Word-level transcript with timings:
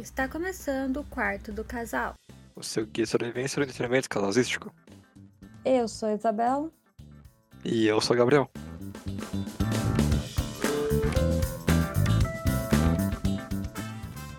está 0.00 0.28
começando 0.28 0.98
o 0.98 1.04
quarto 1.04 1.52
do 1.52 1.64
casal. 1.64 2.14
O 2.56 2.62
seu 2.62 2.86
guia 2.86 3.06
sobrevivência 3.06 3.56
do 3.56 3.64
entretenimento 3.64 4.08
casalístico. 4.08 4.72
Eu 5.64 5.86
sou 5.88 6.08
a 6.08 6.14
Isabela. 6.14 6.70
E 7.64 7.86
eu 7.86 8.00
sou 8.00 8.14
o 8.14 8.18
Gabriel. 8.18 8.50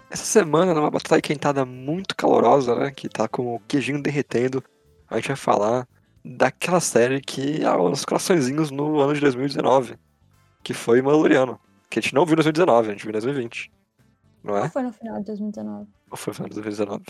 Essa 0.09 0.25
semana, 0.25 0.73
numa 0.73 0.91
batalha 0.91 1.21
quentada 1.21 1.65
muito 1.65 2.15
calorosa, 2.15 2.75
né? 2.75 2.91
Que 2.91 3.07
tá 3.07 3.27
com 3.27 3.55
o 3.55 3.59
queijinho 3.61 4.01
derretendo, 4.01 4.63
a 5.09 5.15
gente 5.15 5.27
vai 5.27 5.37
falar 5.37 5.87
daquela 6.23 6.79
série 6.79 7.21
que 7.21 7.63
abriu 7.65 7.89
os 7.89 8.05
coraçõezinhos 8.05 8.71
no 8.71 8.99
ano 8.99 9.13
de 9.13 9.21
2019. 9.21 9.95
Que 10.63 10.73
foi 10.73 11.01
Mandaloriano. 11.01 11.59
Que 11.89 11.99
a 11.99 12.01
gente 12.01 12.13
não 12.13 12.25
viu 12.25 12.33
em 12.33 12.35
2019, 12.37 12.89
a 12.89 12.91
gente 12.91 13.01
viu 13.01 13.09
em 13.09 13.13
2020. 13.13 13.71
Não 14.43 14.53
Ou 14.53 14.59
é? 14.59 14.69
foi 14.69 14.83
no 14.83 14.91
final 14.93 15.19
de 15.19 15.25
2019? 15.25 15.87
Ou 16.11 16.17
foi 16.17 16.31
no 16.31 16.35
final 16.35 16.49
de 16.49 16.55
2019? 16.55 17.03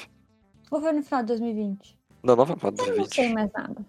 Ou 0.72 0.82
foi 0.82 0.92
no 0.94 1.04
final 1.04 1.22
de 1.22 1.28
2020? 1.28 2.00
Não, 2.24 2.36
não 2.36 2.46
foi 2.46 2.56
no 2.56 2.60
final 2.60 2.72
de 2.72 2.80
Eu 2.82 2.88
não 2.88 2.96
2020. 2.96 3.16
sei 3.16 3.34
mais 3.34 3.52
nada. 3.52 3.86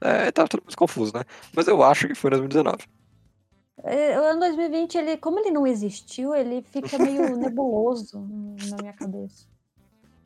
É, 0.00 0.30
tava 0.32 0.48
tudo 0.48 0.62
muito 0.64 0.76
confuso, 0.76 1.12
né? 1.14 1.22
Mas 1.56 1.66
eu 1.66 1.82
acho 1.82 2.08
que 2.08 2.14
foi 2.14 2.28
em 2.28 2.32
2019. 2.38 2.84
É, 3.84 4.18
O 4.20 4.24
ano 4.24 4.40
2020, 4.40 4.98
ele, 4.98 5.16
como 5.16 5.38
ele 5.40 5.50
não 5.50 5.66
existiu, 5.66 6.34
ele 6.34 6.62
fica 6.62 6.98
meio 6.98 7.36
nebuloso 7.38 8.20
na 8.70 8.76
minha 8.80 8.92
cabeça. 8.92 9.46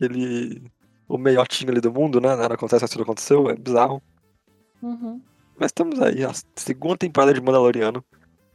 Ele. 0.01 0.71
O 1.09 1.17
meiotinho 1.17 1.71
ali 1.71 1.81
do 1.81 1.93
mundo, 1.93 2.21
né? 2.21 2.35
Nada 2.37 2.55
acontece, 2.55 2.83
mas 2.83 2.91
tudo 2.91 3.03
aconteceu, 3.03 3.49
é 3.49 3.57
bizarro. 3.57 4.03
Uhum. 4.83 5.21
Mas 5.57 5.69
estamos 5.71 6.01
aí, 6.01 6.23
a 6.25 6.33
segunda 6.55 6.99
temporada 6.99 7.33
de 7.33 7.41
Mandaloriano, 7.41 8.05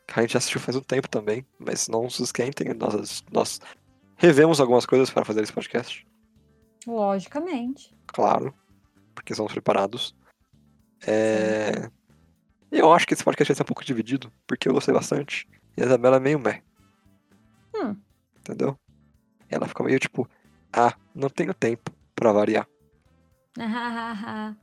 que 0.08 0.20
a 0.20 0.22
gente 0.22 0.38
assistiu 0.38 0.62
faz 0.62 0.78
um 0.78 0.82
tempo 0.82 1.10
também, 1.10 1.46
mas 1.58 1.88
não 1.88 2.10
se 2.10 2.22
esquentem, 2.24 2.74
nós, 2.76 3.24
nós 3.32 3.60
revemos 4.24 4.62
algumas 4.62 4.86
coisas 4.86 5.10
para 5.10 5.26
fazer 5.26 5.44
esse 5.44 5.52
podcast, 5.52 6.08
Logicamente. 6.88 7.94
claro, 8.08 8.54
porque 9.14 9.36
somos 9.36 9.52
preparados. 9.52 10.16
É... 11.06 11.90
Eu 12.72 12.92
acho 12.94 13.06
que 13.06 13.14
esse 13.14 13.24
podcast 13.24 13.52
vai 13.52 13.56
ser 13.58 13.64
um 13.64 13.66
pouco 13.66 13.84
dividido, 13.84 14.32
porque 14.48 14.70
eu 14.70 14.74
gostei 14.74 14.94
bastante, 14.94 15.46
e 15.78 15.84
a 15.84 15.86
Isabela 15.86 16.16
é 16.16 16.20
meio 16.20 16.40
meh. 16.40 16.62
Hum. 17.76 17.96
Entendeu? 18.40 18.80
Ela 19.50 19.68
fica 19.68 19.84
meio 19.84 20.00
tipo, 20.00 20.28
ah, 20.72 20.94
não 21.14 21.30
tenho 21.30 21.54
tempo 21.54 21.92
pra 22.16 22.32
variar. 22.32 22.68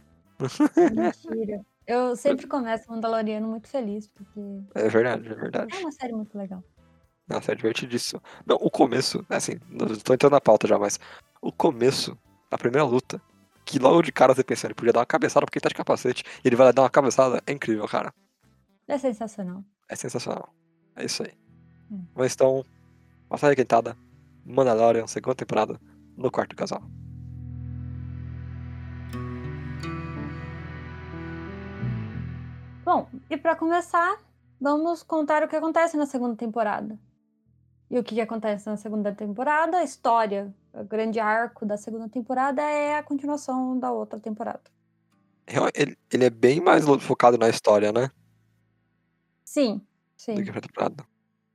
Mentira. 0.94 1.60
Eu 1.86 2.16
sempre 2.16 2.46
começo 2.46 2.90
Mandaloriano 2.90 3.46
muito 3.46 3.68
feliz, 3.68 4.08
porque 4.08 4.40
É 4.74 4.88
verdade, 4.88 5.28
é 5.28 5.34
verdade. 5.34 5.74
é 5.76 5.78
uma 5.80 5.92
série 5.92 6.12
muito 6.12 6.36
legal. 6.36 6.62
Nossa, 7.30 7.52
é 7.52 7.54
divertidíssimo. 7.54 8.20
Não, 8.44 8.56
o 8.56 8.68
começo, 8.68 9.24
assim, 9.28 9.56
tô 10.02 10.12
entrando 10.12 10.32
na 10.32 10.40
pauta 10.40 10.66
já, 10.66 10.76
mas 10.76 10.98
o 11.40 11.52
começo, 11.52 12.18
a 12.50 12.58
primeira 12.58 12.84
luta, 12.84 13.22
que 13.64 13.78
logo 13.78 14.02
de 14.02 14.10
cara 14.10 14.34
você 14.34 14.42
pensa, 14.42 14.66
ele 14.66 14.74
podia 14.74 14.92
dar 14.92 14.98
uma 14.98 15.06
cabeçada 15.06 15.46
porque 15.46 15.58
ele 15.58 15.62
tá 15.62 15.68
de 15.68 15.76
capacete, 15.76 16.24
e 16.44 16.48
ele 16.48 16.56
vai 16.56 16.66
lá 16.66 16.72
dar 16.72 16.82
uma 16.82 16.90
cabeçada, 16.90 17.40
é 17.46 17.52
incrível, 17.52 17.86
cara. 17.86 18.12
É 18.88 18.98
sensacional. 18.98 19.62
É 19.88 19.94
sensacional. 19.94 20.52
É 20.96 21.04
isso 21.04 21.22
aí. 21.22 21.32
Hum. 21.88 22.04
Mas 22.16 22.34
então, 22.34 22.64
Batalha 23.28 23.54
Quentada, 23.54 23.96
Mandalorian, 24.44 25.06
segunda 25.06 25.36
temporada, 25.36 25.80
no 26.16 26.32
quarto 26.32 26.56
casal. 26.56 26.82
Bom, 32.84 33.08
e 33.30 33.36
pra 33.36 33.54
começar, 33.54 34.18
vamos 34.60 35.04
contar 35.04 35.44
o 35.44 35.48
que 35.48 35.54
acontece 35.54 35.96
na 35.96 36.06
segunda 36.06 36.34
temporada. 36.34 36.98
E 37.90 37.98
o 37.98 38.04
que, 38.04 38.14
que 38.14 38.20
acontece 38.20 38.66
na 38.68 38.76
segunda 38.76 39.12
temporada? 39.12 39.78
A 39.78 39.84
história, 39.84 40.54
o 40.72 40.84
grande 40.84 41.18
arco 41.18 41.66
da 41.66 41.76
segunda 41.76 42.08
temporada 42.08 42.62
é 42.62 42.96
a 42.96 43.02
continuação 43.02 43.78
da 43.78 43.90
outra 43.90 44.18
temporada. 44.20 44.62
Real- 45.46 45.70
Ele, 45.74 45.98
ele 46.12 46.24
é 46.24 46.30
bem 46.30 46.60
mais 46.60 46.84
focado 47.00 47.36
na 47.36 47.48
história, 47.48 47.92
né? 47.92 48.10
Sim, 49.44 49.78
Do 49.78 49.84
sim. 50.16 50.34
que 50.34 50.40
a 50.40 50.44
primeira 50.44 50.60
temporada. 50.60 51.06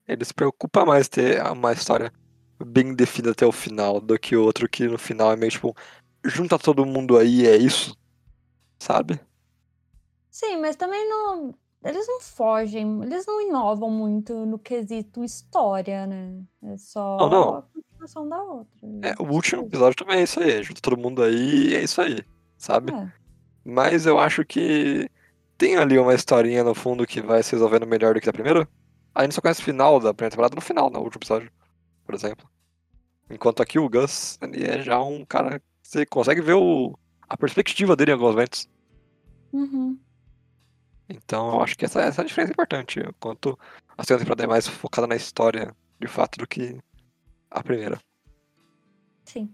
Ele 0.07 0.25
se 0.25 0.33
preocupa 0.33 0.85
mais 0.85 1.07
ter 1.07 1.41
uma 1.51 1.71
história 1.73 2.11
bem 2.65 2.93
definida 2.93 3.31
até 3.31 3.45
o 3.45 3.51
final 3.51 4.01
do 4.01 4.19
que 4.19 4.35
o 4.35 4.43
outro 4.43 4.69
que 4.69 4.87
no 4.87 4.97
final 4.97 5.31
é 5.31 5.35
meio 5.35 5.51
tipo, 5.51 5.73
junta 6.25 6.59
todo 6.59 6.85
mundo 6.85 7.17
aí, 7.17 7.47
é 7.47 7.55
isso. 7.55 7.95
Sabe? 8.79 9.19
Sim, 10.29 10.57
mas 10.57 10.75
também 10.75 11.07
não. 11.09 11.55
Eles 11.85 12.07
não 12.07 12.19
fogem, 12.19 13.03
eles 13.03 13.25
não 13.27 13.39
inovam 13.41 13.91
muito 13.91 14.33
no 14.45 14.57
quesito 14.57 15.23
história, 15.23 16.07
né? 16.07 16.41
É 16.63 16.77
só 16.77 17.17
Não, 17.17 17.29
não. 17.29 17.55
a 17.55 17.61
continuação 17.61 18.27
da 18.27 18.41
outra. 18.41 18.89
É, 19.03 19.13
o 19.19 19.31
último 19.31 19.63
episódio 19.63 19.95
também 19.95 20.19
é 20.19 20.23
isso 20.23 20.39
aí, 20.39 20.63
junta 20.63 20.81
todo 20.81 20.97
mundo 20.97 21.21
aí 21.21 21.75
é 21.75 21.83
isso 21.83 22.01
aí, 22.01 22.23
sabe? 22.57 22.91
É. 22.91 23.11
Mas 23.63 24.07
eu 24.07 24.17
acho 24.17 24.43
que 24.43 25.07
tem 25.57 25.77
ali 25.77 25.97
uma 25.99 26.13
historinha 26.13 26.63
no 26.63 26.73
fundo 26.73 27.05
que 27.05 27.21
vai 27.21 27.43
se 27.43 27.51
resolvendo 27.51 27.85
melhor 27.85 28.15
do 28.15 28.19
que 28.19 28.29
a 28.29 28.33
primeira. 28.33 28.67
A 29.13 29.23
gente 29.23 29.35
só 29.35 29.41
conhece 29.41 29.61
o 29.61 29.65
final 29.65 29.99
da 29.99 30.13
primeira 30.13 30.31
temporada 30.31 30.55
no 30.55 30.61
final, 30.61 30.89
no 30.89 30.99
último 30.99 31.19
episódio, 31.19 31.51
por 32.03 32.15
exemplo. 32.15 32.49
Enquanto 33.29 33.61
aqui 33.61 33.79
o 33.79 33.89
Gus, 33.89 34.37
ele 34.41 34.63
é 34.65 34.81
já 34.81 35.01
um 35.01 35.23
cara. 35.23 35.61
Você 35.81 36.05
consegue 36.05 36.41
ver 36.41 36.53
o, 36.53 36.97
a 37.29 37.37
perspectiva 37.37 37.95
dele 37.95 38.11
em 38.11 38.13
alguns 38.13 38.31
momentos. 38.31 38.69
Uhum. 39.53 39.97
Então 41.07 41.53
eu 41.53 41.61
acho 41.61 41.77
que 41.77 41.85
essa, 41.85 42.01
essa 42.01 42.21
é 42.21 42.25
diferença 42.25 42.51
importante. 42.51 42.99
Enquanto 42.99 43.57
a 43.97 44.03
segunda 44.03 44.23
temporada 44.23 44.43
é 44.43 44.47
mais 44.47 44.67
focada 44.67 45.07
na 45.07 45.15
história, 45.15 45.75
de 45.99 46.07
fato, 46.07 46.37
do 46.37 46.47
que 46.47 46.77
a 47.49 47.63
primeira. 47.63 47.99
Sim. 49.23 49.53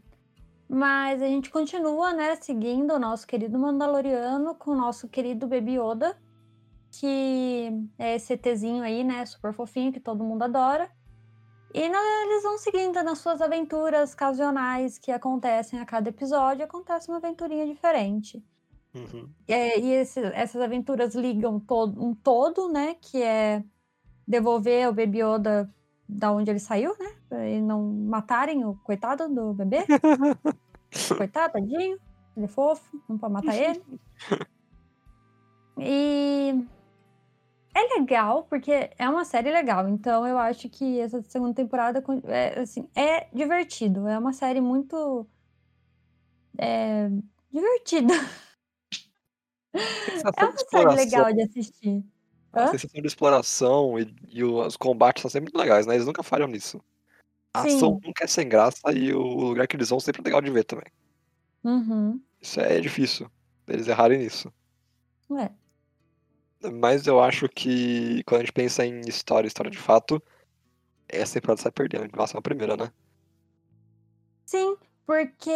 Mas 0.67 1.21
a 1.21 1.27
gente 1.27 1.49
continua, 1.49 2.13
né, 2.13 2.35
seguindo 2.37 2.93
o 2.93 2.99
nosso 2.99 3.27
querido 3.27 3.59
Mandaloriano 3.59 4.55
com 4.55 4.71
o 4.71 4.75
nosso 4.75 5.07
querido 5.07 5.45
Baby 5.45 5.77
Yoda, 5.77 6.17
que 6.89 7.71
é 7.99 8.15
esse 8.15 8.33
ETzinho 8.33 8.83
aí, 8.83 9.03
né, 9.03 9.25
super 9.25 9.53
fofinho, 9.53 9.91
que 9.91 9.99
todo 9.99 10.23
mundo 10.23 10.43
adora. 10.43 10.89
E 11.73 11.87
né, 11.87 11.97
eles 12.23 12.43
vão 12.43 12.57
seguindo 12.57 13.01
nas 13.03 13.19
suas 13.19 13.41
aventuras 13.41 14.13
casionais 14.13 14.97
que 14.97 15.11
acontecem 15.11 15.79
a 15.79 15.85
cada 15.85 16.09
episódio, 16.09 16.65
acontece 16.65 17.09
uma 17.09 17.17
aventurinha 17.17 17.65
diferente. 17.65 18.43
Uhum. 18.93 19.29
É, 19.47 19.79
e 19.79 19.91
esse- 19.93 20.19
essas 20.33 20.61
aventuras 20.61 21.15
ligam 21.15 21.59
todo, 21.59 22.03
um 22.03 22.13
todo, 22.13 22.69
né? 22.69 22.95
Que 23.01 23.21
é 23.21 23.63
devolver 24.27 24.89
o 24.89 24.93
Baby 24.93 25.19
Yoda 25.23 25.73
da 26.07 26.31
onde 26.31 26.49
ele 26.51 26.59
saiu, 26.59 26.93
né? 26.99 27.49
E 27.55 27.61
não 27.61 27.81
matarem 27.83 28.65
o 28.65 28.75
coitado 28.83 29.29
do 29.29 29.53
bebê. 29.53 29.85
Coitado, 31.17 31.53
tadinho. 31.53 31.97
Ele 32.35 32.45
é 32.45 32.47
fofo, 32.49 33.01
não 33.07 33.17
pode 33.17 33.33
matar 33.33 33.55
ele. 33.55 33.81
E 35.83 36.63
é 37.73 37.99
legal, 37.99 38.43
porque 38.43 38.91
é 38.97 39.09
uma 39.09 39.25
série 39.25 39.49
legal. 39.49 39.87
Então 39.87 40.27
eu 40.27 40.37
acho 40.37 40.69
que 40.69 40.99
essa 40.99 41.21
segunda 41.23 41.55
temporada 41.55 42.03
é, 42.25 42.59
assim, 42.59 42.87
é 42.93 43.27
divertido. 43.33 44.07
É 44.07 44.19
uma 44.19 44.33
série 44.33 44.61
muito 44.61 45.25
é, 46.57 47.09
divertida. 47.51 48.13
É 49.73 50.45
uma 50.45 50.57
série 50.57 50.95
legal 50.95 51.33
de 51.33 51.41
assistir. 51.41 52.03
A 52.53 52.63
Hã? 52.63 52.67
sensação 52.71 53.01
de 53.01 53.07
exploração 53.07 53.99
e, 53.99 54.13
e 54.29 54.43
os 54.43 54.75
combates 54.75 55.21
são 55.21 55.31
sempre 55.31 55.51
muito 55.51 55.57
legais, 55.57 55.85
né? 55.85 55.95
Eles 55.95 56.05
nunca 56.05 56.21
falham 56.21 56.47
nisso. 56.47 56.81
A 57.53 57.61
ação 57.61 57.95
Sim. 57.95 58.07
nunca 58.07 58.23
é 58.23 58.27
sem 58.27 58.47
graça 58.47 58.91
e 58.93 59.13
o 59.13 59.21
lugar 59.21 59.67
que 59.67 59.75
eles 59.75 59.89
vão 59.89 59.99
sempre 59.99 60.21
é 60.21 60.25
legal 60.25 60.41
de 60.41 60.51
ver 60.51 60.63
também. 60.63 60.85
Uhum. 61.63 62.21
Isso 62.41 62.59
é 62.59 62.79
difícil, 62.79 63.29
eles 63.67 63.87
errarem 63.87 64.19
nisso. 64.19 64.51
É. 65.39 65.49
Mas 66.69 67.07
eu 67.07 67.19
acho 67.21 67.47
que 67.49 68.23
quando 68.23 68.41
a 68.41 68.43
gente 68.43 68.53
pensa 68.53 68.85
em 68.85 69.01
história, 69.01 69.47
história 69.47 69.71
de 69.71 69.77
fato, 69.77 70.21
essa 71.07 71.35
temporada 71.35 71.61
sai 71.61 71.71
perdendo 71.71 72.05
em 72.05 72.11
relação 72.11 72.39
à 72.39 72.41
primeira, 72.41 72.75
né? 72.75 72.91
Sim, 74.45 74.75
porque 75.05 75.51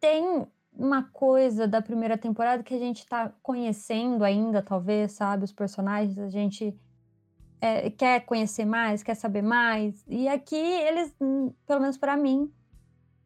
tem 0.00 0.46
uma 0.78 1.02
coisa 1.02 1.66
da 1.66 1.82
primeira 1.82 2.16
temporada 2.16 2.62
que 2.62 2.72
a 2.72 2.78
gente 2.78 3.04
tá 3.04 3.32
conhecendo 3.42 4.22
ainda, 4.22 4.62
talvez, 4.62 5.12
sabe? 5.12 5.42
Os 5.44 5.52
personagens, 5.52 6.16
a 6.16 6.30
gente 6.30 6.78
é, 7.60 7.90
quer 7.90 8.20
conhecer 8.20 8.64
mais, 8.64 9.02
quer 9.02 9.16
saber 9.16 9.42
mais. 9.42 10.04
E 10.06 10.28
aqui 10.28 10.54
eles, 10.54 11.12
hum, 11.20 11.52
pelo 11.66 11.80
menos 11.80 11.98
pra 11.98 12.16
mim, 12.16 12.52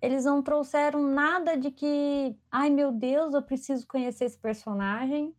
eles 0.01 0.25
não 0.25 0.43
trouxeram 0.43 1.03
nada 1.03 1.55
de 1.55 1.71
que, 1.71 2.35
ai 2.51 2.71
meu 2.71 2.91
Deus, 2.91 3.35
eu 3.35 3.43
preciso 3.43 3.87
conhecer 3.87 4.25
esse 4.25 4.39
personagem, 4.39 5.35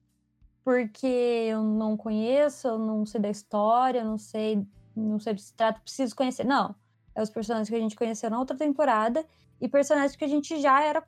porque 0.64 1.08
eu 1.08 1.64
não 1.64 1.98
conheço, 1.98 2.68
eu 2.68 2.78
não 2.78 3.08
sei 3.08 3.20
da 3.20 3.30
história, 3.30 4.00
eu 4.00 4.06
não 4.06 4.20
sei, 4.20 4.66
não 4.96 5.20
sei 5.20 5.34
do 5.34 5.42
se 5.42 5.54
trata, 5.56 5.82
preciso 5.82 6.16
conhecer. 6.16 6.46
Não. 6.46 6.76
É 7.16 7.24
os 7.24 7.30
personagens 7.32 7.70
que 7.70 7.76
a 7.76 7.80
gente 7.80 7.96
conheceu 7.96 8.30
na 8.30 8.40
outra 8.40 8.56
temporada 8.56 9.26
e 9.60 9.68
personagens 9.68 10.16
que 10.16 10.26
a 10.26 10.28
gente 10.28 10.60
já 10.62 10.84
era 10.84 11.04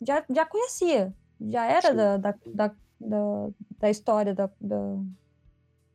já, 0.00 0.24
já 0.30 0.46
conhecia. 0.46 1.14
Já 1.40 1.64
era 1.64 1.94
da, 1.94 2.16
da, 2.18 2.34
da, 2.46 2.74
da, 3.00 3.50
da 3.78 3.90
história 3.90 4.34
da, 4.34 4.50
da 4.60 4.76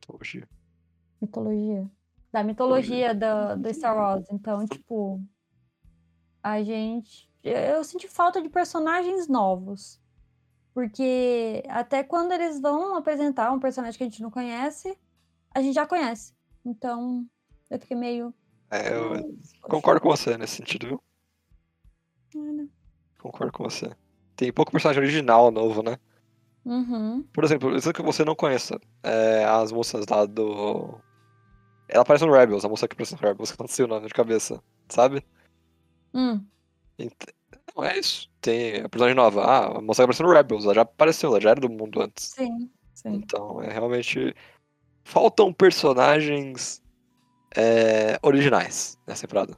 Mitologia. 0.00 0.48
mitologia. 1.20 1.90
Da 2.32 2.42
mitologia 2.42 3.14
do, 3.14 3.56
do 3.62 3.72
Star 3.74 3.96
Wars. 3.96 4.26
Então, 4.30 4.66
tipo. 4.66 5.20
a 6.42 6.62
gente. 6.62 7.30
Eu 7.42 7.84
senti 7.84 8.08
falta 8.08 8.42
de 8.42 8.48
personagens 8.48 9.28
novos. 9.28 10.00
Porque 10.74 11.62
até 11.68 12.02
quando 12.04 12.32
eles 12.32 12.60
vão 12.60 12.96
apresentar 12.96 13.50
um 13.52 13.58
personagem 13.60 13.96
que 13.96 14.04
a 14.04 14.08
gente 14.08 14.22
não 14.22 14.30
conhece, 14.30 14.98
a 15.54 15.62
gente 15.62 15.74
já 15.74 15.86
conhece. 15.86 16.34
Então, 16.64 17.26
eu 17.70 17.78
fiquei 17.80 17.96
meio. 17.96 18.34
É, 18.70 18.92
eu 18.94 19.14
"Ai, 19.14 19.22
concordo 19.62 20.00
com 20.00 20.08
você 20.08 20.36
nesse 20.36 20.56
sentido, 20.56 20.86
viu? 20.88 21.02
poxa." 22.32 22.68
Concordo 23.26 23.52
com 23.52 23.64
você. 23.64 23.90
Tem 24.36 24.52
pouco 24.52 24.70
personagem 24.70 25.02
original 25.02 25.50
novo, 25.50 25.82
né? 25.82 25.98
Uhum. 26.64 27.22
Por 27.32 27.44
exemplo, 27.44 27.74
isso 27.76 27.92
que 27.92 28.02
você 28.02 28.24
não 28.24 28.34
conheça. 28.34 28.78
É, 29.02 29.44
as 29.44 29.72
moças 29.72 30.04
lá 30.08 30.24
do. 30.26 30.98
Ela 31.88 32.02
aparece 32.02 32.24
no 32.26 32.32
Rebels, 32.32 32.64
a 32.64 32.68
moça 32.68 32.86
que 32.86 32.94
aparece 32.94 33.14
no 33.14 33.20
Rebels, 33.20 33.52
que 33.52 33.60
não 33.60 33.68
sei 33.68 33.84
o 33.84 33.88
nome 33.88 34.06
de 34.06 34.14
cabeça, 34.14 34.62
sabe? 34.88 35.24
Hum, 36.14 36.44
Não, 37.76 37.84
é 37.84 37.98
isso. 37.98 38.28
Tem 38.40 38.80
a 38.82 38.88
personagem 38.88 39.14
nova. 39.14 39.42
Ah, 39.44 39.78
a 39.78 39.80
moça 39.80 40.02
que 40.02 40.04
apareceu 40.04 40.26
no 40.26 40.32
Rebels, 40.32 40.64
ela 40.64 40.74
já 40.74 40.82
apareceu, 40.82 41.30
ela 41.30 41.40
já 41.40 41.50
era 41.50 41.60
do 41.60 41.68
mundo 41.68 42.00
antes. 42.02 42.34
sim, 42.34 42.70
sim. 42.94 43.08
Então, 43.14 43.62
é 43.62 43.72
realmente. 43.72 44.34
Faltam 45.04 45.52
personagens 45.52 46.82
é, 47.56 48.18
originais 48.22 48.98
nessa 49.06 49.22
temporada. 49.22 49.56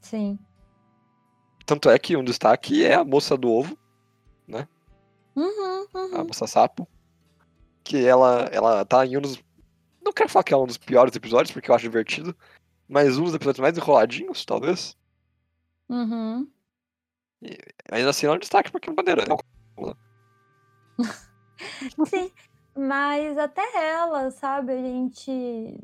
Sim. 0.00 0.38
Tanto 1.68 1.90
é 1.90 1.98
que 1.98 2.16
um 2.16 2.24
destaque 2.24 2.82
é 2.82 2.94
a 2.94 3.04
moça 3.04 3.36
do 3.36 3.50
ovo, 3.50 3.76
Uhum, 5.36 5.86
a 5.92 5.98
uhum. 5.98 6.26
moça 6.26 6.46
sapo. 6.46 6.88
Que 7.84 8.06
ela, 8.06 8.48
ela 8.50 8.86
tá 8.86 9.04
em 9.04 9.18
um 9.18 9.20
dos. 9.20 9.38
Não 10.02 10.10
quero 10.10 10.30
falar 10.30 10.44
que 10.44 10.54
é 10.54 10.56
um 10.56 10.66
dos 10.66 10.78
piores 10.78 11.14
episódios, 11.14 11.52
porque 11.52 11.70
eu 11.70 11.74
acho 11.74 11.82
divertido. 11.82 12.34
Mas 12.88 13.18
um 13.18 13.24
dos 13.24 13.34
episódios 13.34 13.60
mais 13.60 13.76
enroladinhos, 13.76 14.46
talvez. 14.46 14.96
Uhum. 15.90 16.50
Ainda 17.92 18.08
assim, 18.08 18.24
não 18.24 18.32
é 18.32 18.36
um 18.36 18.40
destaque 18.40 18.72
porque 18.72 18.88
é 18.88 18.92
bandeira. 18.94 19.24
Sim, 22.08 22.32
mas 22.74 23.36
até 23.36 23.62
ela, 23.90 24.30
sabe, 24.30 24.72
a 24.72 24.76
gente. 24.76 25.78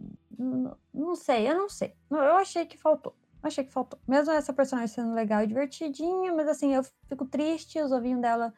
Não 0.94 1.14
sei, 1.14 1.46
eu 1.46 1.54
não 1.54 1.68
sei. 1.68 1.94
Eu 2.10 2.36
achei 2.36 2.64
que 2.64 2.78
faltou. 2.78 3.14
Eu 3.44 3.48
achei 3.48 3.62
que 3.62 3.72
faltou. 3.72 3.98
Mesmo 4.08 4.32
essa 4.32 4.54
personagem 4.54 4.88
sendo 4.88 5.14
legal 5.14 5.42
e 5.42 5.46
divertidinha, 5.46 6.32
mas 6.32 6.48
assim, 6.48 6.74
eu 6.74 6.82
fico 7.06 7.26
triste, 7.26 7.78
os 7.78 7.92
ovinhos 7.92 8.22
dela, 8.22 8.54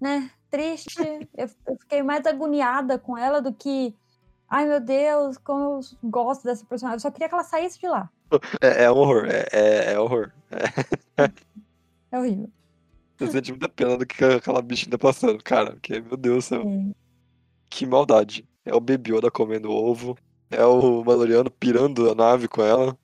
né? 0.00 0.28
Triste. 0.50 0.98
Eu, 1.36 1.48
eu 1.66 1.76
fiquei 1.78 2.02
mais 2.02 2.26
agoniada 2.26 2.98
com 2.98 3.16
ela 3.16 3.40
do 3.40 3.52
que. 3.52 3.94
Ai 4.48 4.66
meu 4.66 4.80
Deus, 4.80 5.36
como 5.38 5.80
eu 5.80 6.10
gosto 6.10 6.44
dessa 6.44 6.64
personagem. 6.64 6.96
Eu 6.96 7.00
só 7.00 7.10
queria 7.10 7.28
que 7.28 7.34
ela 7.34 7.42
saísse 7.42 7.78
de 7.78 7.88
lá. 7.88 8.10
É, 8.60 8.84
é 8.84 8.90
horror, 8.90 9.26
é, 9.26 9.46
é, 9.52 9.92
é 9.92 9.98
horror. 9.98 10.30
É 12.10 12.18
horrível. 12.18 12.50
Você 13.16 13.28
sente 13.28 13.50
muita 13.50 13.68
pena 13.68 13.96
do 13.96 14.06
que 14.06 14.24
aquela 14.24 14.62
bichinha 14.62 14.92
tá 14.92 14.98
passando, 14.98 15.42
cara. 15.42 15.72
Porque, 15.72 16.00
meu 16.00 16.16
Deus 16.16 16.36
do 16.36 16.48
céu, 16.48 16.64
que 17.70 17.86
maldade. 17.86 18.48
É 18.64 18.74
o 18.74 18.80
Baby 18.80 19.12
Yoda 19.12 19.30
comendo 19.30 19.70
ovo. 19.70 20.16
É 20.50 20.64
o 20.64 21.04
Mandaloriano 21.04 21.50
pirando 21.50 22.10
a 22.10 22.14
nave 22.14 22.46
com 22.48 22.62
ela. 22.62 22.96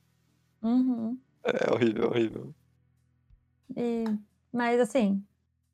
Uhum. 0.62 1.18
É 1.44 1.72
horrível, 1.72 2.08
horrível. 2.08 2.54
E- 3.76 4.04
mas 4.52 4.80
assim, 4.80 5.22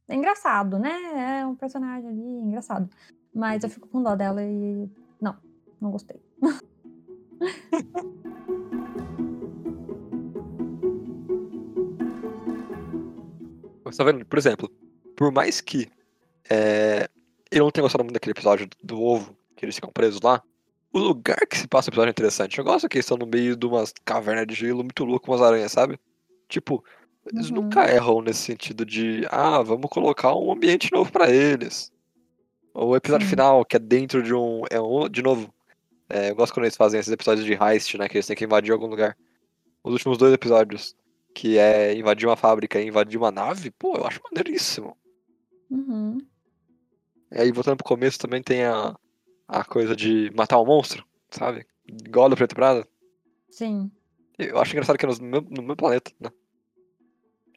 é 0.09 0.15
engraçado, 0.15 0.79
né? 0.79 1.41
É 1.41 1.47
um 1.47 1.57
personagem 1.57 2.09
ali 2.09 2.21
engraçado. 2.21 2.89
Mas 3.35 3.63
eu 3.65 3.71
fico 3.71 3.89
com 3.89 4.03
dó 4.03 4.15
dela 4.15 4.43
e. 4.43 4.89
Não, 5.21 5.37
não 5.81 5.91
gostei. 5.91 6.21
Você 13.85 13.99
tá 13.99 14.05
vendo? 14.05 14.25
Por 14.25 14.39
exemplo, 14.39 14.71
por 15.17 15.33
mais 15.33 15.61
que 15.61 15.89
é, 16.49 17.09
eu 17.51 17.65
não 17.65 17.71
tenha 17.71 17.83
gostado 17.83 18.05
muito 18.05 18.15
daquele 18.15 18.33
episódio 18.33 18.67
do, 18.67 18.77
do 18.83 19.03
ovo, 19.03 19.37
que 19.57 19.65
eles 19.65 19.75
ficam 19.75 19.91
presos 19.93 20.21
lá, 20.23 20.43
o 20.97 21.03
lugar 21.03 21.39
que 21.49 21.59
se 21.59 21.67
passa 21.69 21.89
o 21.89 21.91
episódio 21.91 22.11
é 22.11 22.13
interessante. 22.13 22.59
Eu 22.59 22.65
gosto 22.65 22.89
que 22.89 22.97
eles 22.97 23.05
estão 23.05 23.17
no 23.19 23.27
meio 23.27 23.57
de 23.57 23.67
umas 23.67 23.93
cavernas 24.05 24.47
de 24.47 24.55
gelo 24.55 24.83
muito 24.83 25.05
louco, 25.05 25.31
umas 25.31 25.43
aranhas, 25.43 25.73
sabe? 25.73 25.99
Tipo, 26.49 26.85
eles 27.33 27.51
Uhum. 27.51 27.63
nunca 27.63 27.85
erram 27.91 28.23
nesse 28.23 28.41
sentido 28.41 28.85
de, 28.85 29.27
ah, 29.31 29.63
vamos 29.63 29.91
colocar 29.91 30.35
um 30.35 30.53
ambiente 30.53 30.93
novo 30.93 31.11
pra 31.11 31.31
eles. 31.31 31.93
O 32.73 32.95
episódio 32.95 33.27
Sim. 33.27 33.31
final, 33.31 33.65
que 33.65 33.77
é 33.77 33.79
dentro 33.79 34.23
de 34.23 34.35
um. 34.35 34.63
É 34.71 34.81
um 34.81 35.09
de 35.09 35.23
novo, 35.23 35.53
é, 36.09 36.31
eu 36.31 36.37
gosto 36.37 36.53
quando 36.53 36.65
eles 36.67 36.77
fazem 36.77 37.01
esses 37.01 37.13
episódios 37.13 37.45
de 37.47 37.55
heist, 37.55 37.95
né? 37.97 38.09
Que 38.09 38.19
eles 38.19 38.27
têm 38.27 38.37
que 38.37 38.45
invadir 38.45 38.73
algum 38.73 38.87
lugar. 38.87 39.17
Os 39.83 39.93
últimos 39.93 40.19
dois 40.19 40.33
episódios, 40.35 40.95
que 41.35 41.59
é 41.59 41.95
invadir 41.97 42.27
uma 42.29 42.37
fábrica 42.37 42.81
e 42.81 42.87
invadir 42.89 43.17
uma 43.19 43.31
nave, 43.31 43.71
pô, 43.71 43.97
eu 43.97 44.07
acho 44.07 44.21
maneiríssimo. 44.31 44.97
Uhum. 45.71 46.19
E 47.33 47.41
aí, 47.41 47.51
voltando 47.51 47.77
pro 47.79 47.85
começo, 47.87 48.19
também 48.19 48.43
tem 48.43 48.65
a, 48.65 48.95
a 49.49 49.65
coisa 49.65 49.95
de 49.95 50.31
matar 50.35 50.61
um 50.61 50.67
monstro, 50.67 51.05
sabe? 51.31 51.67
Igual 51.87 52.29
do 52.29 52.37
Preto 52.37 52.55
Prata. 52.55 52.89
Sim. 53.51 53.91
Eu 54.39 54.59
acho 54.59 54.73
engraçado 54.73 54.99
que 54.99 55.07
é 55.07 55.09
no 55.09 55.23
meu, 55.23 55.41
no 55.43 55.63
meu 55.63 55.77
planeta, 55.77 56.13
né? 56.21 56.31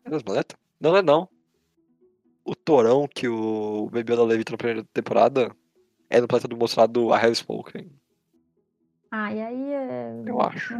É 0.05 0.09
no 0.09 0.23
planeta? 0.23 0.57
Não, 0.79 0.91
não 0.91 0.97
é 0.97 1.01
não. 1.01 1.29
O 2.45 2.55
torão 2.55 3.07
que 3.07 3.27
o 3.27 3.89
Baby 3.91 4.13
Yoda 4.13 4.23
levita 4.23 4.51
na 4.51 4.57
primeira 4.57 4.83
temporada 4.93 5.55
é 6.09 6.21
no 6.21 6.27
planeta 6.27 6.47
do 6.47 6.57
mostrado 6.57 7.09
I 7.09 7.25
Have 7.25 7.35
Spoken, 7.35 7.91
Ah, 9.11 9.33
e 9.33 9.41
aí. 9.41 9.71
é- 9.71 10.23
eu 10.25 10.41
acho. 10.41 10.73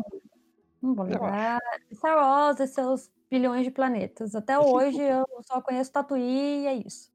Não 0.81 0.95
vou 0.95 1.05
lembrar. 1.05 1.59
Star 1.93 2.15
Wars 2.17 2.59
e 2.61 2.67
seus 2.67 3.11
bilhões 3.29 3.65
de 3.65 3.71
planetas. 3.71 4.33
Até 4.35 4.57
hoje 4.59 5.01
eu 5.01 5.25
só 5.43 5.61
conheço 5.61 5.91
Tatuí 5.91 6.63
e 6.63 6.67
é 6.67 6.73
isso. 6.75 7.11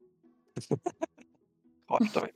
Ótimo 1.89 2.11
também. 2.13 2.33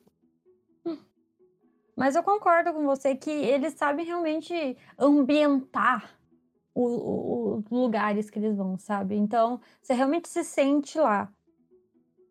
Mas 2.00 2.16
eu 2.16 2.24
concordo 2.24 2.72
com 2.74 2.86
você 2.86 3.14
que 3.14 3.30
eles 3.30 3.74
sabem 3.74 4.06
realmente 4.06 4.78
ambientar 4.98 6.18
os 6.74 7.66
lugares 7.70 8.30
que 8.30 8.40
eles 8.40 8.56
vão, 8.56 8.78
sabe? 8.78 9.18
Então, 9.18 9.60
você 9.82 9.94
realmente 9.94 10.30
se 10.30 10.42
sente 10.46 10.98
lá. 10.98 11.30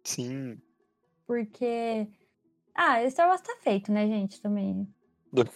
Sim. 0.04 0.58
Porque. 1.26 2.08
Ah, 2.74 3.06
Star 3.10 3.28
Wars 3.28 3.42
tá 3.42 3.56
feito, 3.60 3.92
né, 3.92 4.06
gente? 4.06 4.40
Também. 4.40 4.88
Do- 5.30 5.46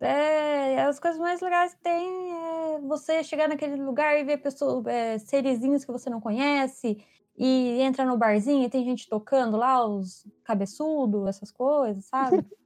É, 0.00 0.84
as 0.84 1.00
coisas 1.00 1.18
mais 1.18 1.40
legais 1.40 1.74
que 1.74 1.80
tem 1.80 2.32
é 2.32 2.78
você 2.80 3.24
chegar 3.24 3.48
naquele 3.48 3.74
lugar 3.74 4.16
e 4.20 4.22
ver 4.24 4.36
pessoas, 4.38 4.86
é, 4.86 5.18
serizinhos 5.18 5.84
que 5.84 5.90
você 5.90 6.08
não 6.08 6.20
conhece, 6.20 7.04
e 7.36 7.80
entra 7.80 8.04
no 8.04 8.16
barzinho 8.16 8.64
e 8.64 8.70
tem 8.70 8.84
gente 8.84 9.08
tocando 9.08 9.56
lá, 9.56 9.84
os 9.84 10.24
cabeçudos, 10.44 11.26
essas 11.28 11.50
coisas, 11.50 12.04
sabe? 12.04 12.36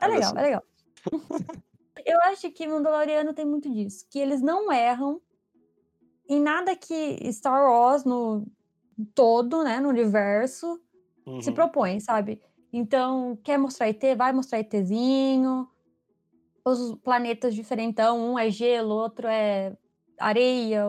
É 0.00 0.06
legal, 0.06 0.36
é 0.36 0.42
legal. 0.42 0.62
Eu 2.04 2.20
acho 2.22 2.50
que 2.52 2.66
Mandaloriano 2.66 3.34
tem 3.34 3.44
muito 3.44 3.70
disso, 3.70 4.06
que 4.10 4.18
eles 4.18 4.40
não 4.40 4.70
erram 4.72 5.20
em 6.28 6.40
nada 6.40 6.76
que 6.76 7.32
Star 7.32 7.64
Wars 7.64 8.04
no 8.04 8.46
todo, 9.14 9.62
né, 9.64 9.80
no 9.80 9.88
universo, 9.88 10.80
se 11.40 11.50
Uhum. 11.50 11.54
propõe, 11.54 12.00
sabe? 12.00 12.40
Então, 12.72 13.36
quer 13.42 13.58
mostrar 13.58 13.88
ET, 13.88 14.14
vai 14.16 14.32
mostrar 14.32 14.58
ETzinho. 14.60 15.68
Os 16.64 16.94
planetas 16.96 17.54
diferentão, 17.54 18.32
um 18.32 18.38
é 18.38 18.50
gelo, 18.50 18.94
outro 18.94 19.26
é 19.26 19.76
areia, 20.18 20.84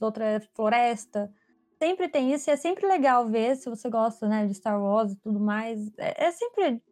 outro 0.00 0.22
é 0.22 0.40
floresta. 0.54 1.30
Sempre 1.82 2.08
tem 2.08 2.32
isso 2.32 2.48
e 2.48 2.52
é 2.52 2.56
sempre 2.56 2.86
legal 2.86 3.28
ver, 3.28 3.56
se 3.56 3.68
você 3.68 3.90
gosta, 3.90 4.26
né, 4.26 4.46
de 4.46 4.54
Star 4.54 4.80
Wars 4.82 5.12
e 5.12 5.16
tudo 5.16 5.38
mais. 5.38 5.90
É, 5.98 6.26
é 6.26 6.32
sempre 6.32 6.82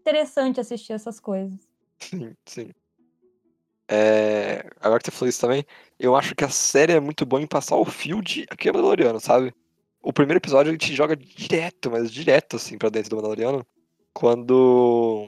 interessante 0.00 0.60
assistir 0.60 0.92
essas 0.92 1.20
coisas. 1.20 1.58
Sim, 1.98 2.34
sim. 2.46 2.70
É, 3.88 4.64
Agora 4.80 5.00
que 5.00 5.06
você 5.06 5.10
falou 5.10 5.28
isso 5.28 5.40
também, 5.40 5.64
eu 5.98 6.14
acho 6.14 6.34
que 6.34 6.44
a 6.44 6.48
série 6.48 6.92
é 6.92 7.00
muito 7.00 7.26
boa 7.26 7.42
em 7.42 7.46
passar 7.46 7.76
o 7.76 7.84
fio 7.84 8.22
de 8.22 8.46
aqui 8.50 8.68
é 8.68 8.72
Mandaloriano, 8.72 9.18
sabe? 9.20 9.52
O 10.02 10.12
primeiro 10.12 10.38
episódio 10.38 10.70
ele 10.70 10.78
te 10.78 10.94
joga 10.94 11.16
direto, 11.16 11.90
mas 11.90 12.10
direto 12.10 12.56
assim 12.56 12.78
pra 12.78 12.88
dentro 12.88 13.10
do 13.10 13.16
Mandaloriano. 13.16 13.66
Quando 14.12 15.26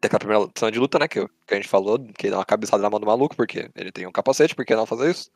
tem 0.00 0.08
aquela 0.08 0.18
primeira 0.18 0.48
cena 0.56 0.70
de 0.72 0.78
luta, 0.78 0.98
né? 0.98 1.08
Que, 1.08 1.26
que 1.46 1.54
a 1.54 1.56
gente 1.56 1.68
falou, 1.68 1.98
que 1.98 2.30
dá 2.30 2.38
uma 2.38 2.44
cabeçada 2.44 2.82
na 2.82 2.90
mão 2.90 3.00
do 3.00 3.06
maluco, 3.06 3.36
porque 3.36 3.70
ele 3.74 3.92
tem 3.92 4.06
um 4.06 4.12
capacete, 4.12 4.54
por 4.54 4.64
que 4.64 4.74
não 4.74 4.86
fazer 4.86 5.10
isso? 5.10 5.30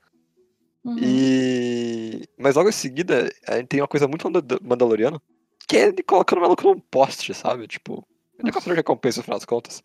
Uhum. 0.85 0.97
E. 0.99 2.25
Mas 2.38 2.56
logo 2.56 2.68
em 2.68 2.73
seguida, 2.73 3.30
a 3.47 3.56
gente 3.56 3.68
tem 3.68 3.80
uma 3.80 3.88
coisa 3.88 4.09
muito 4.09 4.25
manda- 4.30 4.59
Mandaloriano, 4.62 5.20
que 5.68 5.76
é 5.76 5.88
ele 5.88 6.02
colocando 6.02 6.38
o 6.38 6.42
maluco 6.42 6.62
num 6.62 6.78
poste, 6.80 7.35
sabe? 7.35 7.66
Tipo, 7.66 8.06
ele 8.40 8.49
é 8.50 8.52
caçador 8.52 8.75
de 8.75 8.80
recompensa 8.80 9.20
no 9.20 9.25
final 9.25 9.38
das 9.38 9.44
contas. 9.44 9.82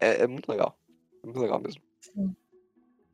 É, 0.00 0.22
é 0.22 0.26
muito 0.26 0.48
legal. 0.48 0.76
É 1.22 1.26
muito 1.26 1.40
legal 1.40 1.60
mesmo. 1.60 1.82
Sim. 2.00 2.34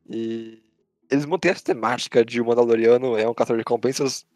E 0.08 0.62
eles 1.10 1.24
mantêm 1.26 1.50
essa 1.50 1.64
temática 1.64 2.24
de 2.24 2.40
o 2.40 2.46
Mandaloriano 2.46 3.16
é 3.16 3.28
um 3.28 3.34
caçador 3.34 3.56
de 3.56 3.60
recompensas, 3.62 4.26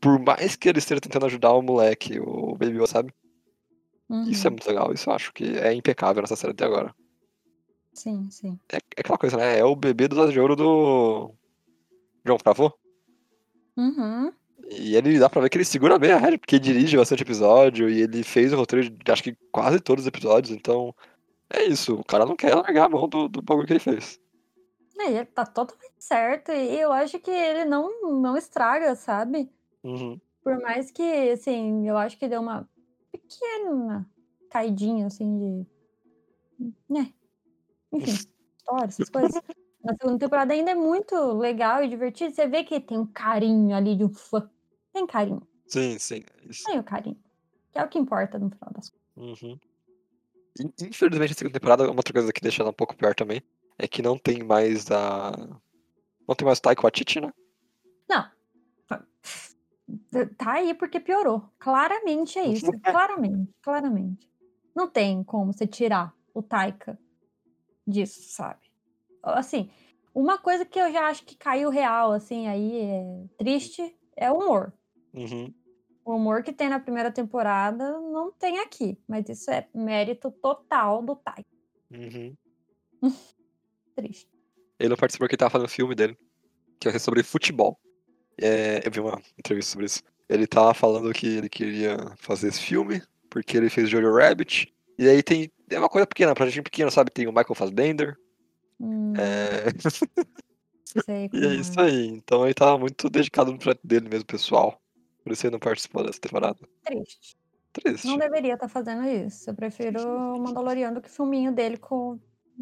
por 0.00 0.18
mais 0.18 0.56
que 0.56 0.68
ele 0.68 0.78
esteja 0.78 1.00
tentando 1.00 1.26
ajudar 1.26 1.52
o 1.52 1.62
moleque, 1.62 2.18
o 2.20 2.52
Baby 2.52 2.76
Yoda, 2.76 2.86
sabe? 2.86 3.14
Isso 4.28 4.46
é 4.46 4.50
Uhum. 4.50 4.52
muito 4.54 4.68
legal, 4.68 4.92
isso 4.92 5.08
eu 5.08 5.14
acho 5.14 5.32
que 5.32 5.44
é 5.58 5.72
impecável 5.72 6.20
nessa 6.22 6.36
série 6.36 6.52
até 6.52 6.64
agora. 6.64 6.94
Sim, 7.94 8.28
sim. 8.30 8.58
É, 8.70 8.76
é 8.76 9.00
aquela 9.00 9.16
coisa, 9.18 9.36
né? 9.36 9.58
É 9.58 9.64
o 9.64 9.74
bebê 9.74 10.08
dos 10.08 10.32
de 10.32 10.38
Ouro 10.40 10.56
do. 10.56 11.34
João 12.26 12.38
Favreau? 12.38 12.76
Uhum. 13.76 14.32
E 14.70 14.96
ele 14.96 15.18
dá 15.18 15.28
pra 15.28 15.42
ver 15.42 15.50
que 15.50 15.58
ele 15.58 15.64
segura 15.64 15.98
bem 15.98 16.12
a 16.12 16.18
rédea, 16.18 16.38
porque 16.38 16.56
ele 16.56 16.64
dirige 16.64 16.96
bastante 16.96 17.22
episódio 17.22 17.88
e 17.88 18.02
ele 18.02 18.22
fez 18.22 18.52
o 18.52 18.56
roteiro 18.56 18.88
de 18.88 19.12
acho 19.12 19.22
que 19.22 19.36
quase 19.52 19.80
todos 19.80 20.04
os 20.04 20.08
episódios, 20.08 20.54
então 20.54 20.94
é 21.50 21.64
isso, 21.64 21.94
o 21.96 22.04
cara 22.04 22.24
não 22.24 22.36
quer 22.36 22.54
largar 22.54 22.86
a 22.86 22.88
mão 22.88 23.08
do, 23.08 23.28
do 23.28 23.42
bagulho 23.42 23.66
que 23.66 23.72
ele 23.74 23.80
fez. 23.80 24.18
É, 24.98 25.12
ele 25.12 25.26
tá 25.26 25.44
totalmente 25.44 25.94
certo. 25.98 26.52
E 26.52 26.80
eu 26.80 26.92
acho 26.92 27.18
que 27.18 27.30
ele 27.30 27.64
não, 27.64 28.20
não 28.20 28.36
estraga, 28.36 28.94
sabe? 28.94 29.50
Uhum. 29.82 30.20
Por 30.42 30.60
mais 30.60 30.90
que, 30.90 31.02
assim, 31.30 31.86
eu 31.88 31.96
acho 31.96 32.18
que 32.18 32.28
deu 32.28 32.40
uma 32.40 32.68
pequena 33.12 34.08
caidinha, 34.50 35.06
assim, 35.06 35.38
de. 36.58 36.72
Né? 36.88 37.12
Enfim, 37.92 38.12
história, 38.12 38.86
essas 38.86 39.08
coisas. 39.08 39.34
Na 39.84 39.94
segunda 40.00 40.18
temporada 40.18 40.54
ainda 40.54 40.70
é 40.70 40.74
muito 40.74 41.14
legal 41.32 41.84
e 41.84 41.88
divertido. 41.88 42.34
Você 42.34 42.46
vê 42.46 42.64
que 42.64 42.80
tem 42.80 42.96
um 42.96 43.06
carinho 43.06 43.76
ali 43.76 43.94
de 43.94 44.04
um 44.04 44.08
fã. 44.08 44.48
Tem 44.94 45.06
carinho. 45.06 45.42
Sim, 45.66 45.98
sim. 45.98 46.22
é 46.42 46.48
Isso. 46.48 46.64
Tem 46.64 46.78
o 46.78 46.84
carinho. 46.84 47.20
Que 47.72 47.78
é 47.80 47.84
o 47.84 47.88
que 47.88 47.98
importa 47.98 48.38
no 48.38 48.48
final 48.48 48.70
das 48.72 48.88
contas. 48.90 49.42
Uhum. 49.42 49.58
In- 50.60 50.86
Infelizmente, 50.86 51.32
a 51.32 51.34
segunda 51.34 51.58
temporada, 51.58 51.84
uma 51.90 51.96
outra 51.98 52.12
coisa 52.14 52.32
que 52.32 52.40
deixa 52.40 52.62
ela 52.62 52.70
um 52.70 52.74
pouco 52.74 52.96
pior 52.96 53.12
também, 53.14 53.42
é 53.76 53.88
que 53.88 54.00
não 54.00 54.16
tem 54.16 54.42
mais 54.44 54.88
a. 54.90 55.32
Não 56.28 56.34
tem 56.36 56.46
mais 56.46 56.58
o 56.58 56.62
Taika 56.62 56.82
Waititi, 56.82 57.20
né? 57.20 57.32
Não. 58.08 58.30
Tá 60.38 60.52
aí 60.52 60.72
porque 60.74 60.98
piorou. 60.98 61.50
Claramente 61.58 62.38
é 62.38 62.46
isso. 62.46 62.70
claramente, 62.82 63.52
claramente. 63.60 64.30
Não 64.74 64.88
tem 64.88 65.22
como 65.22 65.52
você 65.52 65.66
tirar 65.66 66.14
o 66.32 66.42
Taika 66.42 66.98
disso, 67.86 68.20
sabe? 68.30 68.60
Assim, 69.22 69.70
uma 70.14 70.38
coisa 70.38 70.64
que 70.64 70.78
eu 70.78 70.90
já 70.90 71.06
acho 71.08 71.24
que 71.24 71.36
caiu 71.36 71.68
real, 71.68 72.12
assim, 72.12 72.46
aí 72.48 72.78
é 72.80 73.24
triste, 73.36 73.94
é 74.16 74.30
o 74.32 74.36
humor. 74.38 74.72
Uhum. 75.14 75.54
O 76.04 76.16
humor 76.16 76.42
que 76.42 76.52
tem 76.52 76.68
na 76.68 76.78
primeira 76.78 77.10
temporada 77.10 77.98
não 78.00 78.30
tem 78.32 78.58
aqui. 78.58 78.98
Mas 79.08 79.28
isso 79.28 79.50
é 79.50 79.66
mérito 79.74 80.30
total 80.30 81.02
do 81.02 81.16
Taika. 81.16 81.48
Uhum. 81.90 82.36
Triste. 83.96 84.28
Ele 84.78 84.88
não 84.88 84.96
participou 84.96 85.24
porque 85.24 85.34
ele 85.34 85.38
tava 85.38 85.50
fazendo 85.50 85.66
um 85.66 85.70
filme 85.70 85.94
dele, 85.94 86.18
que 86.78 86.88
é 86.88 86.98
sobre 86.98 87.22
futebol. 87.22 87.78
É, 88.40 88.86
eu 88.86 88.90
vi 88.90 89.00
uma 89.00 89.20
entrevista 89.38 89.72
sobre 89.72 89.86
isso. 89.86 90.02
Ele 90.28 90.46
tava 90.46 90.74
falando 90.74 91.12
que 91.12 91.26
ele 91.26 91.48
queria 91.48 91.96
fazer 92.18 92.48
esse 92.48 92.60
filme, 92.60 93.02
porque 93.30 93.56
ele 93.56 93.70
fez 93.70 93.88
Jojo 93.88 94.12
Rabbit. 94.12 94.72
E 94.98 95.08
aí 95.08 95.22
tem. 95.22 95.50
É 95.70 95.78
uma 95.78 95.88
coisa 95.88 96.06
pequena, 96.06 96.34
pra 96.34 96.46
gente 96.46 96.62
pequena, 96.62 96.90
sabe? 96.90 97.10
Tem 97.10 97.26
o 97.26 97.32
Michael 97.32 97.54
Fassbender. 97.54 98.16
Hum, 98.80 99.12
É, 99.16 99.70
sei 101.04 101.24
e 101.26 101.28
como 101.28 101.44
é 101.44 101.54
isso 101.54 101.80
aí. 101.80 102.06
Então 102.08 102.44
ele 102.44 102.54
tava 102.54 102.78
muito 102.78 103.08
dedicado 103.08 103.52
no 103.52 103.58
projeto 103.58 103.80
dele 103.84 104.08
mesmo, 104.08 104.26
pessoal. 104.26 104.80
Por 105.24 105.32
isso 105.32 105.46
ele 105.46 105.52
não 105.52 105.58
participou 105.58 106.04
dessa 106.04 106.20
temporada. 106.20 106.58
Triste. 106.84 107.36
Triste. 107.72 108.06
Não 108.06 108.18
deveria 108.18 108.54
estar 108.54 108.68
fazendo 108.68 109.04
isso. 109.08 109.50
Eu 109.50 109.54
prefiro 109.54 110.00
o 110.00 110.38
Mandaloriano 110.38 110.96
do 110.96 111.00
que 111.00 111.08
o 111.08 111.12
filminho 111.12 111.50
dele 111.50 111.78
com 111.78 112.12
o 112.12 112.20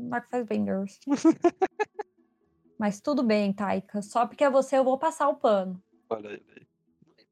Mark 0.09 0.31
Fassbender. 0.31 0.85
Mas 2.79 3.01
tudo 3.01 3.23
bem, 3.23 3.53
Taika. 3.53 4.01
Só 4.01 4.27
porque 4.27 4.45
é 4.45 4.51
você 4.51 4.79
eu 4.79 4.85
vou 4.85 4.97
passar 4.97 5.29
o 5.29 5.35
pano. 5.35 5.83
Olha 6.09 6.31
aí. 6.31 6.43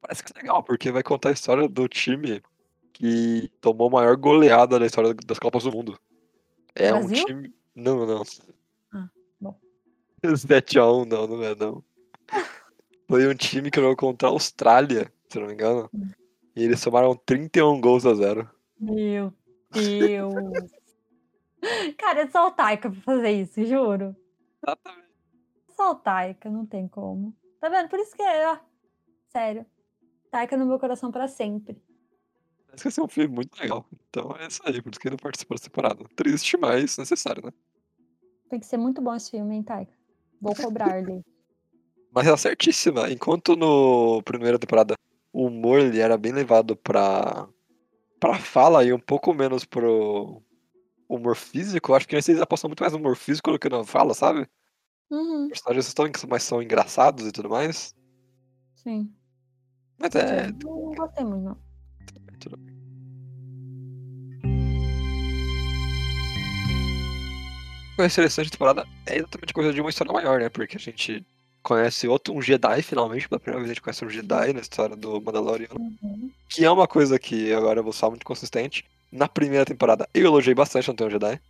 Parece 0.00 0.24
que 0.24 0.32
é 0.36 0.42
legal, 0.42 0.62
porque 0.62 0.90
vai 0.90 1.02
contar 1.02 1.30
a 1.30 1.32
história 1.32 1.68
do 1.68 1.88
time 1.88 2.42
que 2.92 3.50
tomou 3.60 3.88
a 3.88 3.90
maior 3.90 4.16
goleada 4.16 4.78
da 4.78 4.86
história 4.86 5.14
das 5.14 5.38
Copas 5.38 5.62
do 5.62 5.72
Mundo. 5.72 5.98
É 6.74 6.92
um 6.92 7.06
Brasil? 7.06 7.24
time. 7.24 7.54
Não, 7.74 8.06
não. 8.06 8.22
Ah, 8.92 9.08
bom. 9.40 9.58
7x1, 10.22 11.06
não, 11.06 11.26
não 11.26 11.42
é 11.42 11.54
não. 11.54 11.84
Foi 13.08 13.26
um 13.26 13.34
time 13.34 13.70
que 13.70 13.80
jogou 13.80 13.96
contra 13.96 14.28
a 14.28 14.30
Austrália, 14.30 15.12
se 15.30 15.38
eu 15.38 15.42
não 15.42 15.48
me 15.48 15.54
engano. 15.54 15.88
Hum. 15.94 16.10
E 16.54 16.64
eles 16.64 16.80
tomaram 16.82 17.14
31 17.14 17.80
gols 17.80 18.04
a 18.04 18.14
zero. 18.14 18.48
Meu 18.78 19.32
Deus. 19.72 20.70
Cara, 21.98 22.22
é 22.22 22.28
só 22.28 22.48
o 22.48 22.50
Taika 22.50 22.90
pra 22.90 23.00
fazer 23.02 23.30
isso, 23.30 23.64
juro. 23.64 24.16
Exatamente. 24.62 25.10
Só 25.76 25.92
o 25.92 25.94
Taika, 25.94 26.50
não 26.50 26.66
tem 26.66 26.88
como. 26.88 27.34
Tá 27.60 27.68
vendo? 27.68 27.88
Por 27.88 27.98
isso 27.98 28.16
que 28.16 28.22
é, 28.22 28.50
ó. 28.50 28.58
Sério. 29.28 29.64
Taika 30.30 30.56
no 30.56 30.66
meu 30.66 30.78
coração 30.78 31.10
pra 31.10 31.28
sempre. 31.28 31.80
Parece 32.66 32.82
que 32.82 32.84
vai 32.84 32.92
ser 32.92 33.02
um 33.02 33.08
filme 33.08 33.34
muito 33.34 33.58
legal. 33.60 33.86
Então 34.08 34.34
é 34.38 34.46
isso 34.46 34.62
aí, 34.64 34.80
por 34.80 34.90
isso 34.90 35.00
que 35.00 35.08
ele 35.08 35.14
não 35.14 35.22
participou 35.22 35.56
dessa 35.56 35.68
temporada. 35.68 36.04
Triste, 36.16 36.56
mas 36.56 36.96
necessário, 36.96 37.44
né? 37.44 37.52
Tem 38.48 38.58
que 38.58 38.66
ser 38.66 38.76
muito 38.76 39.00
bom 39.00 39.14
esse 39.14 39.30
filme, 39.30 39.56
hein, 39.56 39.62
Taika? 39.62 39.92
Vou 40.40 40.54
cobrar-lhe. 40.54 41.22
Mas 42.12 42.26
ela 42.26 42.34
é 42.34 42.38
certíssima. 42.38 43.08
Enquanto 43.08 43.54
no 43.54 44.20
primeira 44.24 44.58
temporada 44.58 44.96
o 45.32 45.46
humor 45.46 45.80
ele 45.80 46.00
era 46.00 46.16
bem 46.18 46.32
levado 46.32 46.76
pra, 46.76 47.48
pra 48.18 48.38
fala 48.38 48.84
e 48.84 48.92
um 48.92 48.98
pouco 48.98 49.32
menos 49.34 49.64
pro 49.64 50.42
humor 51.08 51.34
físico, 51.36 51.94
acho 51.94 52.06
que 52.06 52.14
eles 52.14 52.28
apostam 52.40 52.68
muito 52.68 52.80
mais 52.80 52.92
no 52.92 52.98
humor 52.98 53.16
físico 53.16 53.50
do 53.50 53.58
que 53.58 53.68
na 53.68 53.84
fala, 53.84 54.14
sabe? 54.14 54.48
Uhum, 55.10 55.44
Os 55.44 55.48
personagens 55.48 55.86
estão 55.88 56.08
mais 56.28 56.42
são 56.44 56.62
engraçados 56.62 57.26
e 57.26 57.32
tudo 57.32 57.48
mais. 57.50 57.94
sim. 58.76 59.12
Mas 59.98 60.14
é. 60.14 60.48
Eu 60.48 60.52
Não 60.64 60.94
gostei 60.94 61.24
muito, 61.24 61.44
não. 61.44 61.58
tudo 62.38 62.56
bem. 62.56 62.70
Conhecer 67.96 68.24
essa 68.24 68.42
temporada 68.48 68.86
é 69.06 69.18
exatamente 69.18 69.52
coisa 69.52 69.72
de 69.72 69.80
uma 69.80 69.90
história 69.90 70.12
maior, 70.12 70.40
né? 70.40 70.48
Porque 70.48 70.76
a 70.76 70.80
gente 70.80 71.24
conhece 71.62 72.08
outro, 72.08 72.34
um 72.34 72.42
Jedi, 72.42 72.82
finalmente, 72.82 73.28
pela 73.28 73.40
primeira 73.40 73.60
vez 73.60 73.70
a 73.70 73.74
gente 73.74 73.82
conhece 73.82 74.04
um 74.04 74.10
Jedi 74.10 74.52
na 74.52 74.60
história 74.60 74.96
do 74.96 75.20
Mandaloriano. 75.20 75.78
Uhum. 75.78 76.30
Que 76.48 76.64
é 76.64 76.70
uma 76.70 76.88
coisa 76.88 77.18
que 77.18 77.52
agora 77.52 77.80
eu 77.80 77.84
vou 77.84 77.92
falar 77.92 78.10
muito 78.10 78.26
consistente. 78.26 78.84
Na 79.12 79.28
primeira 79.28 79.64
temporada 79.64 80.08
eu 80.14 80.24
elogiei 80.26 80.54
bastante 80.54 80.88
não 80.88 80.94
ter 80.94 81.04
um 81.04 81.10
Jedi. 81.10 81.40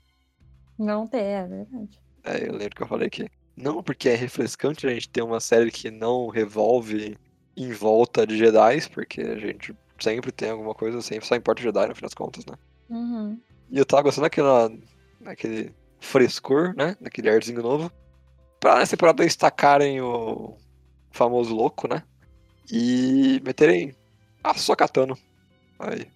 Não 0.79 1.07
tem, 1.07 1.21
é 1.21 1.47
verdade. 1.47 2.01
É, 2.25 2.49
eu 2.49 2.53
lembro 2.53 2.77
que 2.77 2.83
eu 2.83 2.87
falei 2.87 3.11
que 3.11 3.31
não 3.57 3.83
porque 3.83 4.09
é 4.09 4.15
refrescante 4.15 4.87
a 4.87 4.91
gente 4.91 5.09
ter 5.09 5.23
uma 5.23 5.41
série 5.41 5.71
que 5.71 5.91
não 5.91 6.29
revolve 6.29 7.17
em 7.57 7.73
volta 7.73 8.27
de 8.27 8.39
Jedi, 8.39 8.89
porque 8.89 9.21
a 9.21 9.39
gente 9.39 9.77
sempre 9.99 10.33
tem 10.33 10.51
alguma 10.51 10.75
coisa, 10.75 11.03
sempre 11.03 11.27
só 11.27 11.37
importa 11.37 11.61
o 11.61 11.65
Jedi 11.65 11.89
no 11.89 11.95
fim 11.95 12.03
das 12.03 12.15
contas, 12.15 12.45
né? 12.47 12.55
Uhum. 12.89 13.39
E 13.71 13.79
eu 13.79 13.85
tava 13.85 14.05
gostando 14.05 14.25
daquela, 14.25 14.73
daquele 15.21 15.75
frescor, 16.01 16.75
né? 16.75 16.97
Daquele 17.01 17.29
arzinho 17.29 17.63
novo. 17.63 17.93
Pra 18.61 18.77
nessa 18.79 18.91
temporada 18.97 19.25
destacarem 19.25 20.01
o 20.03 20.57
famoso 21.11 21.55
louco, 21.55 21.89
né? 21.89 22.03
E 22.71 23.41
meterem 23.45 23.97
a 24.45 24.55
Sokatano. 24.55 25.17
Aí, 25.79 26.07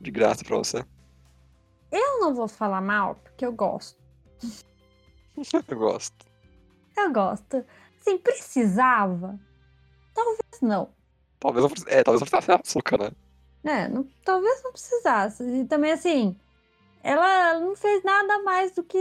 de 0.00 0.10
graça 0.10 0.44
pra 0.44 0.56
você. 0.56 0.84
Eu 1.90 2.20
não 2.20 2.32
vou 2.34 2.46
falar 2.46 2.80
mal, 2.80 3.16
porque 3.16 3.44
eu 3.44 3.52
gosto. 3.52 3.98
Eu 5.68 5.78
gosto. 5.78 6.26
Eu 6.96 7.12
gosto. 7.12 7.64
Assim, 8.00 8.18
precisava? 8.18 9.38
Talvez 10.14 10.60
não. 10.60 10.90
Talvez 11.38 11.64
não. 11.64 11.72
É, 11.86 12.02
talvez 12.04 12.20
não 12.20 12.28
precisasse 12.28 12.52
a 12.52 12.60
Soka, 12.62 12.98
né? 12.98 13.10
É, 13.64 13.88
não- 13.88 14.06
talvez 14.24 14.62
não 14.62 14.70
precisasse. 14.72 15.42
E 15.42 15.64
também, 15.64 15.92
assim, 15.92 16.36
ela 17.02 17.58
não 17.58 17.74
fez 17.74 18.02
nada 18.04 18.42
mais 18.42 18.72
do 18.72 18.82
que 18.82 18.98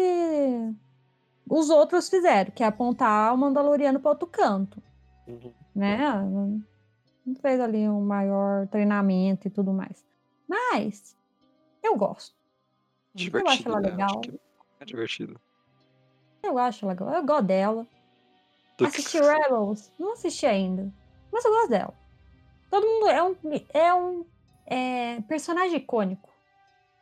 os 1.49 1.69
outros 1.69 2.09
fizeram, 2.09 2.51
que 2.51 2.63
é 2.63 2.67
apontar 2.67 3.33
o 3.33 3.37
Mandaloriano 3.37 3.99
para 3.99 4.11
outro 4.11 4.27
canto, 4.27 4.81
Uhum. 5.27 5.51
né? 5.75 5.97
Não 5.97 6.63
não 7.25 7.35
fez 7.35 7.59
ali 7.59 7.87
um 7.87 8.01
maior 8.01 8.67
treinamento 8.67 9.47
e 9.47 9.51
tudo 9.51 9.71
mais. 9.71 10.03
Mas 10.47 11.15
eu 11.83 11.95
gosto. 11.95 12.35
Divertido. 13.13 13.47
eu 13.47 13.53
acho 13.53 13.67
ela 13.69 13.79
né? 13.81 13.89
legal. 13.91 14.21
que 14.21 14.39
é 14.79 14.85
divertido. 14.85 15.39
Eu 16.41 16.57
acho 16.57 16.85
ela 16.85 16.93
legal. 16.93 17.09
Eu 17.13 17.25
gosto 17.25 17.43
dela. 17.43 17.87
Assisti 18.83 19.19
Rebels? 19.19 19.91
Não 19.99 20.13
assisti 20.13 20.45
ainda. 20.45 20.91
Mas 21.31 21.45
eu 21.45 21.51
gosto 21.51 21.69
dela. 21.69 21.93
Todo 22.71 22.87
mundo 22.87 23.07
é 23.09 23.23
um, 23.23 23.35
é 23.73 23.93
um 23.93 24.25
é, 24.65 25.21
personagem 25.21 25.77
icônico. 25.77 26.29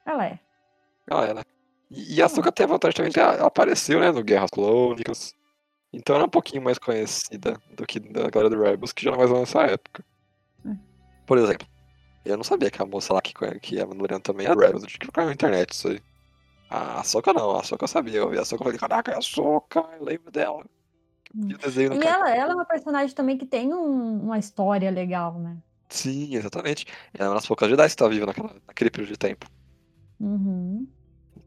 Ela 0.05 0.25
é. 0.25 0.39
Ah, 1.09 1.23
ela. 1.25 1.45
E 1.89 2.15
e 2.15 2.21
a 2.21 2.27
Soka 2.29 2.51
tem 2.51 2.65
a 2.65 2.69
vantagem 2.69 2.95
também 2.95 3.11
que 3.11 3.19
ela 3.19 3.45
apareceu, 3.45 3.99
né, 3.99 4.11
no 4.11 4.23
Guerras 4.23 4.49
Clônicas. 4.49 5.33
Então 5.93 6.15
ela 6.15 6.25
é 6.25 6.27
um 6.27 6.29
pouquinho 6.29 6.61
mais 6.61 6.77
conhecida 6.77 7.57
do 7.75 7.85
que 7.85 7.99
da 7.99 8.29
galera 8.29 8.49
do 8.49 8.61
Rebels, 8.61 8.91
que 8.91 9.03
já 9.03 9.11
não 9.11 9.17
mais 9.17 9.31
nessa 9.31 9.61
época. 9.63 10.03
Hum. 10.65 10.77
Por 11.25 11.37
exemplo, 11.37 11.67
eu 12.25 12.35
não 12.35 12.43
sabia 12.43 12.69
que 12.69 12.81
a 12.81 12.85
moça 12.85 13.13
lá 13.13 13.21
que, 13.21 13.33
que 13.61 13.79
é 13.79 13.85
Mandaloriana 13.85 14.21
também 14.21 14.45
era 14.45 14.55
Rebels, 14.59 14.83
eu 14.83 14.87
tinha 14.89 14.99
que 14.99 15.05
procurar 15.07 15.27
na 15.27 15.33
internet 15.33 15.71
isso 15.71 15.87
aí. 15.87 16.01
A 16.69 17.01
Soka 17.03 17.31
não, 17.31 17.57
a 17.57 17.63
Soka 17.63 17.85
eu 17.85 17.87
sabia. 17.87 18.17
Eu 18.19 18.29
vi 18.29 18.37
a 18.37 18.43
Soka 18.43 18.63
e 18.63 18.65
falei, 18.65 18.79
caraca, 18.79 19.11
é 19.13 19.17
a 19.17 19.21
Soka, 19.21 19.79
eu 19.97 20.03
lembro 20.03 20.29
dela. 20.29 20.65
No 21.33 21.49
E 21.51 21.53
cartão. 21.57 22.01
ela, 22.03 22.35
ela 22.35 22.51
é 22.51 22.55
uma 22.55 22.65
personagem 22.65 23.15
também 23.15 23.37
que 23.37 23.45
tem 23.45 23.73
um- 23.73 24.23
uma 24.23 24.37
história 24.39 24.89
legal, 24.91 25.39
né? 25.39 25.57
Sim, 25.89 26.35
exatamente. 26.35 26.85
Ela 27.13 27.27
é 27.27 27.29
uma 27.29 27.35
das 27.35 27.47
poucas 27.47 27.69
Jedi 27.69 27.87
que 27.89 27.95
tá 27.95 28.07
viva 28.09 28.25
naquela, 28.25 28.53
naquele 28.67 28.89
período 28.89 29.11
de 29.11 29.17
tempo. 29.17 29.45
Uhum. 30.19 30.85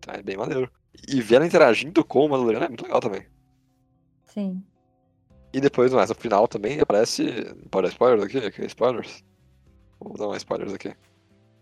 Então 0.01 0.15
é 0.15 0.23
bem 0.23 0.37
maneiro. 0.37 0.71
E 1.07 1.21
ver 1.21 1.37
ela 1.37 1.47
interagindo 1.47 2.05
com 2.05 2.25
o 2.25 2.29
Mandaloriano 2.29 2.65
é 2.65 2.69
muito 2.69 2.83
legal 2.83 3.01
também. 3.01 3.27
Sim. 4.25 4.65
E 5.53 5.61
depois, 5.61 5.93
mais 5.93 6.09
no 6.09 6.15
final 6.15 6.49
também 6.49 6.81
aparece. 6.81 7.55
Pode 7.71 7.87
dar 7.87 7.93
spoilers 7.93 8.25
aqui? 8.25 8.39
Aqui, 8.39 8.67
spoilers? 8.67 9.25
Vou 10.01 10.17
dar 10.17 10.29
mais 10.29 10.39
spoilers 10.39 10.73
aqui. 10.73 10.95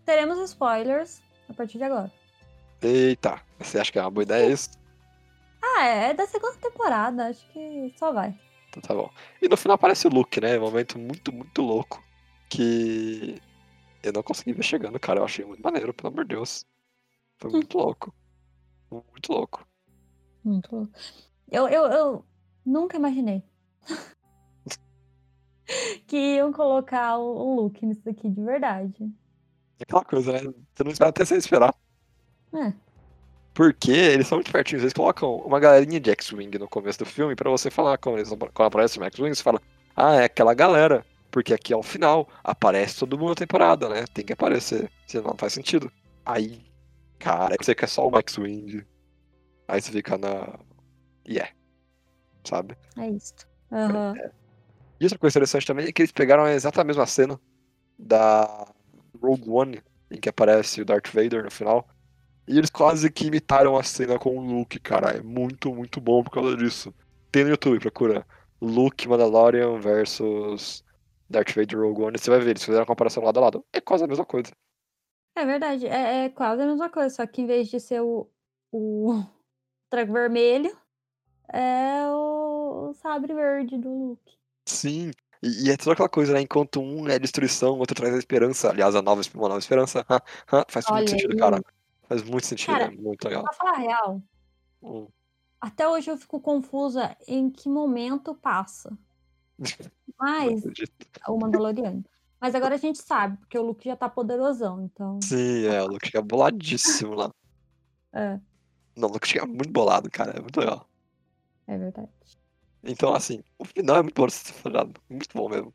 Teremos 0.05 0.39
spoilers 0.49 1.21
a 1.49 1.53
partir 1.53 1.77
de 1.77 1.83
agora. 1.83 2.11
Eita, 2.81 3.41
você 3.59 3.79
acha 3.79 3.91
que 3.91 3.99
é 3.99 4.01
uma 4.01 4.11
boa 4.11 4.23
ideia 4.23 4.51
isso? 4.51 4.69
Ah, 5.61 5.85
é 5.85 6.13
da 6.13 6.25
segunda 6.25 6.55
temporada, 6.55 7.27
acho 7.27 7.45
que 7.51 7.93
só 7.97 8.13
vai. 8.13 8.37
Então 8.69 8.81
tá 8.81 8.93
bom. 8.93 9.11
E 9.41 9.49
no 9.49 9.57
final 9.57 9.75
aparece 9.75 10.07
o 10.07 10.09
Luke, 10.09 10.39
né? 10.39 10.57
Um 10.57 10.61
momento 10.61 10.97
muito, 10.97 11.33
muito 11.33 11.61
louco. 11.61 12.01
Que 12.49 13.41
eu 14.01 14.13
não 14.13 14.23
consegui 14.23 14.53
ver 14.53 14.63
chegando, 14.63 14.99
cara. 14.99 15.19
Eu 15.19 15.25
achei 15.25 15.43
muito 15.43 15.61
maneiro, 15.61 15.93
pelo 15.93 16.13
amor 16.13 16.25
de 16.25 16.35
Deus. 16.35 16.65
Foi 17.37 17.51
muito 17.51 17.77
louco. 17.77 18.13
Muito 18.91 19.31
louco. 19.31 19.67
Muito 20.43 20.75
louco. 20.75 20.91
Eu, 21.51 21.67
eu, 21.67 21.85
eu 21.87 22.25
nunca 22.65 22.97
imaginei 22.97 23.43
que 26.07 26.35
iam 26.35 26.51
colocar 26.51 27.17
o, 27.17 27.23
o 27.23 27.55
Luke 27.55 27.85
nisso 27.85 28.01
daqui 28.03 28.29
de 28.29 28.43
verdade. 28.43 29.11
Aquela 29.81 30.03
coisa, 30.03 30.33
né? 30.33 30.53
Você 30.73 30.83
não 30.83 30.91
espera 30.91 31.09
até 31.09 31.23
você 31.23 31.37
esperar. 31.37 31.73
É. 32.53 32.73
Porque 33.53 33.91
eles 33.91 34.27
são 34.27 34.37
muito 34.37 34.51
pertinhos. 34.51 34.83
Eles 34.83 34.93
colocam 34.93 35.37
uma 35.37 35.59
galerinha 35.59 35.99
de 35.99 36.09
X-Wing 36.11 36.57
no 36.57 36.67
começo 36.67 36.99
do 36.99 37.05
filme 37.05 37.35
pra 37.35 37.49
você 37.49 37.69
falar. 37.69 37.97
Quando, 37.97 38.17
eles, 38.17 38.29
quando 38.29 38.67
aparece 38.67 38.99
o 38.99 39.03
X-Wing, 39.03 39.35
você 39.35 39.43
fala: 39.43 39.61
Ah, 39.95 40.15
é 40.15 40.25
aquela 40.25 40.53
galera. 40.53 41.05
Porque 41.31 41.53
aqui 41.53 41.73
ao 41.73 41.83
final 41.83 42.27
aparece 42.43 42.99
todo 42.99 43.17
mundo 43.17 43.29
na 43.29 43.35
temporada, 43.35 43.87
né? 43.87 44.05
Tem 44.13 44.25
que 44.25 44.33
aparecer. 44.33 44.91
Senão 45.05 45.31
não 45.31 45.37
faz 45.37 45.53
sentido. 45.53 45.91
Aí, 46.25 46.61
cara, 47.19 47.55
você 47.59 47.75
quer 47.75 47.87
só 47.87 48.07
o 48.07 48.17
X-Wing. 48.17 48.83
Aí 49.67 49.81
você 49.81 49.91
fica 49.91 50.17
na. 50.17 50.57
Yeah. 51.27 51.51
Sabe? 52.43 52.75
É 52.97 53.09
isso. 53.09 53.33
Aham. 53.71 54.15
E 54.99 55.05
outra 55.05 55.19
coisa 55.19 55.33
interessante 55.33 55.67
também 55.67 55.85
é 55.87 55.91
que 55.91 56.01
eles 56.01 56.11
pegaram 56.11 56.47
exatamente 56.47 56.85
a 56.85 56.87
mesma 56.87 57.05
cena 57.05 57.39
da 57.97 58.67
Rogue 59.21 59.49
One, 59.49 59.83
em 60.09 60.19
que 60.19 60.27
aparece 60.27 60.81
o 60.81 60.85
Darth 60.85 61.07
Vader 61.07 61.43
no 61.43 61.51
final. 61.51 61.87
E 62.47 62.57
eles 62.57 62.69
quase 62.69 63.11
que 63.11 63.27
imitaram 63.27 63.77
a 63.77 63.83
cena 63.83 64.17
com 64.17 64.37
o 64.37 64.41
Luke, 64.41 64.79
cara. 64.79 65.11
É 65.11 65.21
muito, 65.21 65.73
muito 65.73 66.01
bom 66.01 66.23
por 66.23 66.31
causa 66.31 66.57
disso. 66.57 66.93
Tem 67.31 67.43
no 67.43 67.51
YouTube, 67.51 67.79
procura. 67.79 68.25
Luke 68.59 69.07
Mandalorian 69.07 69.79
versus 69.79 70.83
Darth 71.29 71.53
Vader 71.53 71.79
Rogue 71.79 72.01
One. 72.01 72.17
Você 72.17 72.29
vai 72.29 72.39
ver, 72.39 72.51
eles 72.51 72.63
fizeram 72.63 72.83
a 72.83 72.87
comparação 72.87 73.23
lado 73.23 73.37
a 73.37 73.43
lado. 73.43 73.65
É 73.71 73.79
quase 73.79 74.03
a 74.03 74.07
mesma 74.07 74.25
coisa. 74.25 74.51
É 75.35 75.45
verdade, 75.45 75.87
é, 75.87 76.25
é 76.25 76.29
quase 76.29 76.61
a 76.61 76.65
mesma 76.65 76.89
coisa, 76.89 77.15
só 77.15 77.25
que 77.25 77.41
em 77.41 77.45
vez 77.45 77.69
de 77.69 77.79
ser 77.79 78.01
o, 78.01 78.29
o 78.71 79.23
trago 79.89 80.13
vermelho, 80.13 80.75
é 81.51 82.07
o, 82.07 82.89
o 82.89 82.93
sabre 82.93 83.33
verde 83.33 83.77
do 83.77 83.89
Luke. 83.89 84.37
Sim. 84.65 85.11
E, 85.41 85.69
é 85.69 85.77
toda 85.77 85.93
aquela 85.93 86.09
coisa, 86.09 86.33
né? 86.33 86.41
Enquanto 86.41 86.81
um 86.81 87.07
é 87.07 87.17
destruição, 87.17 87.75
o 87.75 87.79
outro 87.79 87.95
traz 87.95 88.13
a 88.13 88.17
esperança. 88.17 88.69
Aliás, 88.69 88.93
a 88.93 89.01
nova, 89.01 89.21
uma 89.33 89.47
nova 89.47 89.59
esperança. 89.59 90.05
ha, 90.09 90.21
ha, 90.51 90.65
faz 90.67 90.85
Olha 90.89 90.97
muito 90.97 91.09
sentido, 91.11 91.33
aí. 91.33 91.39
cara. 91.39 91.63
Faz 92.07 92.23
muito 92.23 92.45
sentido, 92.45 92.73
Cara, 92.73 92.85
é 92.85 92.91
muito 92.91 93.23
legal. 93.23 93.43
Pra 93.43 93.53
falar 93.53 93.73
a 93.73 93.77
real, 93.77 94.21
Hum. 94.81 95.07
até 95.59 95.87
hoje 95.87 96.09
eu 96.09 96.17
fico 96.17 96.39
confusa 96.39 97.15
em 97.27 97.49
que 97.49 97.69
momento 97.69 98.33
passa. 98.33 98.97
Mas 100.17 100.63
o 101.27 101.37
Mandaloriano. 101.37 102.03
Mas 102.39 102.55
agora 102.55 102.75
a 102.75 102.77
gente 102.77 102.99
sabe, 102.99 103.37
porque 103.37 103.57
o 103.57 103.63
Luke 103.63 103.87
já 103.87 103.95
tá 103.95 104.09
poderosão, 104.09 104.81
então. 104.83 105.19
Sim, 105.23 105.65
é, 105.65 105.81
o 105.83 105.87
Luke 105.87 106.05
chega 106.07 106.21
boladíssimo 106.21 107.13
lá. 107.15 107.29
É, 108.11 108.39
Não, 108.97 109.09
o 109.09 109.11
Luke 109.13 109.27
chega 109.27 109.45
muito 109.45 109.71
bolado, 109.71 110.09
cara. 110.09 110.37
É 110.37 110.41
muito 110.41 110.59
legal. 110.59 110.89
é 111.67 111.77
verdade. 111.77 112.09
Então, 112.83 113.13
assim, 113.13 113.43
o 113.57 113.65
final 113.65 113.97
é 113.97 114.01
muito 114.03 114.15
bom 114.15 114.27
temporada. 114.27 114.93
Muito 115.09 115.27
bom 115.33 115.49
mesmo. 115.49 115.73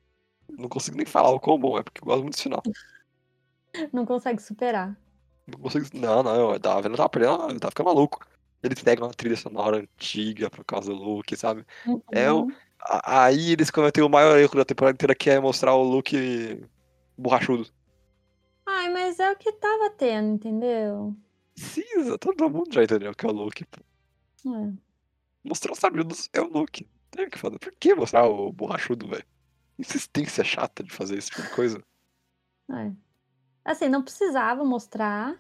Não 0.51 0.69
consigo 0.69 0.97
nem 0.97 1.07
falar 1.07 1.31
o 1.31 1.41
quão 1.41 1.59
bom 1.59 1.79
é, 1.79 1.83
porque 1.83 2.01
eu 2.01 2.07
gosto 2.07 2.23
muito 2.23 2.33
desse 2.35 2.45
final. 2.45 2.63
Não 3.93 4.07
consegue 4.07 4.41
superar. 4.41 4.97
Não 5.47 5.59
consigo. 5.59 5.87
Não, 5.95 6.23
não, 6.23 6.53
eu 6.53 6.61
tava 6.61 6.83
vendo, 6.83 6.97
tava 6.97 7.09
perdendo, 7.09 7.33
eu 7.51 7.61
tava 7.61 7.71
ficando 7.71 7.87
maluco. 7.87 8.25
Eles 8.63 8.83
pegam 8.83 9.07
uma 9.07 9.13
trilha 9.15 9.37
sonora 9.37 9.79
antiga 9.79 10.49
por 10.51 10.65
causa 10.65 10.91
do 10.91 10.97
Luke, 10.97 11.37
sabe? 11.37 11.67
É 12.13 12.33
o- 12.33 12.47
Uhum. 12.47 12.57
Aí 12.87 13.53
eles 13.53 13.71
cometem 13.71 14.05
o 14.05 14.09
maior 14.09 14.39
erro 14.39 14.57
da 14.57 14.65
temporada 14.65 14.95
inteira, 14.95 15.15
que 15.15 15.31
é 15.31 15.41
mostrar 15.41 15.75
o 15.75 15.83
Luke 15.83 16.63
borrachudo. 17.17 17.67
Ai, 18.67 18.91
mas 18.93 19.19
é 19.19 19.31
o 19.31 19.37
que 19.37 19.53
tava 19.53 19.91
tendo, 19.91 20.35
entendeu? 20.35 21.17
Precisa, 21.55 22.19
todo 22.19 22.51
mundo 22.51 22.73
já 22.73 22.83
entendeu 22.83 23.15
que 23.15 23.25
é 23.25 23.29
o 23.29 23.33
Luke. 23.33 23.65
pô. 23.65 23.81
É. 24.55 24.73
Mostrar 25.43 25.73
os 25.73 25.79
sabidos 25.79 26.29
é 26.33 26.41
o 26.41 26.49
Luke. 26.49 26.89
Tem 27.11 27.27
o 27.27 27.31
que 27.31 27.39
fazer. 27.39 27.59
Por 27.59 27.73
que 27.79 27.95
mostrar 27.95 28.27
o 28.27 28.53
borrachudo, 28.53 29.09
velho? 29.09 29.25
Insistência 29.79 30.43
chata 30.43 30.83
de 30.83 30.93
fazer 30.93 31.17
esse 31.17 31.31
tipo 31.31 31.43
de 31.43 31.51
coisa. 31.51 31.83
É. 32.71 32.93
Assim, 33.65 33.89
não 33.89 34.03
precisava 34.03 34.65
mostrar. 34.65 35.39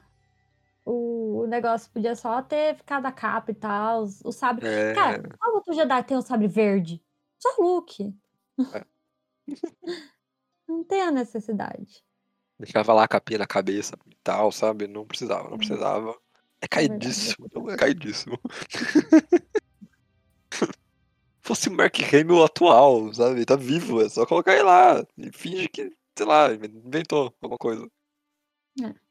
O 0.85 1.47
negócio 1.49 1.91
podia 1.91 2.15
só 2.15 2.43
ter 2.43 2.77
ficado 2.77 3.07
a 3.07 3.13
capa 3.13 3.51
e 3.51 3.55
tal. 3.55 4.05
O 4.25 4.33
sabre. 4.33 4.67
É. 4.67 4.95
Cara, 4.95 5.23
qual 5.39 5.55
outro 5.55 5.75
Jedi 5.75 6.03
tem 6.05 6.17
o 6.17 6.23
sabre 6.23 6.47
verde? 6.47 7.03
Só 7.38 7.55
Luke. 7.59 8.14
É. 8.73 8.85
Não 10.66 10.83
tem 10.85 11.03
a 11.03 11.11
necessidade. 11.11 12.03
Deixava 12.59 12.92
lá 12.94 13.05
a 13.05 13.09
capinha 13.09 13.40
na 13.40 13.47
cabeça 13.47 13.97
e 14.07 14.16
tal, 14.23 14.51
sabe? 14.51 14.87
Não 14.87 15.05
precisava, 15.07 15.44
não 15.44 15.53
Uhum. 15.53 15.59
precisava. 15.59 16.11
É 16.61 16.66
verdade, 16.66 16.68
caidíssimo, 16.70 17.47
é 17.47 17.59
não 17.59 17.70
é 17.70 17.77
caidíssimo. 17.77 18.40
Fosse 21.42 21.68
o 21.68 21.73
Mark 21.73 21.94
Hamill 22.01 22.42
atual, 22.42 23.12
sabe? 23.12 23.44
Tá 23.44 23.57
vivo, 23.57 24.01
é 24.01 24.09
só 24.09 24.25
colocar 24.25 24.55
ele 24.55 24.62
lá 24.62 25.05
e 25.18 25.31
finge 25.33 25.68
que, 25.68 25.94
sei 26.16 26.27
lá, 26.27 26.51
inventou 26.55 27.35
alguma 27.42 27.59
coisa. 27.59 27.87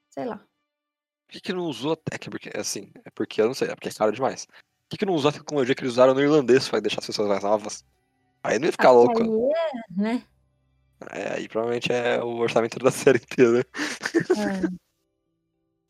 Sei 0.09 0.25
lá. 0.25 0.37
Por 0.37 1.33
que, 1.33 1.41
que 1.41 1.53
não 1.53 1.65
usou. 1.65 1.95
É 2.11 2.17
que 2.17 2.29
porque, 2.31 2.49
assim, 2.57 2.91
é 3.05 3.11
porque 3.11 3.39
eu 3.41 3.45
não 3.47 3.53
sei, 3.53 3.67
é 3.69 3.75
porque 3.75 3.89
é 3.89 3.93
caro 3.93 4.11
demais. 4.11 4.45
Por 4.47 4.89
que, 4.89 4.97
que 4.97 5.05
não 5.05 5.13
usou 5.13 5.29
a 5.29 5.33
tecnologia 5.33 5.75
que 5.75 5.81
eles 5.81 5.93
usaram 5.93 6.13
no 6.15 6.21
irlandês 6.21 6.67
pra 6.67 6.79
deixar 6.79 6.99
as 7.01 7.05
pessoas 7.05 7.27
mais 7.27 7.43
novas? 7.43 7.85
Aí 8.43 8.59
não 8.59 8.65
ia 8.65 8.71
ficar 8.71 8.91
louco. 8.91 9.21
aí 9.21 9.29
é, 9.53 10.01
né? 10.01 10.23
É, 11.11 11.35
aí 11.35 11.47
provavelmente 11.47 11.91
é 11.91 12.21
o 12.21 12.37
orçamento 12.37 12.77
da 12.79 12.91
série 12.91 13.17
inteira. 13.19 13.65
É. 14.37 14.83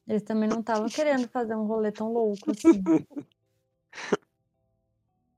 Eles 0.08 0.24
também 0.24 0.48
não 0.48 0.60
estavam 0.60 0.88
querendo 0.90 1.28
fazer 1.28 1.56
um 1.56 1.66
rolê 1.66 1.92
tão 1.92 2.12
louco 2.12 2.52
assim. 2.52 2.84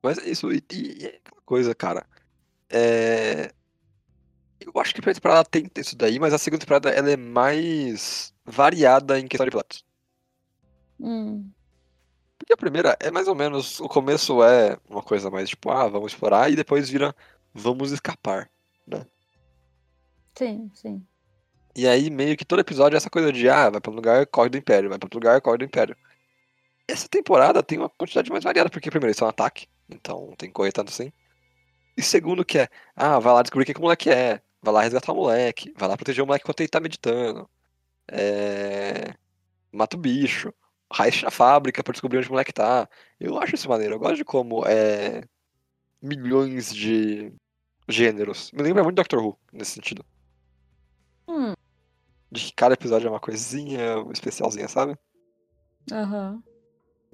Mas 0.04 0.20
é 0.20 0.30
isso, 0.30 0.52
e, 0.52 0.64
e 0.72 1.06
é 1.06 1.16
aquela 1.18 1.42
coisa, 1.44 1.74
cara. 1.74 2.06
É... 2.70 3.52
Eu 4.60 4.72
acho 4.80 4.94
que 4.94 5.00
a 5.00 5.02
primeira 5.02 5.20
temporada 5.20 5.50
tem 5.50 5.70
isso 5.78 5.96
daí, 5.96 6.20
mas 6.20 6.34
a 6.34 6.38
segunda 6.38 6.62
temporada 6.62 6.90
ela 6.90 7.10
é 7.12 7.18
mais 7.18 8.34
variada 8.46 9.20
em 9.20 9.28
questão 9.28 9.46
de 9.46 9.52
platos. 9.52 9.84
Hum, 11.00 11.50
Porque 12.38 12.54
a 12.54 12.58
primeira 12.58 12.98
é 13.00 13.10
mais 13.12 13.28
ou 13.28 13.36
menos. 13.36 13.80
O 13.80 13.88
começo 13.88 14.44
é 14.44 14.78
uma 14.90 15.02
coisa 15.02 15.30
mais 15.30 15.50
tipo, 15.50 15.70
ah, 15.70 15.88
vamos 15.88 16.12
explorar, 16.12 16.52
e 16.52 16.56
depois 16.56 16.90
vira 16.90 17.16
vamos 17.54 17.92
escapar. 17.92 18.50
sim, 20.38 20.70
sim. 20.74 21.06
E 21.76 21.88
aí 21.88 22.10
meio 22.10 22.38
que 22.38 22.46
todo 22.46 22.60
episódio 22.60 22.96
é 22.96 22.98
essa 22.98 23.10
coisa 23.10 23.32
de, 23.32 23.50
ah, 23.50 23.70
vai 23.70 23.82
pra 23.82 23.92
um 23.92 23.96
lugar, 23.96 24.26
corre 24.28 24.50
do 24.50 24.58
Império, 24.58 24.90
vai 24.90 24.98
pra 24.98 25.08
outro 25.08 25.20
lugar, 25.20 25.42
corre 25.42 25.58
do 25.58 25.66
Império. 25.66 25.96
Essa 26.88 27.08
temporada 27.08 27.64
tem 27.64 27.80
uma 27.80 27.90
quantidade 27.90 28.30
mais 28.32 28.44
variada, 28.44 28.70
porque 28.70 28.90
primeiro 28.90 29.08
eles 29.08 29.18
são 29.18 29.28
um 29.28 29.30
ataque, 29.30 29.68
então 29.90 30.34
tem 30.38 30.50
que 30.50 30.54
correr 30.54 30.72
tanto 30.72 30.90
assim. 30.90 31.12
E 31.98 32.02
segundo 32.04 32.46
que 32.46 32.60
é, 32.60 32.70
ah, 32.96 33.20
vai 33.20 33.34
lá 33.34 33.42
descobrir 33.42 33.64
o 33.64 33.66
que, 33.66 33.74
que 33.74 33.80
o 33.80 33.84
moleque 33.84 34.10
é, 34.10 34.42
vai 34.62 34.74
lá 34.74 34.82
resgatar 34.82 35.12
o 35.14 35.16
moleque, 35.16 35.74
vai 35.78 35.88
lá 35.88 35.96
proteger 35.98 36.24
o 36.24 36.28
moleque 36.28 36.44
enquanto 36.44 36.60
ele 36.62 36.70
tá 36.70 36.80
meditando. 36.80 37.50
É... 38.12 39.14
Mata 39.72 39.98
o 39.98 40.00
bicho, 40.00 40.54
raixa 40.92 41.28
a 41.28 41.32
fábrica 41.32 41.84
pra 41.84 41.92
descobrir 41.92 42.20
onde 42.20 42.28
o 42.28 42.32
moleque 42.32 42.54
tá. 42.54 42.88
Eu 43.20 43.38
acho 43.40 43.56
isso 43.56 43.70
maneiro, 43.70 43.96
eu 43.96 44.00
gosto 44.00 44.18
de 44.18 44.26
como 44.26 44.66
é 44.66 45.24
milhões 46.02 46.74
de 46.74 47.34
gêneros. 47.90 48.52
Me 48.52 48.64
lembra 48.64 48.84
muito 48.84 48.96
Doctor 48.98 49.20
Who, 49.24 49.38
nesse 49.52 49.72
sentido. 49.72 50.06
Hum, 51.28 51.54
De 52.32 52.42
que 52.46 52.54
cada 52.54 52.74
episódio 52.76 53.08
é 53.08 53.10
uma 53.10 53.20
coisinha 53.20 54.04
especialzinha, 54.12 54.68
sabe? 54.68 54.98
aham. 55.92 56.44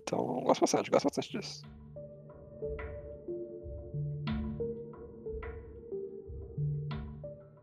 Então, 0.01 0.19
eu 0.19 0.41
gosto 0.41 0.61
bastante, 0.61 0.89
gosto 0.89 1.05
bastante 1.05 1.29
disso. 1.31 1.61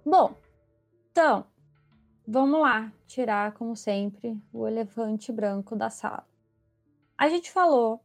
Bom, 0.05 0.35
então, 1.11 1.47
vamos 2.31 2.61
lá 2.61 2.93
tirar, 3.07 3.55
como 3.55 3.75
sempre, 3.75 4.39
o 4.53 4.69
elefante 4.69 5.33
branco 5.33 5.75
da 5.75 5.89
sala. 5.89 6.29
A 7.17 7.27
gente 7.31 7.51
falou, 7.51 8.05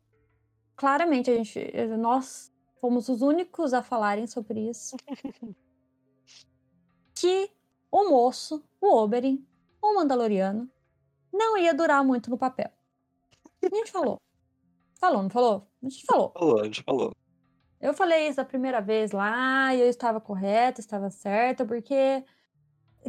claramente, 0.77 1.29
a 1.29 1.35
gente, 1.35 1.59
nós 1.99 2.49
fomos 2.79 3.09
os 3.09 3.21
únicos 3.21 3.73
a 3.73 3.83
falarem 3.83 4.25
sobre 4.25 4.69
isso, 4.69 4.95
que 7.13 7.51
o 7.91 8.09
moço, 8.09 8.63
o 8.79 8.95
Oberyn, 8.95 9.45
o 9.81 9.93
Mandaloriano, 9.93 10.71
não 11.31 11.57
ia 11.57 11.73
durar 11.73 12.03
muito 12.03 12.29
no 12.29 12.37
papel. 12.37 12.71
A 13.61 13.75
gente 13.75 13.91
falou. 13.91 14.17
Falou, 14.99 15.21
não 15.21 15.29
falou? 15.29 15.67
A 15.83 15.89
gente 15.89 16.05
falou. 16.05 16.31
Falou, 16.31 16.61
a 16.61 16.63
gente 16.63 16.81
falou. 16.83 17.11
Eu 17.81 17.93
falei 17.93 18.29
isso 18.29 18.39
a 18.39 18.45
primeira 18.45 18.79
vez 18.79 19.11
lá 19.11 19.75
e 19.75 19.81
eu 19.81 19.89
estava 19.89 20.21
correta, 20.21 20.79
estava 20.79 21.09
certa, 21.09 21.65
porque, 21.65 22.23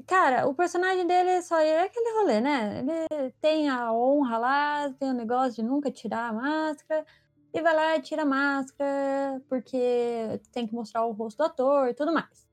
cara, 0.02 0.46
o 0.46 0.54
personagem 0.54 1.06
dele 1.06 1.42
só 1.42 1.58
é 1.58 1.82
aquele 1.84 2.18
rolê, 2.18 2.40
né? 2.40 2.80
Ele 2.80 3.30
tem 3.40 3.68
a 3.68 3.92
honra 3.92 4.38
lá, 4.38 4.90
tem 4.92 5.10
o 5.10 5.14
negócio 5.14 5.54
de 5.54 5.62
nunca 5.62 5.90
tirar 5.90 6.28
a 6.28 6.32
máscara, 6.32 7.06
e 7.52 7.62
vai 7.62 7.74
lá 7.74 7.96
e 7.96 8.02
tira 8.02 8.22
a 8.22 8.26
máscara, 8.26 9.40
porque 9.48 10.40
tem 10.52 10.66
que 10.66 10.74
mostrar 10.74 11.04
o 11.04 11.12
rosto 11.12 11.38
do 11.38 11.44
ator 11.44 11.88
e 11.88 11.94
tudo 11.94 12.12
mais. 12.12 12.48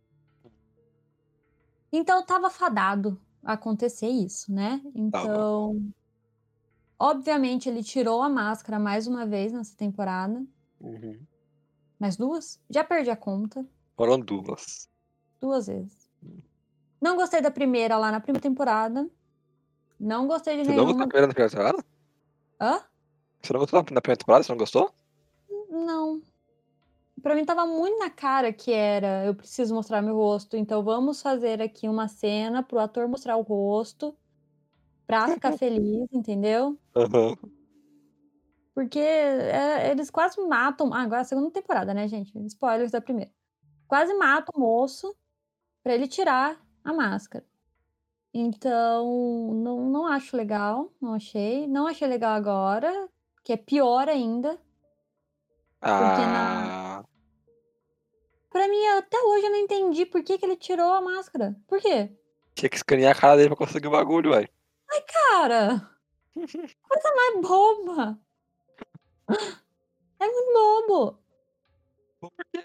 Então 1.92 2.26
tava 2.26 2.50
fadado 2.50 3.20
acontecer 3.44 4.08
isso, 4.08 4.54
né? 4.54 4.82
Então, 4.94 5.82
obviamente 6.98 7.68
ele 7.68 7.84
tirou 7.84 8.22
a 8.22 8.30
máscara 8.30 8.80
mais 8.80 9.08
uma 9.08 9.26
vez 9.26 9.52
nessa 9.52 9.76
temporada. 9.76 10.46
Uhum. 10.80 11.20
Mais 12.00 12.16
duas? 12.16 12.60
Já 12.70 12.84
perdi 12.84 13.10
a 13.10 13.16
conta. 13.16 13.66
Foram 13.98 14.20
duas. 14.20 14.90
Duas 15.40 15.68
vezes. 15.68 16.10
Não 17.02 17.16
gostei 17.16 17.42
da 17.42 17.50
primeira 17.50 17.98
lá 17.98 18.12
na 18.12 18.20
primeira 18.20 18.42
temporada. 18.42 19.10
Não 20.00 20.28
gostei 20.28 20.58
de 20.58 20.66
Você 20.66 20.72
não 20.72 20.86
gostou 20.86 21.00
da 21.00 21.06
nenhuma. 21.06 21.08
primeira 21.10 21.34
primeira 21.34 21.50
temporada? 21.50 21.86
Hã? 22.60 22.84
Você 23.42 23.54
não 23.54 23.60
gostou 23.60 23.80
da 23.80 23.84
primeira 23.84 24.18
temporada? 24.18 24.44
Você 24.44 24.52
não 24.52 24.58
gostou? 24.58 24.94
Não. 25.70 26.22
Pra 27.22 27.36
mim 27.36 27.44
tava 27.46 27.66
muito 27.66 27.98
na 28.00 28.10
cara 28.10 28.54
que 28.54 28.72
era 28.72 29.26
eu 29.26 29.36
preciso 29.36 29.74
mostrar 29.74 30.02
meu 30.02 30.16
rosto, 30.16 30.58
então 30.58 30.84
vamos 30.84 31.22
fazer 31.22 31.62
aqui 31.62 31.88
uma 31.88 32.08
cena 32.08 32.64
pro 32.64 32.80
ator 32.80 33.08
mostrar 33.08 33.38
o 33.38 33.42
rosto 33.42 34.16
pra 35.06 35.28
ficar 35.28 35.52
feliz, 35.58 36.08
entendeu? 36.12 36.78
Aham. 36.96 37.38
Porque 38.74 39.00
é, 39.00 39.92
eles 39.92 40.10
quase 40.10 40.40
matam. 40.48 40.94
Ah, 40.94 41.02
agora 41.02 41.20
é 41.20 41.22
a 41.22 41.26
segunda 41.26 41.52
temporada, 41.52 41.94
né, 41.94 42.08
gente? 42.08 42.32
Spoilers 42.46 42.92
da 42.92 43.02
primeira. 43.02 43.32
Quase 43.88 44.14
matam 44.14 44.54
o 44.56 44.60
moço 44.60 45.16
pra 45.84 45.94
ele 45.94 46.08
tirar 46.08 46.60
a 46.84 46.94
máscara. 46.94 47.46
Então, 48.34 49.54
não, 49.54 49.90
não 49.90 50.08
acho 50.08 50.38
legal. 50.38 50.92
Não 51.02 51.14
achei. 51.14 51.68
Não 51.68 51.88
achei 51.88 52.08
legal 52.08 52.34
agora, 52.34 53.10
que 53.44 53.54
é 53.54 53.58
pior 53.58 54.08
ainda. 54.08 54.60
Ah. 55.82 57.04
Pra 58.50 58.68
mim, 58.68 58.86
até 58.98 59.18
hoje 59.18 59.46
eu 59.46 59.52
não 59.52 59.58
entendi 59.58 60.06
por 60.06 60.24
que, 60.24 60.38
que 60.38 60.46
ele 60.46 60.56
tirou 60.56 60.94
a 60.94 61.02
máscara. 61.02 61.56
Por 61.68 61.80
quê? 61.80 62.12
Tinha 62.54 62.70
que 62.70 62.76
escanear 62.76 63.16
a 63.16 63.20
cara 63.20 63.38
dele 63.38 63.50
pra 63.50 63.58
conseguir 63.58 63.88
o 63.88 63.92
bagulho, 63.92 64.32
ué. 64.32 64.48
Cara! 65.08 65.90
Coisa 66.36 67.16
mais 67.16 67.42
boba! 67.42 68.20
É 70.20 70.28
muito 70.28 70.54
bobo! 70.54 71.20
Porque. 72.20 72.64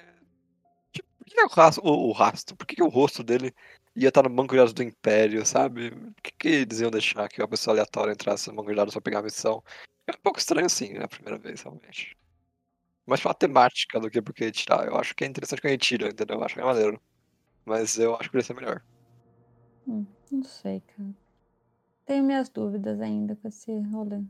Tipo, 0.92 1.08
por 1.16 1.24
que, 1.24 1.34
que 1.34 1.42
o, 1.42 1.48
rastro, 1.48 1.84
o, 1.84 2.08
o 2.08 2.12
rastro? 2.12 2.56
Por 2.56 2.66
que, 2.66 2.76
que 2.76 2.82
o 2.82 2.88
rosto 2.88 3.22
dele 3.22 3.54
ia 3.96 4.08
estar 4.08 4.22
no 4.22 4.30
banco 4.30 4.52
de 4.52 4.58
dados 4.58 4.74
do 4.74 4.82
Império, 4.82 5.44
sabe? 5.44 5.90
Por 5.90 6.22
que, 6.22 6.32
que 6.38 6.48
eles 6.48 6.80
iam 6.80 6.90
deixar 6.90 7.28
que 7.28 7.40
uma 7.40 7.48
pessoa 7.48 7.74
aleatória 7.74 8.12
entrasse 8.12 8.48
no 8.48 8.56
banco 8.56 8.68
de 8.68 8.76
dados 8.76 8.94
pra 8.94 9.00
pegar 9.00 9.20
a 9.20 9.22
missão? 9.22 9.62
É 10.06 10.12
um 10.12 10.20
pouco 10.22 10.38
estranho 10.38 10.66
assim, 10.66 10.92
né? 10.92 11.04
A 11.04 11.08
primeira 11.08 11.38
vez, 11.38 11.62
realmente. 11.62 12.16
Mais 13.06 13.20
pela 13.20 13.34
temática 13.34 13.98
do 13.98 14.10
que 14.10 14.20
porque 14.20 14.52
tirar. 14.52 14.86
Eu 14.86 14.96
acho 14.96 15.14
que 15.14 15.24
é 15.24 15.26
interessante 15.26 15.66
a 15.66 15.70
gente 15.70 15.86
tira, 15.86 16.08
entendeu? 16.08 16.36
Eu 16.36 16.44
acho 16.44 16.54
que 16.54 16.60
é 16.60 16.64
maneiro. 16.64 17.00
Mas 17.64 17.98
eu 17.98 18.14
acho 18.14 18.24
que 18.24 18.30
poderia 18.30 18.46
ser 18.46 18.54
melhor. 18.54 18.82
Hum, 19.88 20.06
não 20.30 20.44
sei, 20.44 20.80
cara. 20.80 21.08
Tenho 22.04 22.24
minhas 22.24 22.48
dúvidas 22.48 23.00
ainda 23.00 23.34
com 23.36 23.48
esse 23.48 23.72
rolê. 23.90 24.22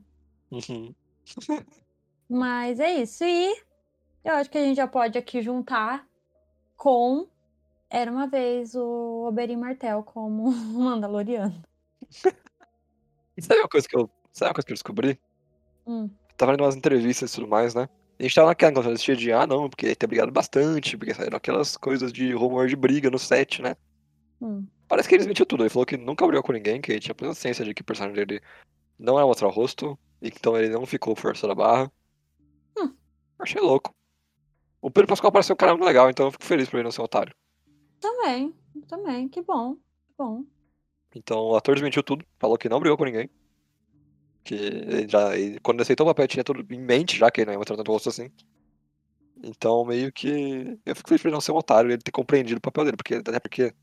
Uhum. 0.51 0.95
Mas 2.29 2.81
é 2.81 3.03
isso. 3.03 3.25
E 3.25 3.55
eu 4.25 4.35
acho 4.35 4.51
que 4.51 4.59
a 4.59 4.65
gente 4.65 4.77
já 4.77 4.89
pode 4.89 5.19
aqui 5.19 5.43
juntar 5.43 6.07
com 6.77 7.29
Era 7.88 8.11
uma 8.11 8.27
vez 8.27 8.75
o 8.75 9.27
Oberyn 9.29 9.57
Martel 9.57 10.03
como 10.03 10.51
Mandaloriano. 10.75 11.62
E 13.37 13.42
sabe 13.42 13.61
uma 13.61 13.68
coisa 13.68 13.88
que 13.88 13.96
eu. 13.96 14.11
Sabe 14.33 14.51
uma 14.51 14.55
coisa 14.55 14.66
que 14.66 14.72
eu 14.72 14.77
descobri? 14.77 15.20
Hum. 15.87 16.11
Tava 16.37 16.53
lendo 16.53 16.64
umas 16.64 16.77
entrevistas 16.77 17.33
e 17.33 17.35
tudo 17.35 17.49
mais, 17.49 17.75
né? 17.75 17.88
A 18.18 18.22
gente 18.22 18.35
tava 18.35 18.49
naquela 18.49 18.81
assistia 18.81 19.16
de 19.16 19.33
ah, 19.33 19.46
não, 19.46 19.68
porque 19.68 19.94
ter 19.94 20.07
brigado 20.07 20.33
bastante, 20.33 20.96
porque 20.96 21.14
saíram 21.14 21.37
aquelas 21.37 21.77
coisas 21.77 22.12
de 22.12 22.33
rumor 22.33 22.66
de 22.66 22.77
briga 22.77 23.11
no 23.11 23.18
set, 23.18 23.62
né? 23.62 23.77
Hum. 24.40 24.66
Parece 24.88 25.09
que 25.09 25.14
ele 25.14 25.20
desmentiu 25.20 25.46
tudo. 25.46 25.62
Ele 25.62 25.70
falou 25.70 25.87
que 25.87 25.96
nunca 25.96 26.27
brigou 26.27 26.42
com 26.42 26.53
ninguém, 26.53 26.81
que 26.81 26.92
ele 26.92 27.01
tinha 27.01 27.14
plena 27.14 27.35
ciência 27.35 27.64
de 27.64 27.75
que 27.75 27.83
o 27.83 27.85
personagem 27.85 28.16
dele 28.16 28.42
não 28.99 29.16
era 29.16 29.27
mostrar 29.27 29.49
o 29.49 29.51
rosto, 29.51 29.99
e 30.20 30.31
que 30.31 30.38
então 30.38 30.57
ele 30.57 30.68
não 30.68 30.87
ficou 30.87 31.14
forçando 31.14 31.53
a 31.53 31.57
barra. 31.57 31.92
Hum. 32.79 32.94
Achei 33.38 33.61
louco. 33.61 33.94
O 34.81 34.90
Pedro 34.90 35.09
Pascal 35.09 35.33
pareceu 35.33 35.55
um 35.55 35.57
cara 35.57 35.72
muito 35.72 35.85
legal, 35.85 36.09
então 36.09 36.27
eu 36.27 36.33
fico 36.33 36.44
feliz 36.44 36.68
por 36.68 36.77
ele 36.77 36.85
não 36.85 36.90
ser 36.90 37.01
um 37.01 37.05
otário. 37.05 37.35
Também, 38.01 38.55
também. 38.89 39.29
Que 39.29 39.43
bom, 39.43 39.75
que 39.75 40.15
bom. 40.17 40.45
Então 41.15 41.39
o 41.39 41.57
ator 41.57 41.75
desmentiu 41.75 42.03
tudo, 42.03 42.25
falou 42.39 42.59
que 42.59 42.69
não 42.69 42.79
brigou 42.81 42.97
com 42.97 43.05
ninguém. 43.05 43.31
Que 44.45 44.55
ele 44.55 45.09
já, 45.09 45.37
ele- 45.37 45.59
quando 45.61 45.77
ele 45.79 45.83
aceitou 45.83 46.07
o 46.07 46.11
papel, 46.11 46.29
tinha 46.29 46.45
tudo 46.45 46.65
em 46.73 46.81
mente, 46.81 47.17
já 47.17 47.31
que 47.31 47.41
ele 47.41 47.47
não 47.47 47.53
ia 47.55 47.59
mostrar 47.59 47.77
tanto 47.77 47.89
o 47.91 47.93
rosto 47.95 48.09
assim. 48.11 48.31
Então, 49.43 49.85
meio 49.85 50.13
que. 50.13 50.79
Eu 50.85 50.97
fico 50.97 51.09
feliz 51.09 51.21
por 51.23 51.29
ele 51.29 51.35
não 51.35 51.41
ser 51.41 51.53
um 51.53 51.57
otário 51.57 51.91
e 51.91 51.95
ele 51.95 52.03
ter 52.03 52.11
compreendido 52.11 52.59
o 52.59 52.61
papel 52.61 52.85
dele, 52.85 52.97
porque 52.97 53.15
até 53.17 53.39
porque. 53.41 53.75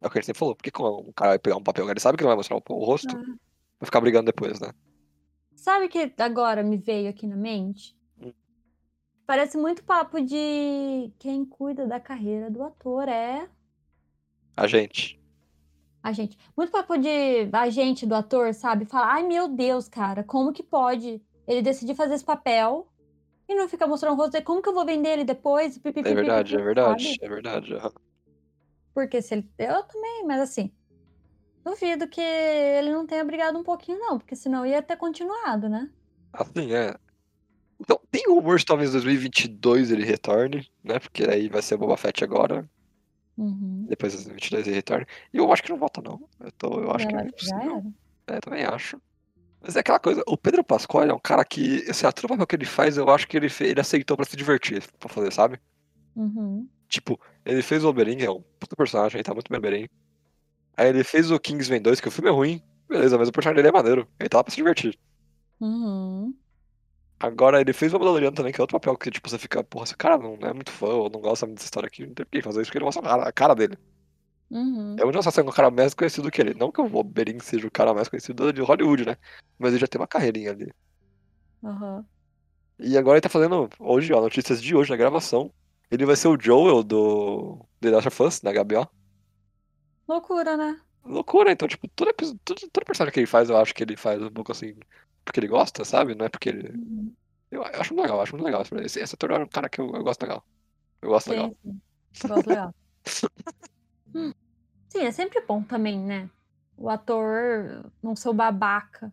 É 0.00 0.06
o 0.06 0.10
que 0.10 0.18
a 0.18 0.20
gente 0.20 0.26
sempre 0.26 0.38
falou, 0.40 0.56
por 0.56 0.64
que 0.64 0.70
quando 0.72 0.98
um 1.08 1.12
cara 1.12 1.30
vai 1.32 1.38
pegar 1.38 1.56
um 1.56 1.62
papel, 1.62 1.88
ele 1.88 2.00
sabe 2.00 2.18
que 2.18 2.24
não 2.24 2.30
vai 2.30 2.36
mostrar 2.36 2.56
o, 2.56 2.62
o 2.70 2.84
rosto, 2.84 3.16
Ah. 3.16 3.20
vai 3.78 3.84
ficar 3.86 4.00
brigando 4.00 4.26
depois, 4.26 4.58
né? 4.58 4.72
Sabe 5.54 5.86
que 5.88 6.12
agora 6.18 6.60
me 6.64 6.76
veio 6.76 7.08
aqui 7.08 7.24
na 7.24 7.36
mente? 7.36 7.96
Hum. 8.20 8.32
Parece 9.24 9.56
muito 9.56 9.84
papo 9.84 10.20
de 10.20 11.12
quem 11.20 11.44
cuida 11.44 11.86
da 11.86 12.00
carreira 12.00 12.50
do 12.50 12.64
ator 12.64 13.06
é 13.08 13.48
A 14.56 14.66
gente. 14.66 15.20
a 16.02 16.12
gente. 16.12 16.36
Muito 16.56 16.70
papo 16.72 16.96
de 16.98 17.48
agente 17.52 18.04
do 18.06 18.14
ator, 18.14 18.52
sabe? 18.54 18.84
Falar, 18.84 19.14
ai 19.14 19.22
meu 19.22 19.48
Deus, 19.48 19.88
cara, 19.88 20.22
como 20.24 20.52
que 20.52 20.62
pode 20.62 21.22
ele 21.46 21.62
decidir 21.62 21.94
fazer 21.94 22.14
esse 22.14 22.24
papel 22.24 22.88
e 23.48 23.54
não 23.54 23.68
ficar 23.68 23.86
mostrando 23.86 24.14
o 24.14 24.16
rosto 24.16 24.32
dele? 24.32 24.44
Como 24.44 24.62
que 24.62 24.68
eu 24.68 24.74
vou 24.74 24.84
vender 24.86 25.10
ele 25.10 25.24
depois? 25.24 25.78
Pi, 25.78 25.92
pi, 25.92 26.02
pi, 26.02 26.08
É 26.08 26.14
verdade, 26.14 26.54
pi, 26.56 26.60
é 26.60 26.64
verdade, 26.64 27.04
sabe? 27.04 27.18
é 27.22 27.28
verdade. 27.28 27.74
Porque 28.94 29.22
se 29.22 29.34
ele. 29.34 29.50
Eu 29.58 29.82
também, 29.84 30.24
mas 30.26 30.40
assim. 30.40 30.72
Duvido 31.64 32.08
que 32.08 32.20
ele 32.20 32.90
não 32.90 33.06
tenha 33.06 33.24
brigado 33.24 33.56
um 33.56 33.62
pouquinho, 33.62 33.98
não, 33.98 34.18
porque 34.18 34.34
senão 34.34 34.66
ia 34.66 34.82
ter 34.82 34.96
continuado, 34.96 35.68
né? 35.68 35.88
Assim, 36.32 36.74
é. 36.74 36.96
Então, 37.78 38.00
tem 38.10 38.24
rumor 38.26 38.58
de 38.58 38.64
talvez 38.64 38.92
2022 38.92 39.92
ele 39.92 40.04
retorne, 40.04 40.68
né? 40.82 40.98
Porque 40.98 41.24
aí 41.24 41.48
vai 41.48 41.62
ser 41.62 41.76
Boba 41.76 41.96
Fett 41.96 42.24
agora. 42.24 42.68
Uhum. 43.36 43.86
Depois 43.88 44.12
de 44.12 44.18
2022 44.18 44.66
ele 44.66 44.76
retorna. 44.76 45.06
E 45.32 45.38
eu 45.38 45.52
acho 45.52 45.62
que 45.62 45.70
não 45.70 45.78
volta, 45.78 46.02
não. 46.02 46.28
Eu, 46.40 46.52
tô, 46.52 46.80
eu 46.80 46.90
acho 46.90 47.06
que 47.06 47.14
Já, 47.44 47.60
é 47.60 47.64
era. 47.64 47.84
É, 48.26 48.40
também 48.40 48.64
acho. 48.64 49.00
Mas 49.60 49.76
é 49.76 49.80
aquela 49.80 50.00
coisa, 50.00 50.22
o 50.26 50.36
Pedro 50.36 50.64
Pascoal 50.64 51.04
é 51.04 51.14
um 51.14 51.20
cara 51.20 51.44
que, 51.44 51.88
assim, 51.88 52.04
a 52.04 52.12
papel 52.12 52.46
que 52.46 52.56
ele 52.56 52.64
faz, 52.64 52.96
eu 52.96 53.08
acho 53.08 53.28
que 53.28 53.36
ele, 53.36 53.46
ele 53.60 53.80
aceitou 53.80 54.16
pra 54.16 54.26
se 54.26 54.36
divertir, 54.36 54.82
pra 54.98 55.08
fazer, 55.08 55.32
sabe? 55.32 55.60
Uhum. 56.16 56.68
Tipo, 56.88 57.18
ele 57.44 57.62
fez 57.62 57.84
o 57.84 57.94
que 57.94 58.24
é 58.24 58.30
um 58.30 58.42
puta 58.58 58.74
personagem, 58.76 59.18
ele 59.18 59.24
tá 59.24 59.32
muito 59.32 59.48
bem 59.48 59.58
Oberyn. 59.58 59.86
Aí 60.76 60.88
ele 60.88 61.04
fez 61.04 61.30
o 61.30 61.38
Kingsman 61.38 61.80
2, 61.80 62.00
que 62.00 62.08
o 62.08 62.10
filme 62.10 62.28
é 62.28 62.32
ruim, 62.32 62.60
beleza, 62.88 63.16
mas 63.16 63.28
o 63.28 63.32
personagem 63.32 63.56
dele 63.56 63.68
é 63.68 63.72
maneiro, 63.72 64.08
ele 64.18 64.28
tá 64.28 64.38
lá 64.38 64.44
pra 64.44 64.50
se 64.50 64.56
divertir. 64.56 64.98
Uhum. 65.60 66.34
Agora 67.22 67.60
ele 67.60 67.72
fez 67.72 67.94
o 67.94 67.98
Mandaloriano 68.00 68.34
também, 68.34 68.52
que 68.52 68.60
é 68.60 68.62
outro 68.64 68.76
papel 68.80 68.96
que, 68.96 69.08
tipo, 69.08 69.30
você 69.30 69.38
fica, 69.38 69.62
porra, 69.62 69.84
esse 69.84 69.96
cara 69.96 70.18
não 70.18 70.36
é 70.42 70.52
muito 70.52 70.72
fã, 70.72 70.88
ou 70.88 71.08
não 71.08 71.20
gosta 71.20 71.46
muito 71.46 71.58
dessa 71.58 71.66
história 71.66 71.86
aqui, 71.86 72.04
não 72.04 72.14
tem 72.14 72.26
por 72.26 72.32
que 72.32 72.42
fazer 72.42 72.60
isso, 72.60 72.68
porque 72.68 72.78
ele 72.78 72.84
mostra 72.84 73.08
a 73.08 73.32
cara, 73.32 73.54
dele. 73.54 73.78
Uhum. 74.50 74.96
É 74.98 75.06
onde 75.06 75.22
sendo 75.22 75.48
um 75.48 75.52
cara 75.52 75.70
mais 75.70 75.94
conhecido 75.94 76.32
que 76.32 76.40
ele. 76.40 76.52
Não 76.52 76.72
que 76.72 76.80
o 76.80 76.96
Oberyn 76.96 77.38
seja 77.38 77.64
o 77.64 77.70
cara 77.70 77.94
mais 77.94 78.08
conhecido 78.08 78.52
de 78.52 78.60
Hollywood, 78.60 79.06
né? 79.06 79.16
Mas 79.56 79.70
ele 79.70 79.78
já 79.78 79.86
tem 79.86 80.00
uma 80.00 80.08
carreirinha 80.08 80.50
ali. 80.50 80.72
Aham. 81.62 82.04
E 82.80 82.98
agora 82.98 83.18
ele 83.18 83.22
tá 83.22 83.28
fazendo, 83.28 83.70
hoje, 83.78 84.12
ó, 84.12 84.20
notícias 84.20 84.60
de 84.60 84.74
hoje 84.74 84.90
na 84.90 84.96
gravação. 84.96 85.52
Ele 85.92 86.04
vai 86.04 86.16
ser 86.16 86.26
o 86.26 86.36
Joel 86.38 86.82
do 86.82 87.64
The 87.80 87.90
Last 87.90 88.08
of 88.08 88.22
Us, 88.24 88.40
da 88.40 88.50
HBO. 88.52 88.90
Loucura, 90.08 90.56
né? 90.56 90.76
Loucura, 91.04 91.52
então, 91.52 91.68
tipo, 91.68 91.86
todo, 91.86 92.12
todo, 92.44 92.60
todo 92.72 92.84
personagem 92.84 93.14
que 93.14 93.20
ele 93.20 93.26
faz, 93.28 93.48
eu 93.48 93.56
acho 93.56 93.72
que 93.72 93.84
ele 93.84 93.96
faz 93.96 94.20
um 94.20 94.30
pouco 94.30 94.50
assim, 94.50 94.74
porque 95.24 95.40
ele 95.40 95.48
gosta, 95.48 95.84
sabe? 95.84 96.14
Não 96.14 96.26
é 96.26 96.28
porque 96.28 96.48
ele. 96.48 96.68
Uhum. 96.70 97.14
Eu, 97.50 97.62
eu 97.62 97.80
acho 97.80 97.94
muito 97.94 98.02
legal, 98.02 98.18
eu 98.18 98.22
acho 98.22 98.32
muito 98.34 98.44
legal. 98.44 98.62
Esse, 98.84 99.00
esse 99.00 99.14
ator 99.14 99.30
é 99.32 99.38
um 99.38 99.48
cara 99.48 99.68
que 99.68 99.80
eu, 99.80 99.86
eu 99.94 100.02
gosto 100.02 100.22
legal. 100.22 100.44
Eu 101.02 101.10
gosto 101.10 101.30
legal. 101.30 101.54
Sim, 101.62 101.80
sim. 102.12 102.28
Gosto 102.28 102.48
legal. 102.48 102.74
Hum. 104.14 104.32
Sim, 104.90 105.00
é 105.06 105.10
sempre 105.10 105.40
bom 105.46 105.62
também, 105.62 105.98
né? 105.98 106.28
O 106.76 106.90
ator 106.90 107.90
não 108.02 108.14
ser 108.14 108.28
o 108.28 108.34
babaca. 108.34 109.10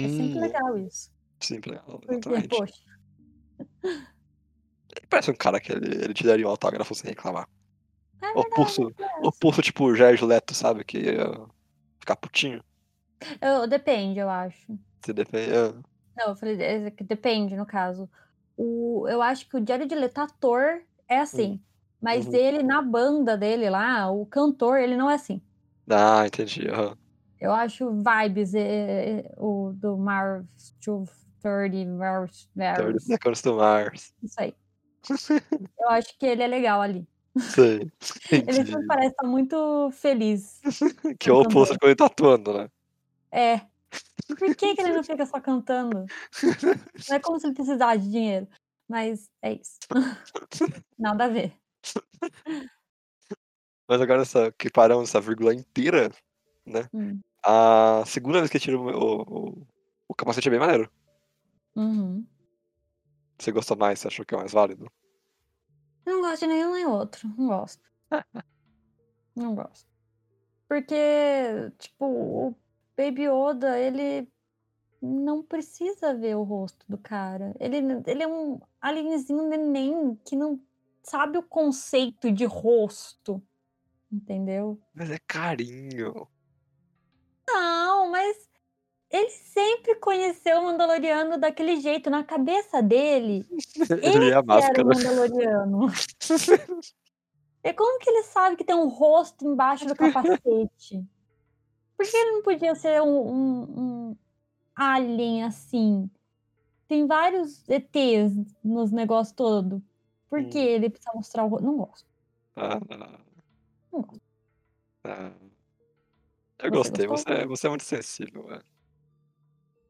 É 0.00 0.08
sempre 0.08 0.38
Sim, 0.38 0.40
legal 0.40 0.78
isso. 0.78 1.10
sempre 1.38 1.72
legal, 1.72 2.00
Porque, 2.00 2.48
poxa, 2.48 2.82
Ele 4.96 5.06
parece 5.08 5.30
um 5.30 5.34
cara 5.34 5.60
que 5.60 5.72
ele, 5.72 6.04
ele 6.04 6.14
te 6.14 6.24
daria 6.24 6.46
um 6.46 6.50
autógrafo 6.50 6.94
sem 6.94 7.10
reclamar. 7.10 7.48
é 8.22 8.38
O 8.38 8.44
pulso, 8.44 8.92
o 9.22 9.32
pulso 9.32 9.62
tipo 9.62 9.84
o 9.84 9.94
Jair 9.94 10.24
Leto, 10.24 10.54
sabe? 10.54 10.84
Que 10.84 10.98
ia 10.98 11.26
ficar 12.00 12.16
putinho. 12.16 12.62
Eu, 13.40 13.66
depende, 13.66 14.18
eu 14.18 14.28
acho. 14.28 14.78
Se 15.04 15.12
depende. 15.12 15.52
é. 15.52 15.72
Não, 16.16 16.28
eu 16.28 16.36
falei, 16.36 16.60
é 16.60 16.90
que 16.90 17.02
depende, 17.02 17.56
no 17.56 17.66
caso. 17.66 18.08
O, 18.56 19.06
eu 19.08 19.22
acho 19.22 19.48
que 19.48 19.56
o 19.56 19.66
Jared 19.66 19.92
Leto, 19.94 20.18
ator, 20.18 20.82
é 21.08 21.18
assim. 21.20 21.60
Mas 22.00 22.26
Uhum. 22.26 22.34
ele, 22.34 22.62
na 22.62 22.82
banda 22.82 23.36
dele 23.36 23.70
lá, 23.70 24.10
o 24.10 24.26
cantor, 24.26 24.78
ele 24.78 24.96
não 24.96 25.10
é 25.10 25.14
assim. 25.14 25.40
Ah, 25.88 26.26
entendi. 26.26 26.68
aham. 26.68 26.96
Eu 27.40 27.52
acho 27.52 27.90
vibes 27.90 28.54
é, 28.54 29.18
é, 29.20 29.34
o 29.36 29.72
do 29.74 29.96
Mars 29.96 30.46
230 30.84 31.90
Mars, 31.90 32.48
30 32.54 32.82
Mars, 32.82 33.04
Seconds 33.04 33.42
to 33.42 33.56
Mars. 33.56 34.14
isso 34.22 34.40
aí. 34.40 34.54
Eu 35.80 35.88
acho 35.90 36.16
que 36.16 36.24
ele 36.24 36.42
é 36.44 36.46
legal 36.46 36.80
ali. 36.80 37.04
Sei. 37.38 37.90
Ele 38.30 38.86
parece 38.86 39.08
estar 39.08 39.26
muito 39.26 39.90
feliz. 39.90 40.60
Que 41.18 41.30
é 41.30 41.32
o 41.32 41.40
oposto 41.40 41.76
quando 41.78 41.88
ele 41.88 41.96
tá 41.96 42.06
atuando, 42.06 42.52
né? 42.56 42.68
É. 43.32 43.71
Por 44.26 44.54
que, 44.54 44.74
que 44.74 44.80
ele 44.80 44.92
não 44.92 45.02
fica 45.04 45.26
só 45.26 45.40
cantando? 45.40 46.06
Não 47.08 47.16
é 47.16 47.20
como 47.20 47.38
se 47.38 47.46
ele 47.46 47.54
precisasse 47.54 48.00
de 48.00 48.10
dinheiro. 48.10 48.48
Mas 48.88 49.30
é 49.42 49.54
isso. 49.54 49.78
Nada 50.98 51.24
a 51.24 51.28
ver. 51.28 51.56
Mas 53.88 54.00
agora 54.00 54.22
essa, 54.22 54.52
que 54.52 54.70
paramos 54.70 55.08
essa 55.08 55.20
vírgula 55.20 55.54
inteira, 55.54 56.10
né? 56.64 56.88
Hum. 56.92 57.20
A 57.44 58.04
segunda 58.06 58.38
vez 58.38 58.50
que 58.50 58.58
tira 58.58 58.78
o, 58.78 58.86
o, 58.86 59.22
o, 59.22 59.66
o 60.08 60.14
capacete 60.14 60.48
é 60.48 60.50
bem 60.50 60.60
maneiro. 60.60 60.90
Uhum. 61.74 62.26
Você 63.38 63.50
gostou 63.50 63.76
mais? 63.76 63.98
Você 63.98 64.08
achou 64.08 64.24
que 64.24 64.34
é 64.34 64.38
mais 64.38 64.52
válido? 64.52 64.90
Não 66.06 66.20
gosto 66.20 66.40
de 66.40 66.46
nenhum 66.46 66.72
nem 66.72 66.86
outro. 66.86 67.28
Não 67.36 67.48
gosto. 67.48 67.82
Não 69.34 69.54
gosto. 69.54 69.90
Porque, 70.68 71.70
tipo, 71.78 72.06
o 72.06 72.54
Baby 73.02 73.24
Yoda, 73.24 73.76
ele 73.80 74.28
não 75.00 75.42
precisa 75.42 76.14
ver 76.14 76.36
o 76.36 76.44
rosto 76.44 76.86
do 76.88 76.96
cara. 76.96 77.52
Ele, 77.58 77.78
ele 78.06 78.22
é 78.22 78.28
um 78.28 78.60
alienzinho 78.80 79.48
neném 79.48 80.16
que 80.24 80.36
não 80.36 80.60
sabe 81.02 81.36
o 81.36 81.42
conceito 81.42 82.30
de 82.30 82.44
rosto. 82.44 83.42
Entendeu? 84.10 84.80
Mas 84.94 85.10
é 85.10 85.18
carinho. 85.26 86.28
Não, 87.48 88.10
mas 88.10 88.36
ele 89.10 89.30
sempre 89.30 89.96
conheceu 89.96 90.60
o 90.60 90.64
Mandaloriano 90.64 91.38
daquele 91.38 91.80
jeito. 91.80 92.08
Na 92.08 92.22
cabeça 92.22 92.80
dele, 92.80 93.44
Ele 94.00 94.30
é 94.30 94.34
a 94.34 94.36
era 94.36 94.40
o 94.42 94.46
máscara. 94.46 94.84
Mandaloriano. 94.84 95.86
E 97.64 97.72
como 97.72 98.00
que 98.00 98.10
ele 98.10 98.24
sabe 98.24 98.56
que 98.56 98.64
tem 98.64 98.74
um 98.74 98.88
rosto 98.88 99.46
embaixo 99.46 99.86
do 99.86 99.94
capacete? 99.94 101.06
Por 101.96 102.06
que 102.06 102.16
ele 102.16 102.30
não 102.32 102.42
podia 102.42 102.74
ser 102.74 103.00
um, 103.02 103.28
um- 103.28 104.10
um 104.10 104.16
alien 104.74 105.44
assim? 105.44 106.10
Tem 106.88 107.06
vários 107.06 107.68
ETs 107.68 108.32
nos 108.62 108.90
negócios 108.90 109.34
todo. 109.34 109.82
Por 110.28 110.44
que 110.48 110.58
Hum. 110.58 110.62
ele 110.62 110.90
precisa 110.90 111.12
mostrar 111.14 111.44
o 111.44 111.48
rosto? 111.48 111.64
Não 111.64 111.76
gosto. 111.76 112.06
Ah, 112.56 112.80
Não 113.92 114.00
gosto. 114.02 114.20
ah. 115.04 115.32
Eu 116.58 116.70
Você 116.70 116.90
gostei, 116.90 117.06
você, 117.06 117.46
você 117.46 117.66
é 117.66 117.70
muito 117.70 117.84
sensível, 117.84 118.46
velho. 118.46 118.64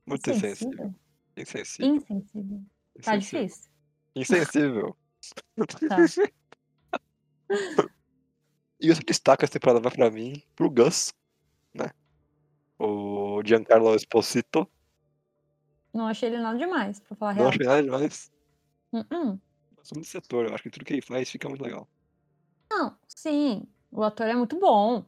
Muito 0.07 0.31
insensível. 0.31 0.95
Insensível? 1.37 1.95
Insensível. 1.97 2.63
Tá 3.03 3.17
insensível. 3.17 3.47
difícil. 3.47 3.71
Insensível. 4.17 4.97
Tá. 5.89 5.97
E 8.81 8.89
outro 8.91 9.05
destaque 9.07 9.45
essa 9.45 9.53
temporada 9.53 9.79
vai 9.81 9.93
pra 9.93 10.11
mim, 10.11 10.43
pro 10.57 10.69
Gus? 10.69 11.13
O 12.85 13.41
Giancarlo 13.45 13.95
Esposito. 13.95 14.69
Não 15.95 16.07
achei 16.09 16.29
ele 16.29 16.39
nada 16.41 16.59
demais, 16.59 16.99
pra 16.99 17.15
falar 17.15 17.31
a 17.31 17.35
Não 17.35 17.41
real. 17.43 17.51
achei 17.51 17.67
nada 17.67 17.83
demais. 17.83 18.33
Mas 18.93 19.89
do 19.93 20.05
setor, 20.05 20.47
eu 20.47 20.55
acho 20.55 20.63
que 20.65 20.71
tudo 20.71 20.85
que 20.85 20.93
ele 20.95 21.03
faz 21.03 21.31
fica 21.31 21.49
muito 21.49 21.63
legal. 21.63 21.87
Não, 22.71 22.97
sim. 23.07 23.63
O 23.91 24.03
ator 24.03 24.27
é 24.27 24.35
muito 24.35 24.59
bom. 24.59 25.05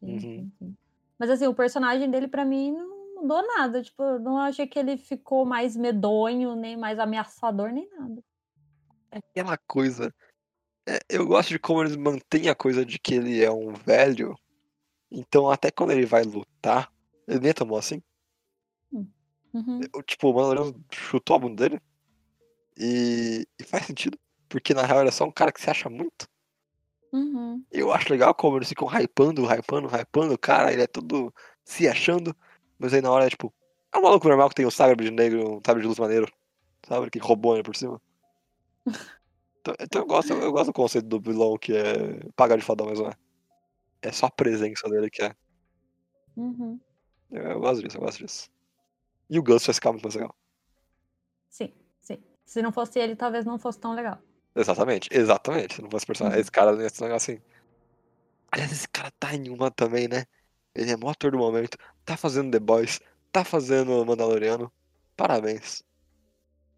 Sim, 0.00 0.06
Uhum. 0.12 0.50
sim. 0.58 0.76
Mas 1.18 1.30
assim, 1.30 1.46
o 1.46 1.54
personagem 1.54 2.10
dele 2.10 2.28
pra 2.28 2.44
mim 2.44 2.72
não 2.72 3.14
mudou 3.22 3.46
nada. 3.56 3.82
Tipo, 3.82 4.02
eu 4.02 4.20
não 4.20 4.36
achei 4.38 4.66
que 4.66 4.78
ele 4.78 4.96
ficou 4.98 5.46
mais 5.46 5.76
medonho, 5.76 6.54
nem 6.56 6.76
mais 6.76 6.98
ameaçador, 6.98 7.70
nem 7.72 7.88
nada. 7.90 8.22
É 9.10 9.18
aquela 9.18 9.56
coisa. 9.66 10.12
é, 10.86 10.98
eu 11.08 11.26
gosto 11.26 11.48
de 11.50 11.58
como 11.58 11.80
eles 11.82 11.96
mantêm 11.96 12.48
a 12.50 12.54
coisa 12.54 12.84
de 12.84 12.98
que 12.98 13.14
ele 13.14 13.42
é 13.42 13.50
um 13.50 13.72
velho. 13.72 14.36
Então, 15.10 15.48
até 15.48 15.70
quando 15.70 15.92
ele 15.92 16.04
vai 16.04 16.24
lutar, 16.24 16.92
ele 17.28 17.40
nem 17.40 17.52
tomou 17.52 17.78
assim. 17.78 18.02
Uhum. 18.92 19.80
O- 19.94 20.02
Tipo, 20.02 20.30
o 20.30 20.34
Mandaloriano 20.34 20.84
chutou 20.92 21.36
a 21.36 21.38
bunda 21.38 21.68
dele. 21.68 21.80
E, 22.76 23.46
e 23.58 23.64
faz 23.64 23.86
sentido. 23.86 24.18
Porque 24.48 24.74
na 24.74 24.82
real 24.82 25.00
ele 25.00 25.08
é 25.08 25.12
só 25.12 25.24
um 25.24 25.30
cara 25.30 25.52
que 25.52 25.60
se 25.60 25.70
acha 25.70 25.88
muito. 25.88 26.28
Uhum. 27.12 27.64
Eu 27.70 27.92
acho 27.92 28.10
legal 28.10 28.34
como 28.34 28.56
eles 28.58 28.68
ficam 28.68 28.88
hypando, 28.88 29.44
hypando, 29.46 29.88
hypando. 29.88 30.34
o 30.34 30.38
Cara, 30.38 30.72
ele 30.72 30.82
é 30.82 30.86
todo 30.86 31.32
se 31.64 31.86
achando. 31.88 32.34
Mas 32.78 32.92
aí 32.92 33.00
na 33.00 33.10
hora 33.10 33.26
é 33.26 33.30
tipo. 33.30 33.54
É 33.92 33.98
um 33.98 34.02
maluco 34.02 34.26
normal 34.28 34.48
que 34.48 34.56
tem 34.56 34.66
um 34.66 34.70
sabre 34.72 35.04
de 35.04 35.10
negro, 35.12 35.58
um 35.58 35.60
sabre 35.64 35.82
de 35.82 35.86
luz 35.88 35.98
maneiro. 35.98 36.26
Sabe? 36.88 37.08
Que 37.10 37.18
roubou 37.20 37.54
ele 37.54 37.62
por 37.62 37.76
cima. 37.76 38.00
Então, 39.64 39.74
então 39.80 40.02
eu, 40.02 40.06
gosto, 40.06 40.30
eu 40.34 40.52
gosto 40.52 40.66
do 40.66 40.72
conceito 40.74 41.08
do 41.08 41.18
vilão 41.18 41.56
que 41.56 41.72
é 41.74 42.20
pagar 42.36 42.58
de 42.58 42.62
fadão, 42.62 42.84
mas 42.86 42.98
não 43.00 43.06
é. 43.08 43.12
É 44.02 44.12
só 44.12 44.26
a 44.26 44.30
presença 44.30 44.86
dele 44.90 45.08
que 45.08 45.22
é. 45.22 45.34
Uhum. 46.36 46.78
Eu, 47.30 47.42
eu 47.42 47.60
gosto 47.60 47.82
disso, 47.82 47.96
eu 47.96 48.00
gosto 48.00 48.18
disso. 48.18 48.48
E 49.28 49.38
o 49.38 49.42
Gus 49.42 49.64
faz 49.64 49.76
ficar 49.76 49.92
muito 49.92 50.02
mais 50.04 50.14
legal. 50.14 50.34
Sim, 51.48 51.72
sim. 52.00 52.18
Se 52.44 52.60
não 52.62 52.70
fosse 52.72 52.98
ele, 52.98 53.16
talvez 53.16 53.44
não 53.44 53.58
fosse 53.58 53.78
tão 53.78 53.94
legal. 53.94 54.18
Exatamente, 54.54 55.08
exatamente. 55.12 55.74
Se 55.76 55.82
não 55.82 55.90
fosse 55.90 56.06
personagem. 56.06 56.38
Uhum. 56.38 56.42
Esse 56.42 56.50
cara 56.50 56.72
não 56.72 56.82
ia 56.82 56.88
ser 56.90 57.04
negócio 57.04 57.34
assim. 57.34 57.42
Aliás, 58.52 58.70
esse 58.70 58.88
cara 58.88 59.10
tá 59.18 59.34
em 59.34 59.48
uma 59.48 59.70
também, 59.70 60.06
né? 60.06 60.24
Ele 60.74 60.90
é 60.92 60.96
mó 60.96 61.10
ator 61.10 61.30
do 61.32 61.38
momento. 61.38 61.76
Tá 62.04 62.16
fazendo 62.16 62.50
The 62.52 62.60
Boys. 62.60 63.00
Tá 63.32 63.44
fazendo 63.44 64.04
Mandaloriano. 64.04 64.70
Parabéns. 65.16 65.82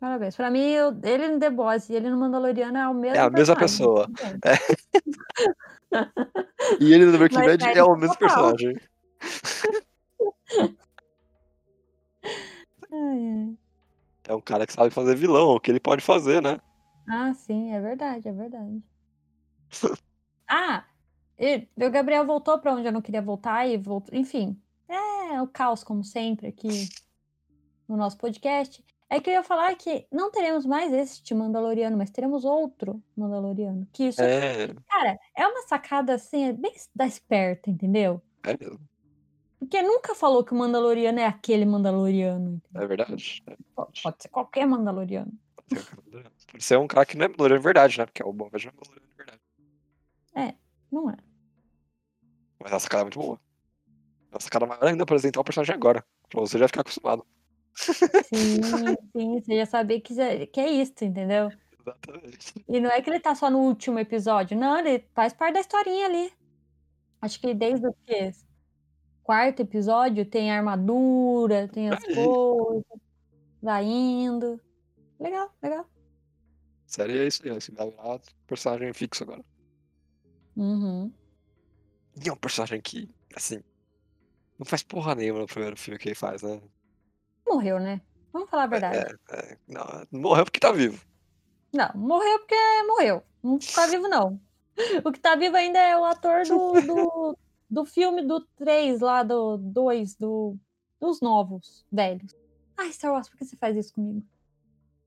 Parabéns. 0.01 0.37
Pra 0.37 0.51
mim, 0.51 0.71
eu- 0.71 0.99
ele 1.03 1.29
no 1.29 1.39
The 1.41 1.51
Boys 1.51 1.89
e 1.91 1.95
ele 1.95 2.09
no 2.09 2.19
Mandaloriano 2.19 2.79
é 2.79 2.89
o 2.89 2.95
mesmo 2.95 3.17
É 3.17 3.21
a 3.21 3.31
mesma 3.31 3.57
personagem. 3.57 3.79
pessoa. 3.79 4.07
Tudo 4.07 4.23
bem. 4.23 4.41
E 6.81 6.93
ele 6.93 7.07
no 7.07 7.17
Breaking 7.19 7.39
Bad 7.39 7.63
é 7.65 7.67
mérito 7.69 7.87
o 7.87 7.97
mesmo 7.97 8.17
total. 8.17 8.29
personagem. 8.57 8.77
Ai, 12.91 13.29
ai. 13.29 13.59
É 14.29 14.35
um 14.35 14.41
cara 14.41 14.67
que 14.67 14.73
sabe 14.73 14.91
fazer 14.91 15.15
vilão, 15.15 15.51
o 15.51 15.61
que 15.61 15.71
ele 15.71 15.81
pode 15.81 16.03
fazer, 16.03 16.43
né? 16.43 16.59
Ah, 17.09 17.33
sim, 17.35 17.73
é 17.73 17.81
verdade, 17.81 18.29
é 18.29 18.33
verdade. 18.33 18.83
Ah, 20.49 20.85
e, 21.37 21.67
o 21.77 21.91
Gabriel 21.91 22.25
voltou 22.25 22.57
pra 22.61 22.73
onde 22.73 22.87
eu 22.87 22.93
não 22.93 23.03
queria 23.03 23.21
voltar 23.21 23.67
e 23.67 23.77
voltou. 23.77 24.17
Enfim, 24.17 24.57
é 24.89 25.43
o 25.43 25.49
caos, 25.49 25.83
como 25.83 26.05
sempre, 26.05 26.47
aqui 26.47 26.89
no 27.89 27.97
nosso 27.97 28.17
podcast. 28.17 28.85
É 29.11 29.21
que 29.21 29.29
eu 29.29 29.35
ia 29.35 29.43
falar 29.43 29.75
que 29.75 30.07
não 30.11 30.31
teremos 30.31 30.65
mais 30.65 30.93
este 30.93 31.35
Mandaloriano, 31.35 31.97
mas 31.97 32.11
teremos 32.11 32.45
outro 32.45 33.03
Mandaloriano. 33.17 33.89
Que 33.93 34.05
isso, 34.05 34.23
É, 34.23 34.69
cara, 34.89 35.19
é 35.37 35.47
uma 35.49 35.63
sacada 35.63 36.15
assim, 36.15 36.45
é 36.45 36.53
bem 36.53 36.73
da 36.95 37.07
esperta, 37.07 37.71
entendeu? 37.71 38.23
é 38.45 38.57
mesmo. 38.57 38.81
Porque 39.59 39.83
nunca 39.83 40.15
falou 40.15 40.45
que 40.45 40.53
o 40.53 40.57
Mandaloriano 40.57 41.19
é 41.19 41.27
aquele 41.27 41.65
Mandaloriano. 41.65 42.61
É 42.75 42.87
verdade. 42.87 43.43
É 43.47 43.51
verdade. 43.51 44.01
Pode 44.03 44.23
ser 44.23 44.29
qualquer 44.29 44.67
Mandaloriano. 44.67 45.33
Pode 45.69 45.83
ser 45.83 45.87
um 45.87 45.87
cara 45.87 45.97
Mandaloriano. 46.05 46.31
Pode 46.53 46.65
ser 46.65 46.79
um 46.79 46.87
cara 46.87 47.07
que 47.07 47.17
não 47.17 47.25
é 47.25 47.29
Mandaloriano 47.29 47.61
de 47.61 47.65
verdade, 47.65 47.99
né? 47.99 48.07
Porque 48.07 48.23
é 48.23 48.27
o 48.27 48.33
bom 48.33 48.49
Velho 48.49 48.73
Mandaloriano 48.73 49.09
de 49.11 49.17
verdade. 49.17 49.41
Não 50.93 51.11
é. 51.11 51.17
Mas 52.63 52.73
essa 52.73 52.89
cara 52.89 53.01
é 53.03 53.05
muito 53.05 53.19
boa. 53.19 53.41
Essa 54.33 54.51
cara 54.51 54.65
é 54.65 54.69
maior 54.69 54.85
ainda 54.85 55.03
apresentar 55.03 55.41
o 55.41 55.45
personagem 55.45 55.75
agora. 55.75 56.05
Pra 56.29 56.41
você 56.41 56.59
já 56.59 56.69
ficar 56.69 56.83
acostumado. 56.83 57.27
Sim, 57.75 58.61
sim, 59.17 59.41
você 59.41 59.57
já 59.57 59.67
sabia 59.67 60.01
que, 60.01 60.15
já- 60.15 60.47
que 60.47 60.61
é 60.61 60.71
isso, 60.71 60.93
entendeu? 61.03 61.51
Exatamente. 61.81 62.65
E 62.69 62.81
não 62.81 62.91
é 62.91 63.01
que 63.03 63.11
ele 63.11 63.21
tá 63.21 63.35
só 63.35 63.51
no 63.51 63.59
último 63.59 63.99
episódio, 63.99 64.57
não, 64.59 64.79
ele 64.79 65.07
faz 65.15 65.33
parte 65.33 65.55
da 65.55 65.61
historinha 65.61 66.07
ali. 66.07 66.33
Acho 67.21 67.41
que 67.41 67.55
desde 67.55 67.87
o 67.87 67.95
quê? 68.05 68.31
Quarto 69.27 69.59
episódio 69.59 70.25
tem 70.25 70.53
a 70.53 70.57
armadura, 70.57 71.67
tem 71.67 71.91
as 71.91 72.01
coisas, 72.05 72.85
vai 73.61 73.85
indo. 73.85 74.61
Legal, 75.19 75.53
legal. 75.61 75.85
Série 76.87 77.19
é 77.19 77.27
isso 77.27 77.43
aí, 77.45 77.57
esse 77.57 77.73
vai 77.73 77.91
virar 77.91 78.21
personagem 78.47 78.93
fixo 78.93 79.25
agora. 79.25 79.45
Uhum. 80.57 81.13
E 82.25 82.29
é 82.29 82.33
um 82.33 82.37
personagem 82.37 82.81
que, 82.81 83.13
assim, 83.35 83.65
não 84.57 84.65
faz 84.65 84.85
porra 84.85 85.17
nenhuma 85.17 85.41
no 85.41 85.47
primeiro 85.49 85.77
filme 85.77 85.99
que 85.99 86.11
ele 86.11 86.15
faz, 86.15 86.43
né? 86.43 86.63
Morreu, 87.45 87.81
né? 87.81 88.01
Vamos 88.33 88.49
falar 88.49 88.63
a 88.63 88.69
verdade. 88.69 88.97
É, 89.31 89.39
é, 89.39 89.59
não, 89.67 90.07
morreu 90.13 90.45
porque 90.45 90.61
tá 90.61 90.71
vivo. 90.71 91.05
Não, 91.73 91.91
morreu 91.97 92.39
porque 92.39 92.55
morreu. 92.87 93.25
Não 93.43 93.59
tá 93.59 93.89
vivo, 93.89 94.07
não. 94.07 94.41
O 95.05 95.11
que 95.11 95.19
tá 95.19 95.35
vivo 95.35 95.57
ainda 95.57 95.81
é 95.81 95.99
o 95.99 96.05
ator 96.05 96.45
do, 96.45 96.81
do, 96.83 97.39
do 97.69 97.85
filme 97.85 98.23
do 98.23 98.41
3 98.57 99.01
lá, 99.01 99.23
do 99.23 99.57
2, 99.59 100.15
do, 100.17 100.57
dos 101.01 101.21
novos, 101.21 101.85
velhos. 101.91 102.35
Ai, 102.77 102.93
Star 102.93 103.13
Wars, 103.13 103.29
por 103.29 103.39
que 103.39 103.45
você 103.45 103.57
faz 103.57 103.77
isso 103.77 103.93
comigo? 103.93 104.27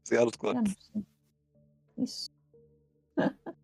Zero 0.08 0.32
sei. 0.32 1.06
Isso. 1.98 2.30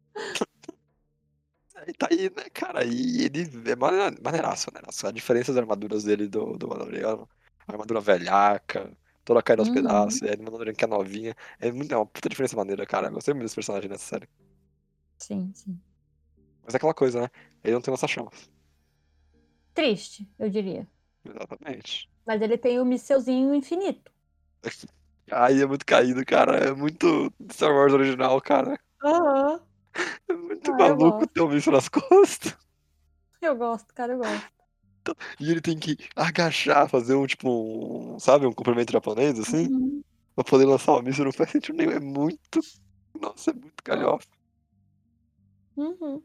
Aí 1.75 1.93
tá 1.93 2.07
aí, 2.09 2.29
né, 2.29 2.49
cara? 2.53 2.85
E 2.85 3.23
ele 3.25 3.41
é 3.69 3.75
mane- 3.75 4.17
maneiraço, 4.23 4.67
maneiraço. 4.73 5.05
A 5.07 5.11
diferença 5.11 5.51
das 5.51 5.61
armaduras 5.61 6.03
dele 6.03 6.27
do, 6.27 6.57
do 6.57 6.67
Mandaloriano, 6.69 7.29
a 7.67 7.71
armadura 7.73 7.99
velhaca, 7.99 8.95
toda 9.25 9.41
caindo 9.43 9.59
aos 9.59 9.67
Uhum. 9.69 9.75
pedaços, 9.75 10.21
e 10.21 10.29
aí 10.29 10.35
o 10.35 10.43
Mandaloriano 10.43 10.77
que 10.77 10.85
é 10.85 10.87
novinha. 10.87 11.35
É, 11.59 11.71
muito, 11.71 11.93
é 11.93 11.97
uma 11.97 12.05
puta 12.05 12.29
diferença 12.29 12.55
maneira, 12.55 12.85
cara. 12.85 13.07
Eu 13.07 13.11
gostei 13.13 13.33
muito 13.33 13.43
desse 13.43 13.55
personagem 13.55 13.89
nessa 13.89 14.05
série. 14.05 14.27
Sim, 15.17 15.51
sim. 15.53 15.79
Mas 16.63 16.73
é 16.73 16.77
aquela 16.77 16.93
coisa, 16.93 17.21
né? 17.21 17.29
Ele 17.63 17.73
não 17.73 17.81
tem 17.81 17.91
lança-chamas. 17.91 18.49
Triste, 19.75 20.27
eu 20.39 20.49
diria. 20.49 20.87
Exatamente. 21.23 22.07
Mas 22.25 22.39
ele 22.41 22.55
tem 22.57 22.79
o 22.79 22.85
mísselzinho 22.85 23.53
infinito. 23.55 24.11
Aí 25.31 25.61
é 25.61 25.65
muito 25.65 25.85
caído, 25.85 26.23
cara. 26.25 26.57
É 26.57 26.73
muito 26.73 27.31
Star 27.51 27.71
Wars 27.73 27.93
original, 27.93 28.39
cara. 28.41 28.77
Aham. 29.03 29.59
É 30.29 30.33
muito 30.33 30.71
Ah, 30.71 30.77
maluco 30.77 31.25
ter 31.27 31.41
um 31.41 31.49
míssil 31.49 31.71
nas 31.71 31.89
costas. 31.89 32.55
Eu 33.41 33.55
gosto, 33.55 33.93
cara, 33.93 34.11
eu 34.13 34.17
gosto. 34.17 34.51
E 35.39 35.49
ele 35.51 35.61
tem 35.61 35.77
que 35.79 35.97
agachar, 36.15 36.89
fazer 36.89 37.15
um 37.15 37.25
tipo, 37.27 37.49
um, 38.15 38.19
sabe, 38.19 38.45
um 38.45 38.51
cumprimento 38.53 38.91
japonês, 38.91 39.39
assim, 39.39 39.69
Uhum. 39.69 40.03
pra 40.35 40.45
poder 40.45 40.65
lançar 40.65 40.93
uma 40.93 41.03
míssil. 41.03 41.25
Não 41.25 41.33
faz 41.33 41.51
sentido 41.51 41.77
nenhum. 41.77 41.91
É 41.91 41.99
muito. 41.99 42.59
Nossa, 43.19 43.51
é 43.51 43.53
muito 43.53 43.75
galhofa. 43.85 44.27
Uhum. 45.77 46.23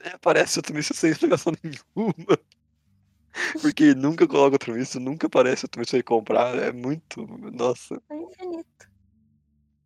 É, 0.00 0.08
aparece 0.10 0.58
outro 0.58 0.74
míssil 0.74 0.94
sem 0.96 1.10
explicação 1.10 1.52
nenhuma. 1.62 2.38
Porque 3.62 3.94
nunca 3.94 4.26
coloca 4.26 4.54
outro 4.54 4.74
míssil, 4.74 5.00
nunca 5.00 5.26
aparece 5.26 5.64
outro 5.64 5.80
míssil 5.80 5.96
aí 5.96 6.02
comprar. 6.02 6.56
É 6.58 6.72
muito. 6.72 7.26
Nossa. 7.52 8.00
É 8.10 8.16
infinito. 8.16 8.90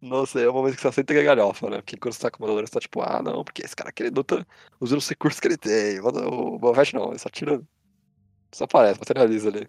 Nossa, 0.01 0.41
é 0.41 0.47
uma 0.47 0.61
momento 0.61 0.77
que 0.77 0.83
você 0.83 0.89
aceita 0.89 1.15
que 1.15 1.21
é 1.21 1.25
galhofa, 1.25 1.71
né? 1.71 1.77
Porque 1.79 1.97
quando 1.97 2.15
você 2.15 2.21
tá 2.21 2.31
com 2.31 2.39
o 2.39 2.41
Mandalorian, 2.43 2.67
você 2.67 2.73
tá 2.73 2.81
tipo, 2.81 3.01
ah, 3.01 3.23
não, 3.23 3.43
porque 3.43 3.63
esse 3.63 3.75
cara 3.75 3.91
aqui 3.91 4.03
ele 4.03 4.13
usando 4.81 4.99
os 4.99 5.09
recursos 5.09 5.41
que 5.41 5.49
ele 5.49 5.57
tem. 5.57 6.01
O 6.01 6.75
Fett 6.75 6.95
não, 6.95 7.11
ele 7.11 7.19
só 7.19 7.29
tira. 7.29 7.63
Só 8.55 8.65
aparece, 8.65 8.99
materializa 8.99 9.49
ali. 9.49 9.69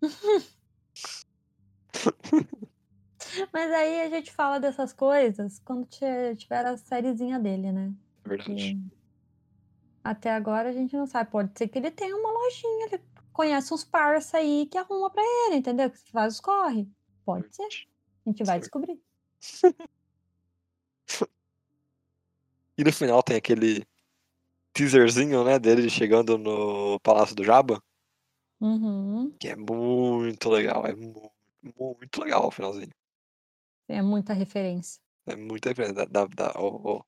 Mas 3.52 3.72
aí 3.72 4.02
a 4.02 4.10
gente 4.10 4.32
fala 4.32 4.58
dessas 4.58 4.92
coisas 4.92 5.60
quando 5.64 5.86
ti- 5.86 6.36
tiver 6.36 6.66
a 6.66 6.76
sériezinha 6.76 7.38
dele, 7.38 7.72
né? 7.72 7.92
É 8.24 8.28
verdade. 8.28 8.52
Porque 8.52 8.78
até 10.04 10.30
agora 10.32 10.68
a 10.70 10.72
gente 10.72 10.96
não 10.96 11.06
sabe. 11.06 11.30
Pode 11.30 11.52
ser 11.56 11.68
que 11.68 11.78
ele 11.78 11.90
tenha 11.90 12.16
uma 12.16 12.30
lojinha, 12.30 12.86
ele 12.86 13.00
conhece 13.32 13.72
uns 13.72 13.84
parça 13.84 14.38
aí 14.38 14.66
que 14.66 14.76
arruma 14.78 15.10
pra 15.10 15.22
ele, 15.46 15.56
entendeu? 15.56 15.90
Que 15.90 16.10
faz 16.10 16.34
os 16.34 16.40
corre. 16.40 16.88
Pode 17.24 17.54
ser. 17.54 17.62
A 18.26 18.30
gente 18.30 18.44
vai 18.44 18.58
descobrir. 18.58 19.00
E 22.76 22.82
no 22.84 22.92
final 22.92 23.22
tem 23.22 23.36
aquele 23.36 23.84
teaserzinho, 24.72 25.44
né, 25.44 25.58
dele 25.58 25.90
chegando 25.90 26.38
no 26.38 26.98
Palácio 27.00 27.36
do 27.36 27.44
Jabba, 27.44 27.82
Uhum. 28.60 29.30
que 29.38 29.48
é 29.48 29.56
muito 29.56 30.48
legal, 30.48 30.86
é 30.86 30.94
mu- 30.94 31.30
muito 31.62 32.22
legal 32.22 32.46
o 32.46 32.50
finalzinho. 32.50 32.90
É 33.88 34.00
muita 34.00 34.32
referência. 34.32 35.00
É 35.26 35.36
muito 35.36 35.68
diferente 35.68 35.94
da, 35.94 36.04
da, 36.06 36.24
da, 36.26 36.52
ó, 36.56 37.02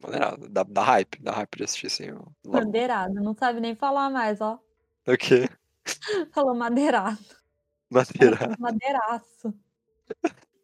maneirado, 0.00 0.48
da, 0.48 0.62
da 0.62 0.82
hype, 0.82 1.22
da 1.22 1.32
hype 1.32 1.56
de 1.56 1.64
assistir 1.64 1.86
assim. 1.86 2.10
ó. 2.12 2.50
Madeirado, 2.50 3.14
não 3.14 3.34
sabe 3.34 3.60
nem 3.60 3.74
falar 3.74 4.10
mais, 4.10 4.40
ó. 4.40 4.58
O 5.06 5.16
quê? 5.16 5.48
Falou 6.32 6.54
madeirado. 6.54 7.18
Maneirado, 7.90 8.56
Madeiraço. 8.60 9.54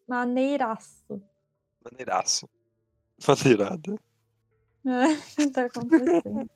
Maneiraço. 0.08 1.08
maneiraço. 1.84 2.48
Maneirado. 3.26 4.00
É, 4.84 5.46
tá 5.52 5.66
acontecendo? 5.66 6.50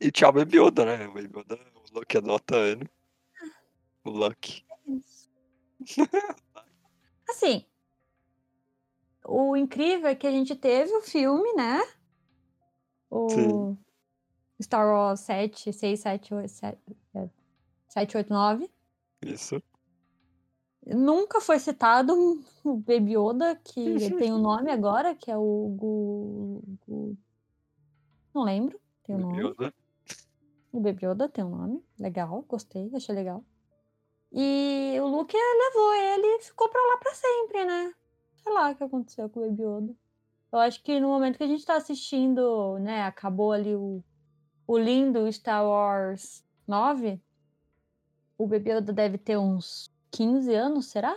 E 0.00 0.10
tchau, 0.10 0.32
Baby 0.32 0.58
Yoda, 0.58 0.84
né? 0.84 1.06
O 1.06 1.12
Baby 1.12 1.38
Yoda, 1.38 1.58
o 1.74 1.98
Lucky 1.98 2.16
adota 2.16 2.56
ele. 2.56 2.88
O 4.04 4.10
Lucky. 4.10 4.64
Isso. 4.86 5.30
Assim, 7.28 7.64
o 9.24 9.56
incrível 9.56 10.08
é 10.08 10.14
que 10.14 10.26
a 10.26 10.30
gente 10.30 10.54
teve 10.56 10.92
o 10.94 11.02
filme, 11.02 11.52
né? 11.54 11.80
O 13.10 13.28
Sim. 13.28 13.78
Star 14.62 14.86
Wars 14.86 15.20
7, 15.20 15.72
6, 15.72 16.00
7, 16.00 16.34
8, 16.34 16.48
7, 16.48 16.78
7, 17.88 18.16
8, 18.16 18.32
9. 18.32 18.70
Isso. 19.24 19.62
Nunca 20.84 21.40
foi 21.40 21.58
citado 21.60 22.12
o 22.64 22.76
Baby 22.76 23.16
Yoda, 23.16 23.54
que 23.56 24.10
tem 24.18 24.32
um 24.32 24.38
nome 24.38 24.70
agora, 24.70 25.14
que 25.14 25.30
é 25.30 25.36
o 25.36 25.68
Gu... 25.78 26.62
Gu- 26.86 27.16
Não 28.34 28.42
lembro, 28.42 28.80
tem 29.04 29.14
um 29.14 29.18
nome. 29.20 29.42
Yoda. 29.42 29.74
O 30.72 30.80
Baby 30.80 31.06
Yoda 31.06 31.28
tem 31.28 31.44
um 31.44 31.50
nome. 31.50 31.84
Legal, 31.98 32.42
gostei, 32.48 32.90
achei 32.94 33.14
legal. 33.14 33.44
E 34.32 34.96
o 35.00 35.06
Luke 35.06 35.36
levou 35.36 35.94
ele 35.94 36.26
e 36.26 36.42
ficou 36.42 36.68
pra 36.68 36.80
lá 36.80 36.96
pra 36.96 37.14
sempre, 37.14 37.64
né? 37.64 37.94
Sei 38.42 38.52
lá 38.52 38.70
o 38.70 38.74
que 38.74 38.84
aconteceu 38.84 39.28
com 39.28 39.40
o 39.40 39.48
Baby 39.48 39.62
Yoda. 39.62 39.94
Eu 40.52 40.58
acho 40.58 40.82
que 40.82 41.00
no 41.00 41.08
momento 41.08 41.38
que 41.38 41.44
a 41.44 41.48
gente 41.48 41.64
tá 41.64 41.76
assistindo, 41.76 42.78
né, 42.78 43.04
acabou 43.04 43.52
ali 43.52 43.74
o, 43.74 44.02
o 44.66 44.78
lindo 44.78 45.30
Star 45.32 45.64
Wars 45.64 46.44
9, 46.66 47.20
o 48.36 48.46
Baby 48.46 48.70
Yoda 48.70 48.92
deve 48.92 49.16
ter 49.16 49.38
uns 49.38 49.90
15 50.10 50.54
anos, 50.54 50.86
será? 50.86 51.16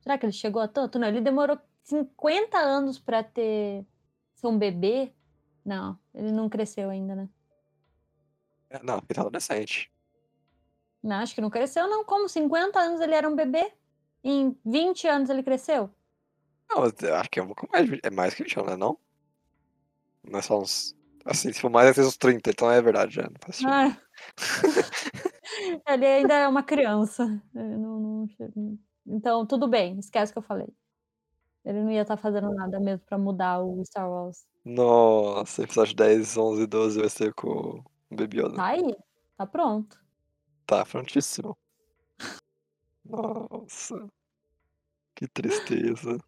Será 0.00 0.18
que 0.18 0.26
ele 0.26 0.32
chegou 0.32 0.60
a 0.60 0.68
tanto? 0.68 0.98
Não, 0.98 1.08
ele 1.08 1.20
demorou 1.20 1.58
50 1.84 2.58
anos 2.58 2.98
pra 2.98 3.22
ter 3.22 3.86
ser 4.34 4.46
um 4.46 4.58
bebê. 4.58 5.12
Não, 5.64 5.98
ele 6.14 6.32
não 6.32 6.48
cresceu 6.48 6.90
ainda, 6.90 7.14
né? 7.14 7.28
É, 8.70 8.82
Não, 8.82 8.98
ele 8.98 9.14
tá 9.14 9.20
adolescente. 9.20 9.92
Não, 11.02 11.16
acho 11.16 11.34
que 11.34 11.40
não 11.40 11.50
cresceu, 11.50 11.88
não. 11.88 12.04
Como 12.04 12.28
50 12.28 12.78
anos 12.78 13.00
ele 13.00 13.14
era 13.14 13.28
um 13.28 13.36
bebê? 13.36 13.72
Em 14.22 14.56
20 14.64 15.06
anos 15.08 15.30
ele 15.30 15.42
cresceu? 15.42 15.90
Não, 16.70 16.84
eu 16.84 17.14
acho 17.16 17.30
que 17.30 17.40
é 17.40 17.42
um 17.42 17.46
pouco 17.46 17.68
mais. 17.72 17.88
É 18.02 18.10
mais 18.10 18.34
que 18.34 18.42
20 18.44 18.56
anos, 18.58 18.70
né? 18.70 18.76
Não? 18.76 18.98
Não 20.24 20.38
é 20.38 20.42
só 20.42 20.58
uns. 20.60 20.96
Assim, 21.24 21.52
se 21.52 21.60
for 21.60 21.70
mais, 21.70 21.88
é 21.88 21.92
ser 21.92 22.06
uns 22.06 22.16
30, 22.16 22.50
então 22.50 22.70
é 22.70 22.80
verdade 22.80 23.14
já. 23.14 23.22
Não 23.22 23.34
faz. 23.40 23.60
Ah. 23.64 23.96
ele 25.88 26.06
ainda 26.06 26.34
é 26.34 26.48
uma 26.48 26.62
criança. 26.62 27.24
Eu 27.54 27.62
não- 27.78 28.00
não- 28.56 28.78
Então, 29.06 29.44
tudo 29.46 29.68
bem, 29.68 29.98
esquece 29.98 30.30
o 30.30 30.34
que 30.34 30.38
eu 30.38 30.42
falei. 30.42 30.68
Ele 31.64 31.82
não 31.82 31.90
ia 31.90 32.02
estar 32.02 32.16
fazendo 32.16 32.50
nada 32.54 32.80
mesmo 32.80 33.04
pra 33.04 33.18
mudar 33.18 33.60
o 33.62 33.84
Star 33.84 34.08
Wars. 34.10 34.46
Nossa, 34.64 35.62
episódio 35.62 35.94
10, 35.94 36.36
11 36.36 36.62
e 36.62 36.66
12 36.66 37.00
vai 37.00 37.08
ser 37.10 37.34
com 37.34 37.48
o 37.48 37.84
Baby 38.10 38.38
Yoda. 38.40 38.54
Tá 38.54 38.66
aí, 38.66 38.96
tá 39.36 39.46
pronto. 39.46 39.98
Tá 40.66 40.84
prontíssimo. 40.86 41.56
Nossa. 43.04 44.08
Que 45.14 45.28
tristeza. 45.28 46.18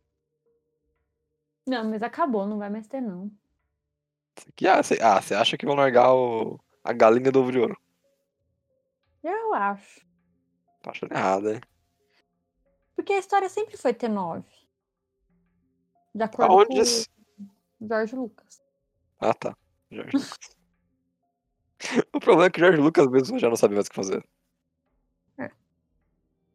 Não, 1.66 1.84
mas 1.88 2.02
acabou, 2.02 2.46
não 2.46 2.58
vai 2.58 2.68
mais 2.70 2.86
ter, 2.88 3.00
não. 3.00 3.30
Que- 4.56 4.66
Ah, 4.66 4.82
você 4.82 4.98
ah, 5.00 5.40
acha 5.40 5.56
que 5.56 5.66
vão 5.66 5.74
largar 5.74 6.12
o... 6.14 6.58
a 6.82 6.92
galinha 6.92 7.30
do 7.30 7.40
ovo 7.40 7.52
de 7.52 7.58
ouro? 7.58 7.80
Eu 9.22 9.54
acho. 9.54 10.00
Tô 10.82 10.90
achando 10.90 11.12
errado, 11.12 11.50
hein? 11.50 11.60
Porque 12.96 13.12
a 13.12 13.18
história 13.18 13.48
sempre 13.48 13.76
foi 13.76 13.94
ter 13.94 14.08
nove. 14.08 14.48
De 16.14 16.24
acordo 16.24 16.52
Aonde? 16.52 16.68
com 16.74 16.80
esse- 16.80 17.08
o 17.80 17.86
George 17.86 18.16
Lucas. 18.16 18.60
Ah, 19.20 19.32
tá. 19.34 19.56
George 19.90 20.16
Lucas. 20.16 20.38
o 22.12 22.20
problema 22.20 22.46
é 22.46 22.50
que 22.50 22.58
o 22.60 22.64
George 22.64 22.80
Lucas 22.80 23.06
mesmo 23.08 23.38
já 23.38 23.48
não 23.48 23.56
sabe 23.56 23.74
mais 23.74 23.86
o 23.86 23.90
que 23.90 23.96
fazer. 23.96 24.26
É. 25.38 25.50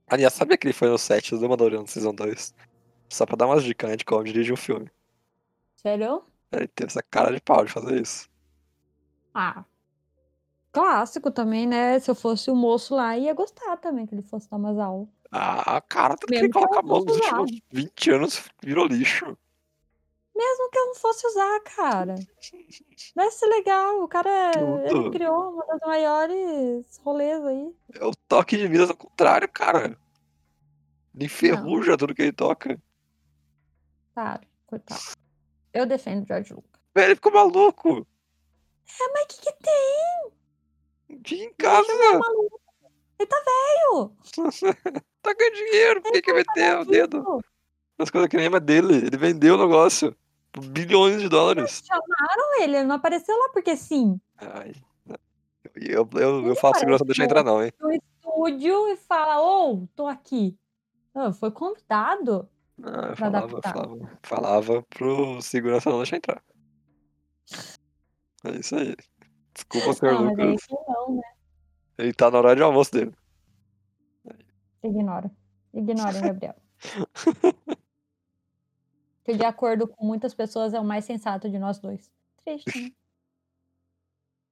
Aliás, 0.07 0.34
sabia 0.34 0.57
que 0.57 0.67
ele 0.67 0.73
foi 0.73 0.89
no 0.89 0.97
set 0.97 1.31
do 1.36 1.49
Mandalorian 1.49 1.86
Season 1.86 2.13
2? 2.13 2.53
Só 3.09 3.25
pra 3.25 3.38
dar 3.38 3.45
umas 3.45 3.63
dicas, 3.63 3.89
né, 3.89 3.95
de 3.95 4.03
como 4.03 4.23
dirigir 4.23 4.53
um 4.53 4.57
filme. 4.57 4.91
Sério? 5.78 6.23
Ele 6.51 6.67
teve 6.67 6.89
essa 6.89 7.03
cara 7.03 7.34
de 7.34 7.41
pau 7.41 7.63
de 7.63 7.71
fazer 7.71 8.01
isso. 8.01 8.30
Ah. 9.34 9.63
Clássico 10.71 11.32
também, 11.32 11.65
né? 11.65 11.99
Se 11.99 12.11
eu 12.11 12.15
fosse 12.15 12.51
o 12.51 12.55
moço 12.55 12.95
lá, 12.95 13.17
ia 13.17 13.34
gostar 13.34 13.78
também 13.78 14.05
que 14.05 14.13
ele 14.13 14.21
fosse 14.21 14.49
dar 14.49 14.57
umas 14.57 14.78
aulas. 14.78 15.07
Ah, 15.32 15.82
cara, 15.82 16.15
que 16.15 16.30
Mesmo 16.30 16.45
ele 16.45 16.51
que 16.51 16.57
eu 16.57 16.61
coloca 16.61 16.80
a 16.80 16.82
não 16.82 16.89
mão 16.89 17.05
nos 17.05 17.15
últimos 17.15 17.61
20 17.71 18.11
anos 18.11 18.43
virou 18.61 18.86
lixo. 18.86 19.38
Mesmo 20.36 20.69
que 20.69 20.78
eu 20.78 20.86
não 20.86 20.95
fosse 20.95 21.25
usar, 21.28 21.59
cara. 21.61 22.15
Deve 23.15 23.32
ser 23.32 23.47
legal. 23.47 24.03
O 24.03 24.07
cara, 24.07 24.51
ele 24.86 25.09
criou 25.09 25.53
uma 25.53 25.65
das 25.65 25.80
maiores 25.82 27.01
rolês 27.03 27.43
aí. 27.43 27.75
É 27.93 28.05
o 28.05 28.11
toque 28.28 28.55
de 28.55 28.69
Midas 28.69 28.89
ao 28.89 28.95
contrário, 28.95 29.49
cara. 29.49 29.97
Ele 31.15 31.25
enferruja 31.25 31.97
tudo 31.97 32.13
que 32.13 32.21
ele 32.21 32.34
toca. 32.34 32.80
Cara, 34.13 34.41
coitado. 34.67 35.01
Eu 35.78 35.86
defendo 35.86 36.23
o 36.23 36.25
George 36.28 36.53
Lucas. 36.53 36.82
Velho, 36.95 37.07
ele 37.09 37.15
ficou 37.15 37.32
maluco. 37.32 38.07
É, 38.99 39.13
mas 39.13 39.23
o 39.23 39.28
que, 39.28 39.41
que 39.41 39.53
tem? 39.61 41.21
Tinha 41.21 41.43
em 41.43 41.45
Ele 41.45 41.53
casa. 41.55 41.91
é 41.91 42.17
maluco. 42.17 42.61
Ele 43.19 43.28
tá 43.30 43.43
velho. 43.45 44.11
tá 45.21 45.34
ganhando 45.36 45.55
dinheiro. 45.55 46.01
Por 46.01 46.11
que, 46.11 46.21
que 46.23 46.34
vai 46.34 46.43
ter 46.55 46.78
o 46.80 46.86
dedo? 46.86 47.43
As 47.99 48.09
coisas 48.09 48.28
que 48.28 48.38
nem 48.38 48.47
é 48.47 48.59
dele. 48.59 48.95
Ele 49.05 49.17
vendeu 49.17 49.53
o 49.53 49.57
negócio. 49.59 50.15
Por 50.51 50.63
bilhões 50.65 51.21
de 51.21 51.30
dólares. 51.30 51.84
Chamaram 51.86 52.61
ele, 52.63 52.78
ele 52.78 52.84
não 52.86 52.95
apareceu 52.95 53.38
lá 53.38 53.49
porque 53.49 53.78
sim. 53.78 54.19
Ai. 54.38 54.73
Eu, 55.75 56.09
eu, 56.13 56.19
eu, 56.19 56.45
Ele 56.47 56.55
faço 56.55 56.80
segurança 56.80 57.05
no- 57.05 57.23
entrar, 57.23 57.43
não, 57.43 57.63
hein? 57.63 57.71
No 57.80 57.91
estúdio 57.91 58.88
e 58.88 58.95
fala, 58.97 59.39
ô, 59.41 59.88
tô 59.95 60.07
aqui. 60.07 60.57
Ah, 61.13 61.32
foi 61.32 61.51
convidado. 61.51 62.49
Não, 62.78 62.91
eu 62.91 63.15
falava, 63.15 63.45
adaptar. 63.45 63.73
falava, 63.73 64.19
falava 64.21 64.84
pro 64.84 65.41
segurança 65.41 65.89
não 65.89 65.97
deixar 65.97 66.17
entrar. 66.17 66.43
É 68.43 68.51
isso 68.51 68.75
aí. 68.75 68.95
Desculpa, 69.53 69.93
senhor 69.93 70.13
Não, 70.13 70.25
mas 70.25 70.39
aí 70.39 70.45
Lucas. 70.45 70.65
que 70.67 70.75
não, 70.88 71.15
né? 71.15 71.21
Ele 71.97 72.13
tá 72.13 72.30
na 72.30 72.38
hora 72.38 72.55
de 72.55 72.61
almoço 72.61 72.91
dele. 72.91 73.11
Ignora. 74.84 75.32
Ignorem, 75.73 76.21
Gabriel. 76.21 76.55
que 79.25 79.36
de 79.36 79.43
acordo 79.43 79.88
com 79.88 80.05
muitas 80.05 80.36
pessoas 80.36 80.75
é 80.75 80.80
o 80.80 80.86
mais 80.86 81.03
sensato 81.05 81.49
de 81.49 81.57
nós 81.57 81.80
dois. 81.80 82.11
Triste, 82.43 82.80
né? 82.80 82.91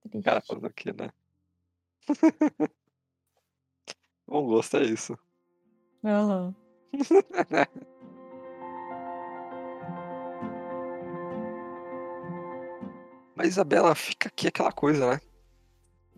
Triste. 0.10 0.26
Cara, 0.26 0.42
fazer 0.42 0.66
o 0.66 0.74
quê, 0.74 0.92
né? 0.92 1.12
Bom 4.28 4.48
gosto 4.48 4.78
é 4.78 4.84
isso. 4.84 5.18
Aham. 6.04 6.56
Mas, 13.36 13.50
Isabela, 13.50 13.94
fica 13.94 14.30
aqui 14.30 14.48
aquela 14.48 14.72
coisa, 14.72 15.12
né? 15.12 15.20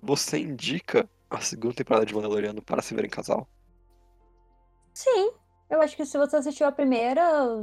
Você 0.01 0.37
indica 0.37 1.09
a 1.29 1.41
segunda 1.41 1.73
temporada 1.75 2.05
de 2.05 2.13
Mandaloriano 2.13 2.61
para 2.61 2.81
se 2.81 2.93
ver 2.93 3.05
em 3.05 3.09
casal? 3.09 3.47
Sim, 4.93 5.31
eu 5.69 5.81
acho 5.81 5.95
que 5.95 6.05
se 6.05 6.17
você 6.17 6.37
assistiu 6.37 6.67
a 6.67 6.71
primeira, 6.71 7.21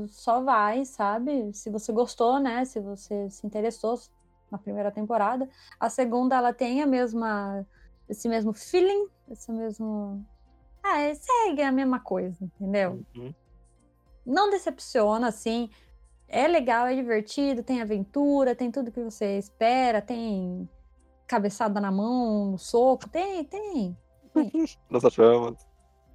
só 0.09 0.43
vai, 0.43 0.85
sabe? 0.85 1.53
Se 1.53 1.71
você 1.71 1.93
gostou, 1.93 2.41
né? 2.41 2.65
Se 2.65 2.81
você 2.81 3.31
se 3.31 3.47
interessou 3.47 3.99
na 4.51 4.59
primeira 4.59 4.91
temporada. 4.91 5.49
A 5.81 5.89
segunda, 5.89 6.37
ela 6.37 6.53
tem 6.53 6.83
a 6.83 6.87
mesma, 6.87 7.67
esse 8.09 8.29
mesmo 8.29 8.53
feeling, 8.53 9.09
esse 9.29 9.51
mesmo. 9.53 10.25
Ah, 10.83 11.01
é- 11.01 11.15
segue 11.15 11.63
a 11.63 11.73
mesma 11.73 12.01
coisa, 12.01 12.37
entendeu? 12.45 13.05
Uhum. 13.15 13.35
Não 14.25 14.51
decepciona, 14.51 15.29
assim. 15.29 15.71
É 16.35 16.49
legal, 16.49 16.89
é 16.89 16.97
divertido, 16.97 17.63
tem 17.63 17.81
aventura, 17.81 18.57
tem 18.57 18.69
tudo 18.69 18.91
que 18.91 19.01
você 19.01 19.39
espera, 19.39 20.03
tem 20.03 20.69
cabeçada 21.29 21.81
na 21.81 21.93
mão, 21.93 22.59
soco, 22.59 23.09
tem, 23.09 23.45
tem, 23.45 23.97
Nossa 24.91 25.09
chama. 25.11 25.57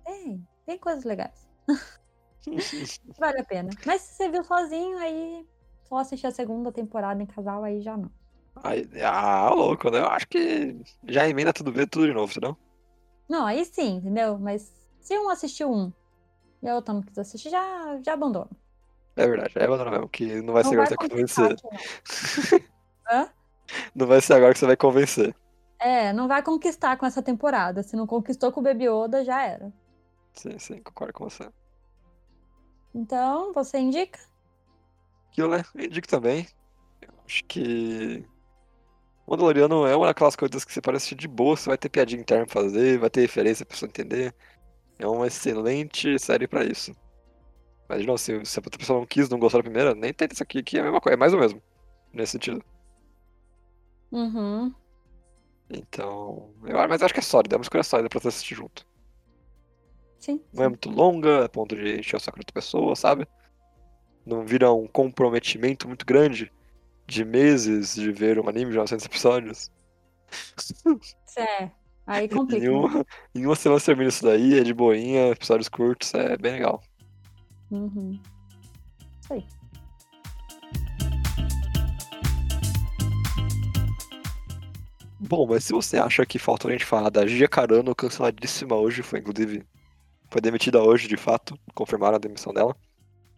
tem, 0.04 0.46
tem 0.66 0.78
coisas 0.78 1.06
legais. 1.06 1.48
Vale 3.18 3.40
a 3.40 3.46
pena. 3.46 3.70
Mas 3.86 4.02
se 4.02 4.16
você 4.16 4.30
viu 4.30 4.44
sozinho, 4.44 4.98
aí 4.98 5.48
só 5.88 5.96
assistir 5.96 6.28
a 6.28 6.32
segunda 6.32 6.70
temporada 6.70 7.24
em 7.24 7.26
casal, 7.26 7.64
aí 7.64 7.80
já 7.80 7.96
não. 7.96 8.12
Aí, 8.62 8.90
ah, 9.02 9.50
louco, 9.54 9.90
né? 9.90 10.00
Eu 10.00 10.08
acho 10.08 10.28
que 10.28 10.82
já 11.08 11.30
emenda 11.30 11.54
tudo 11.54 11.72
ver 11.72 11.88
tudo 11.88 12.08
de 12.08 12.14
novo, 12.14 12.34
senão. 12.34 12.58
Não, 13.30 13.46
aí 13.46 13.64
sim, 13.64 13.96
entendeu? 13.96 14.38
Mas 14.38 14.70
se 15.00 15.18
um 15.18 15.30
assistiu 15.30 15.72
um 15.72 15.94
e 16.62 16.68
a 16.68 16.76
outra 16.76 16.94
não 16.94 17.02
quis 17.02 17.18
assistir, 17.18 17.50
já, 17.50 18.02
já 18.04 18.12
abandona. 18.12 18.50
É 19.20 19.28
verdade, 19.28 19.52
é 19.58 19.66
abandonar 19.66 19.92
mesmo, 19.92 20.08
que 20.08 20.42
não 20.42 20.54
vai 20.54 20.64
Não 20.64 20.70
ser 20.70 20.80
agora 20.80 20.98
que 20.98 21.04
você 21.04 21.08
vai 21.08 21.10
convencer. 21.10 21.56
não. 23.12 23.20
Hã? 23.20 23.30
Não 23.94 24.08
vai 24.08 24.22
ser 24.22 24.34
agora 24.34 24.54
que 24.54 24.60
você 24.60 24.66
vai 24.66 24.78
convencer. 24.78 25.36
É, 25.78 26.14
não 26.14 26.26
vai 26.28 26.42
conquistar 26.42 26.96
com 26.96 27.06
essa 27.06 27.22
temporada. 27.22 27.84
Se 27.84 27.98
não 27.98 28.08
conquistou 28.08 28.50
com 28.50 28.62
o 28.62 28.64
Baby 28.64 28.86
Yoda, 28.88 29.26
já 29.26 29.44
era. 29.44 29.74
Sim, 30.34 30.58
sim, 30.58 30.82
concordo 30.82 31.14
com 31.14 31.26
você. 31.30 31.50
Então, 32.96 33.52
você 33.52 33.78
indica? 33.78 34.20
Aquilo, 35.32 35.50
né? 35.50 35.64
Eu 35.76 35.84
indico 35.84 36.08
também. 36.08 36.48
Eu 37.02 37.14
acho 37.26 37.44
que. 37.44 38.26
Mandaloriano 39.28 39.86
é 39.86 39.96
uma 39.98 40.08
daquelas 40.08 40.36
coisas 40.38 40.64
que 40.64 40.72
você 40.72 40.82
parece 40.82 41.14
de 41.14 41.28
boa, 41.28 41.58
você 41.58 41.70
vai 41.70 41.78
ter 41.78 41.90
piadinha 41.90 42.22
interna 42.22 42.46
pra 42.46 42.62
fazer, 42.62 42.98
vai 42.98 43.10
ter 43.10 43.22
referência 43.22 43.66
pra 43.66 43.74
pessoa 43.74 43.90
entender. 43.90 44.34
É 44.98 45.06
uma 45.06 45.28
excelente 45.28 46.18
série 46.18 46.48
pra 46.48 46.64
isso. 46.64 46.94
Mas, 47.90 48.06
não, 48.06 48.18
se, 48.18 48.46
se 48.46 48.60
a 48.60 48.64
outra 48.64 48.80
pessoa 48.80 49.00
não 49.00 49.08
quis, 49.08 49.30
não 49.30 49.40
gostou 49.40 49.60
da 49.62 49.64
primeira, 49.64 49.96
nem 49.96 50.14
tenta 50.14 50.34
isso 50.36 50.44
aqui, 50.44 50.64
que 50.64 50.78
é 50.78 50.82
a 50.82 50.84
mesma 50.84 51.02
coisa, 51.02 51.16
é 51.16 51.18
mais 51.20 51.34
ou 51.34 51.40
mesmo. 51.40 51.62
Nesse 52.14 52.34
sentido. 52.34 52.64
Uhum. 54.12 54.74
Então. 55.70 56.54
Eu, 56.66 56.78
mas 56.88 57.02
acho 57.04 57.14
que 57.14 57.20
é 57.20 57.24
sólida, 57.24 57.56
é 57.56 57.58
uma 57.58 57.64
escolha 57.64 57.84
sólida 57.84 58.10
pra 58.10 58.20
você 58.20 58.28
assistir 58.30 58.56
junto. 58.56 58.86
Sim. 60.20 60.42
Não 60.54 60.64
é 60.66 60.70
muito 60.70 60.90
longa, 60.90 61.46
a 61.46 61.50
ponto 61.50 61.76
de 61.76 62.00
encher 62.00 62.18
o 62.18 62.20
saco 62.20 62.38
de 62.38 62.42
outra 62.42 62.54
pessoa, 62.54 62.96
sabe? 62.96 63.28
Não 64.26 64.46
vira 64.46 64.72
um 64.72 64.88
comprometimento 64.88 65.88
muito 65.88 66.06
grande 66.06 66.52
de 67.08 67.26
meses 67.26 67.96
de 67.96 68.12
ver 68.12 68.40
um 68.40 68.48
anime 68.50 68.72
de 68.72 68.78
900 68.78 69.06
episódios. 69.06 69.72
É. 71.38 71.72
Aí 72.06 72.26
Em 72.26 72.30
complica. 72.30 72.70
né? 72.72 72.72
uma, 72.72 73.06
em 73.36 73.46
uma 73.46 73.56
semana 73.56 73.80
você 73.80 73.86
termina 73.88 74.10
isso 74.10 74.24
daí, 74.24 74.60
é 74.60 74.64
de 74.64 74.74
boinha, 74.74 75.30
episódios 75.30 75.70
curtos, 75.70 76.14
é 76.14 76.38
bem 76.38 76.54
legal. 76.54 76.82
Uhum. 77.72 78.20
Isso 79.22 79.34
aí. 79.34 79.46
Bom, 85.20 85.46
mas 85.48 85.66
se 85.66 85.74
você 85.74 85.98
acha 85.98 86.26
que 86.26 86.40
faltou 86.40 86.70
a 86.70 86.72
gente 86.72 86.86
falar 86.86 87.10
da 87.10 87.28
Gia 87.28 87.48
Carano, 87.48 87.94
canceladíssima 87.94 88.76
hoje, 88.76 89.04
foi 89.04 89.20
inclusive 89.20 89.66
foi 90.32 90.42
demitida 90.42 90.82
hoje 90.82 91.08
de 91.08 91.18
fato, 91.18 91.60
confirmaram 91.74 92.16
a 92.16 92.20
demissão 92.20 92.54
dela. 92.54 92.76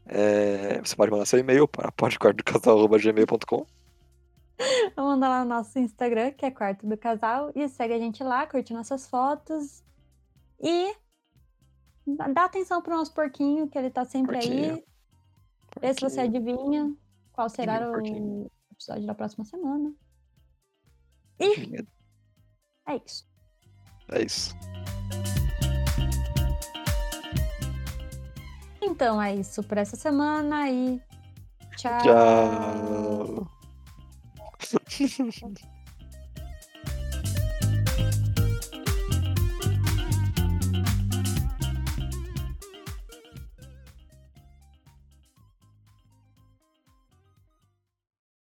É, 0.06 0.80
você 0.84 0.96
pode 0.96 1.12
mandar 1.12 1.26
seu 1.26 1.40
e-mail 1.40 1.68
para 1.68 1.92
podquartodocasal.gmail.com 1.92 3.66
Vamos 4.96 5.12
mandar 5.14 5.30
lá 5.30 5.44
no 5.44 5.50
nosso 5.50 5.80
Instagram, 5.80 6.32
que 6.32 6.46
é 6.46 6.52
Quarto 6.52 6.86
do 6.86 6.98
Casal, 6.98 7.52
e 7.56 7.68
segue 7.68 7.94
a 7.94 8.00
gente 8.00 8.24
lá, 8.24 8.46
curte 8.46 8.74
nossas 8.74 9.08
fotos. 9.08 9.84
E 10.62 10.94
dá 12.06 12.46
atenção 12.46 12.82
pro 12.82 12.96
nosso 12.96 13.14
porquinho, 13.14 13.68
que 13.68 13.78
ele 13.78 13.90
tá 13.90 14.04
sempre 14.06 14.38
Porquinho. 14.38 14.76
aí. 14.76 14.86
Vê 15.80 15.94
se 15.94 16.02
você 16.02 16.22
adivinha 16.22 16.96
qual 17.32 17.50
será 17.50 17.80
Porquinho, 17.80 17.90
o 17.90 17.94
porquinho. 17.94 18.52
episódio 18.72 19.06
da 19.08 19.16
próxima 19.16 19.46
semana. 19.46 19.94
E 21.40 21.86
é 22.88 22.96
isso. 23.06 23.28
É 24.10 24.22
isso. 24.24 24.56
Então 28.82 29.22
é 29.22 29.36
isso 29.36 29.64
por 29.64 29.78
essa 29.78 29.96
semana 29.96 30.70
e 30.70 31.02
tchau. 31.78 32.00
Tchau. 32.02 33.48